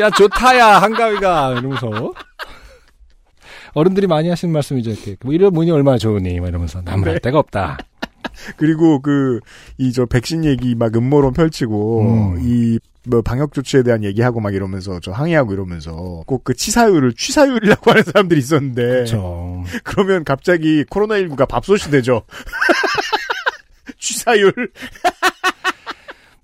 야 0.00 0.10
좋다야 0.10 0.82
한가위가 0.82 1.52
이러면서 1.52 2.12
어른들이 3.74 4.06
많이 4.06 4.28
하시는 4.28 4.52
말씀이죠. 4.52 4.90
이렇게 4.90 5.16
뭐 5.22 5.32
이런 5.34 5.52
문이 5.52 5.70
얼마나 5.70 5.98
좋으니 5.98 6.40
막 6.40 6.48
이러면서 6.48 6.80
나무를 6.82 7.12
할 7.12 7.18
네. 7.20 7.20
데가 7.28 7.38
없다. 7.38 7.78
그리고 8.56 9.00
그 9.00 9.40
이 9.78 9.92
저 9.92 10.06
백신 10.06 10.44
얘기 10.44 10.74
막 10.74 10.96
음모론 10.96 11.32
펼치고 11.34 12.00
음. 12.36 12.40
이뭐 12.40 13.22
방역 13.22 13.52
조치에 13.52 13.82
대한 13.82 14.02
얘기하고 14.04 14.40
막 14.40 14.54
이러면서 14.54 14.98
저 15.00 15.12
항의하고 15.12 15.52
이러면서 15.52 16.22
꼭 16.26 16.42
그 16.44 16.54
치사율을 16.54 17.12
취사율이라고 17.14 17.90
하는 17.90 18.02
사람들이 18.02 18.40
있었는데 18.40 18.82
그렇죠. 18.82 19.64
그러면 19.84 20.24
갑자기 20.24 20.84
코로나 20.88 21.16
19가 21.16 21.46
밥솥이 21.48 21.90
되죠. 21.90 22.22
취사율. 23.98 24.52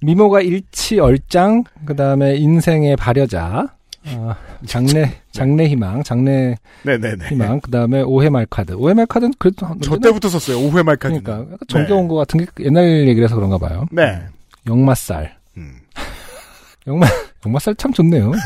미모가 0.02 0.40
일치 0.40 0.98
얼짱 0.98 1.64
그다음에 1.84 2.36
인생의 2.36 2.96
발여자 2.96 3.66
어, 4.06 4.34
장래 4.66 5.20
장래 5.32 5.66
희망 5.68 6.02
장래 6.02 6.56
네네네. 6.84 7.28
희망 7.28 7.60
그다음에 7.60 8.02
오해 8.02 8.28
말 8.28 8.46
카드 8.46 8.72
오해 8.72 8.94
말 8.94 9.06
카드는 9.06 9.32
그래도 9.38 9.66
한- 9.66 9.80
저 9.80 9.96
때부터 9.98 10.28
썼어요. 10.28 10.58
오후에 10.60 10.82
말까지. 10.82 11.20
그러니까 11.20 11.52
약간 11.52 11.58
정겨운 11.68 12.08
것 12.08 12.16
같은 12.16 12.40
게 12.40 12.46
옛날 12.64 13.06
얘기라서 13.08 13.34
그런가 13.36 13.58
봐요. 13.58 13.86
네. 13.90 14.20
역맛살 14.66 15.36
음. 15.56 15.74
역맛 16.86 17.08
역맛살 17.46 17.74
참 17.76 17.92
좋네요. 17.92 18.30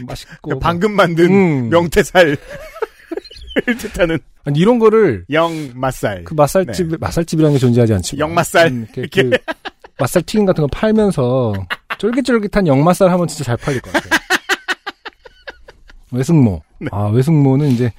음. 0.00 0.06
맛있고 0.06 0.50
그 0.50 0.58
방금 0.58 0.92
만든 0.92 1.30
음. 1.30 1.68
명태살. 1.68 2.36
을 3.68 3.76
뜻하는 3.76 4.18
아니, 4.46 4.58
이런 4.58 4.78
거를 4.78 5.26
영 5.30 5.52
맛살. 5.74 6.24
그 6.24 6.32
맛살집 6.32 6.98
맛살집이라는 6.98 7.54
게 7.54 7.58
존재하지 7.58 7.92
않지만 7.94 8.20
역맛살. 8.30 8.66
음, 8.68 8.86
이렇게 8.96 9.22
그 9.28 9.36
맛살 9.98 10.22
튀김 10.22 10.46
같은 10.46 10.62
거 10.62 10.68
팔면서 10.68 11.52
쫄깃쫄깃한 11.98 12.66
역맛살 12.66 13.10
하면 13.10 13.28
진짜 13.28 13.44
잘 13.44 13.56
팔릴 13.58 13.80
것 13.82 13.92
같아요. 13.92 14.21
외승모. 16.12 16.62
네. 16.78 16.88
아 16.92 17.06
외승모는 17.06 17.68
이제 17.70 17.92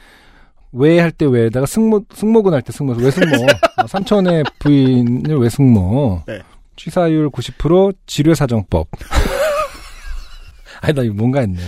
외할때 0.71 1.25
외에다가 1.25 1.65
승모 1.65 2.05
승모근 2.13 2.53
할 2.53 2.61
때 2.61 2.71
승모 2.71 2.93
외승모 2.93 3.45
아, 3.77 3.87
삼촌의 3.87 4.43
부인을 4.59 5.37
외승모 5.37 6.21
네. 6.27 6.39
취사율 6.75 7.29
90% 7.29 7.95
지뢰 8.07 8.33
사정법. 8.33 8.87
아니 10.81 10.93
나 10.93 11.01
이거 11.03 11.13
뭔가 11.13 11.39
했네. 11.41 11.59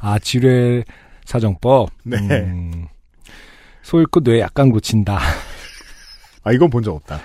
아 0.00 0.18
지뢰 0.18 0.82
사정법. 1.24 1.90
네. 2.04 2.16
음, 2.18 2.86
소 3.82 4.00
잃고 4.00 4.20
뇌 4.20 4.40
약간 4.40 4.70
고친다. 4.70 5.18
아 6.42 6.52
이건 6.52 6.70
본 6.70 6.82
적 6.82 6.94
없다. 6.94 7.20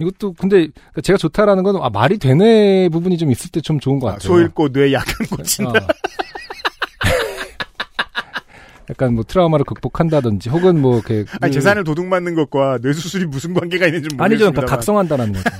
이것도 0.00 0.34
근데 0.34 0.68
제가 1.02 1.16
좋다라는 1.16 1.62
건 1.62 1.76
아, 1.82 1.88
말이 1.88 2.18
되네 2.18 2.90
부분이 2.90 3.16
좀 3.16 3.30
있을 3.30 3.50
때 3.50 3.60
좀 3.62 3.80
좋은 3.80 3.98
것 3.98 4.08
아, 4.08 4.12
같아요. 4.12 4.28
소 4.28 4.38
잃고 4.40 4.68
뇌 4.70 4.92
약간 4.92 5.26
고친다. 5.26 5.70
어. 5.70 5.86
약간 8.90 9.14
뭐 9.14 9.24
트라우마를 9.24 9.64
극복한다든지 9.64 10.48
혹은 10.50 10.80
뭐 10.80 10.96
이렇게 10.96 11.24
아니 11.40 11.50
늘- 11.52 11.60
재산을 11.60 11.84
도둑맞는 11.84 12.34
것과 12.34 12.78
뇌 12.82 12.92
수술이 12.92 13.26
무슨 13.26 13.54
관계가 13.54 13.86
있는지 13.86 14.08
음. 14.14 14.20
아니죠, 14.20 14.44
모르겠습니다. 14.46 14.50
그러니까 14.60 14.76
각성한다는 14.76 15.32
거죠. 15.32 15.44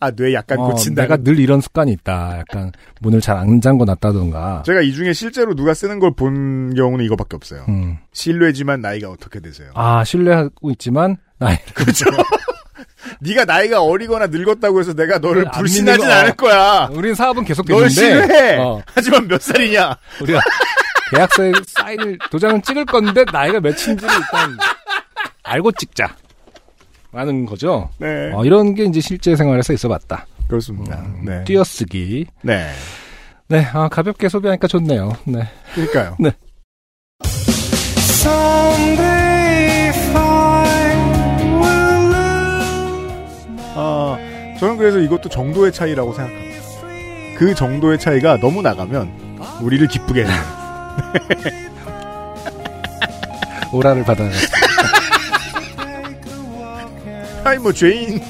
아 0.00 0.10
뇌 0.10 0.34
약간 0.34 0.58
어, 0.58 0.70
고친다. 0.70 1.02
내가 1.02 1.16
늘 1.18 1.38
이런 1.38 1.60
습관이 1.60 1.92
있다. 1.92 2.38
약간 2.40 2.72
문을 3.02 3.20
잘 3.20 3.36
안 3.36 3.60
잠궈 3.60 3.84
놨다던가. 3.84 4.64
제가 4.66 4.80
이 4.82 4.92
중에 4.92 5.12
실제로 5.12 5.54
누가 5.54 5.74
쓰는 5.74 6.00
걸 6.00 6.10
본 6.16 6.74
경우는 6.74 7.04
이거밖에 7.04 7.36
없어요. 7.36 7.64
음. 7.68 7.98
실례지만 8.12 8.80
나이가 8.80 9.10
어떻게 9.10 9.38
되세요? 9.38 9.70
아 9.74 10.02
신뢰하고 10.02 10.72
있지만 10.72 11.18
나이 11.38 11.56
그렇죠. 11.74 12.06
네가 13.20 13.44
나이가 13.44 13.82
어리거나 13.82 14.26
늙었다고 14.28 14.80
해서 14.80 14.92
내가 14.94 15.18
너를 15.18 15.44
안 15.46 15.52
불신하진 15.52 16.00
믿는 16.00 16.08
거. 16.08 16.20
않을 16.20 16.34
거야. 16.36 16.88
우린 16.92 17.14
사업은 17.14 17.44
계속 17.44 17.66
널 17.68 17.88
되는데 17.88 17.94
신뢰해. 17.94 18.56
어, 18.58 18.82
하지만 18.86 19.28
몇 19.28 19.40
살이냐? 19.40 19.96
우리가 20.22 20.40
계약서에 21.12 21.52
사인을 21.66 22.18
도장을 22.30 22.62
찍을 22.62 22.86
건데 22.86 23.24
나이가 23.30 23.60
몇인지를 23.60 23.96
일단 23.96 24.56
알고 25.42 25.72
찍자. 25.72 26.16
라는 27.12 27.44
거죠. 27.44 27.90
네. 27.98 28.32
어, 28.32 28.42
이런 28.46 28.74
게 28.74 28.84
이제 28.84 29.00
실제 29.02 29.36
생활에서 29.36 29.74
있어봤다. 29.74 30.26
그렇습니다. 30.48 31.04
네. 31.22 31.44
띄어쓰기. 31.44 32.26
네. 32.40 32.70
네, 33.48 33.66
아, 33.74 33.88
가볍게 33.88 34.30
소비하니까 34.30 34.66
좋네요. 34.66 35.12
네. 35.26 35.46
그러니까요. 35.74 36.16
네. 36.18 36.30
아, 43.74 44.16
저는 44.58 44.78
그래서 44.78 44.98
이것도 44.98 45.28
정도의 45.28 45.72
차이라고 45.72 46.14
생각합니다. 46.14 46.62
그 47.36 47.54
정도의 47.54 47.98
차이가 47.98 48.38
너무 48.38 48.62
나가면 48.62 49.38
우리를 49.60 49.86
기쁘게 49.88 50.24
해요. 50.24 50.61
오라를 53.72 54.04
받아. 54.04 54.24
아니 57.44 57.58
뭐 57.58 57.72
죄인 57.72 58.22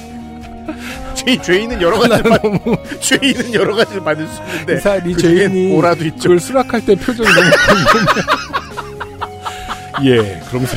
죄 1.13 1.37
죄인은 1.37 1.79
여러 1.81 1.99
가지 1.99 2.23
받, 2.23 2.41
죄인은 2.99 3.53
여러 3.53 3.75
가지를 3.75 4.03
받을 4.03 4.27
수 4.27 4.41
있는데 4.41 4.77
이사 4.77 4.95
네그 4.95 5.17
죄인이 5.17 5.71
오라도 5.73 6.03
있죠. 6.05 6.23
그걸 6.23 6.39
수락할 6.39 6.83
때 6.85 6.95
표정이 6.95 7.29
너무. 7.29 7.47
예, 10.05 10.41
그러면서 10.49 10.75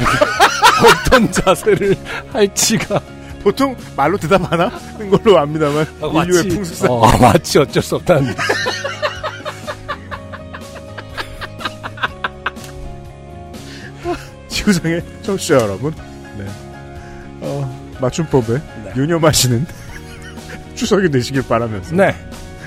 어떤 0.85 1.33
자세를 1.33 1.97
할지가 2.33 3.01
보통 3.43 3.75
말로 3.97 4.19
대답 4.19 4.53
안 4.53 4.61
하는 4.61 5.11
걸로 5.11 5.39
압니다만 5.39 5.87
어, 6.01 6.23
인류의 6.23 6.49
풍습상 6.49 6.91
어, 6.91 7.07
마치 7.19 7.59
어쩔 7.59 7.83
수 7.83 7.97
없다는. 7.97 8.35
지구상의 14.67 15.03
청취자 15.23 15.55
여러분, 15.55 15.95
네. 16.37 16.45
어, 17.41 17.97
맞춤법에 18.01 18.55
네. 18.55 18.93
유념하시는 18.97 19.65
추석이 20.75 21.11
되시길 21.11 21.43
바라면서 21.43 21.95
네. 21.95 22.15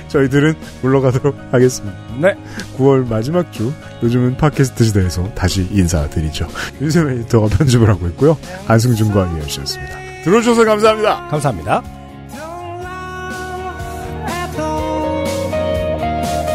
저희들은 0.07 0.55
물러가도록 0.81 1.37
하겠습니다. 1.51 1.97
네. 2.19 2.35
9월 2.77 3.07
마지막 3.07 3.51
주 3.51 3.71
요즘은 4.01 4.37
팟캐스트 4.37 4.83
시대에서 4.85 5.31
다시 5.35 5.67
인사드리죠. 5.71 6.47
윤세민 6.81 7.19
에디터가 7.19 7.57
편집을 7.57 7.87
하고 7.87 8.07
있고요. 8.07 8.37
안승준과 8.67 9.33
이현 9.35 9.47
씨였습니다. 9.47 9.97
들어주셔서 10.23 10.65
감사합니다. 10.65 11.27
감사합니다. 11.27 11.83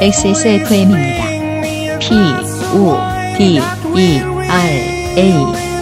XSFM입니다. 0.00 1.24
P, 2.00 2.14
O, 2.76 2.98
D, 3.38 3.60
E, 3.96 4.18
R, 4.18 4.93
A. 5.16 5.73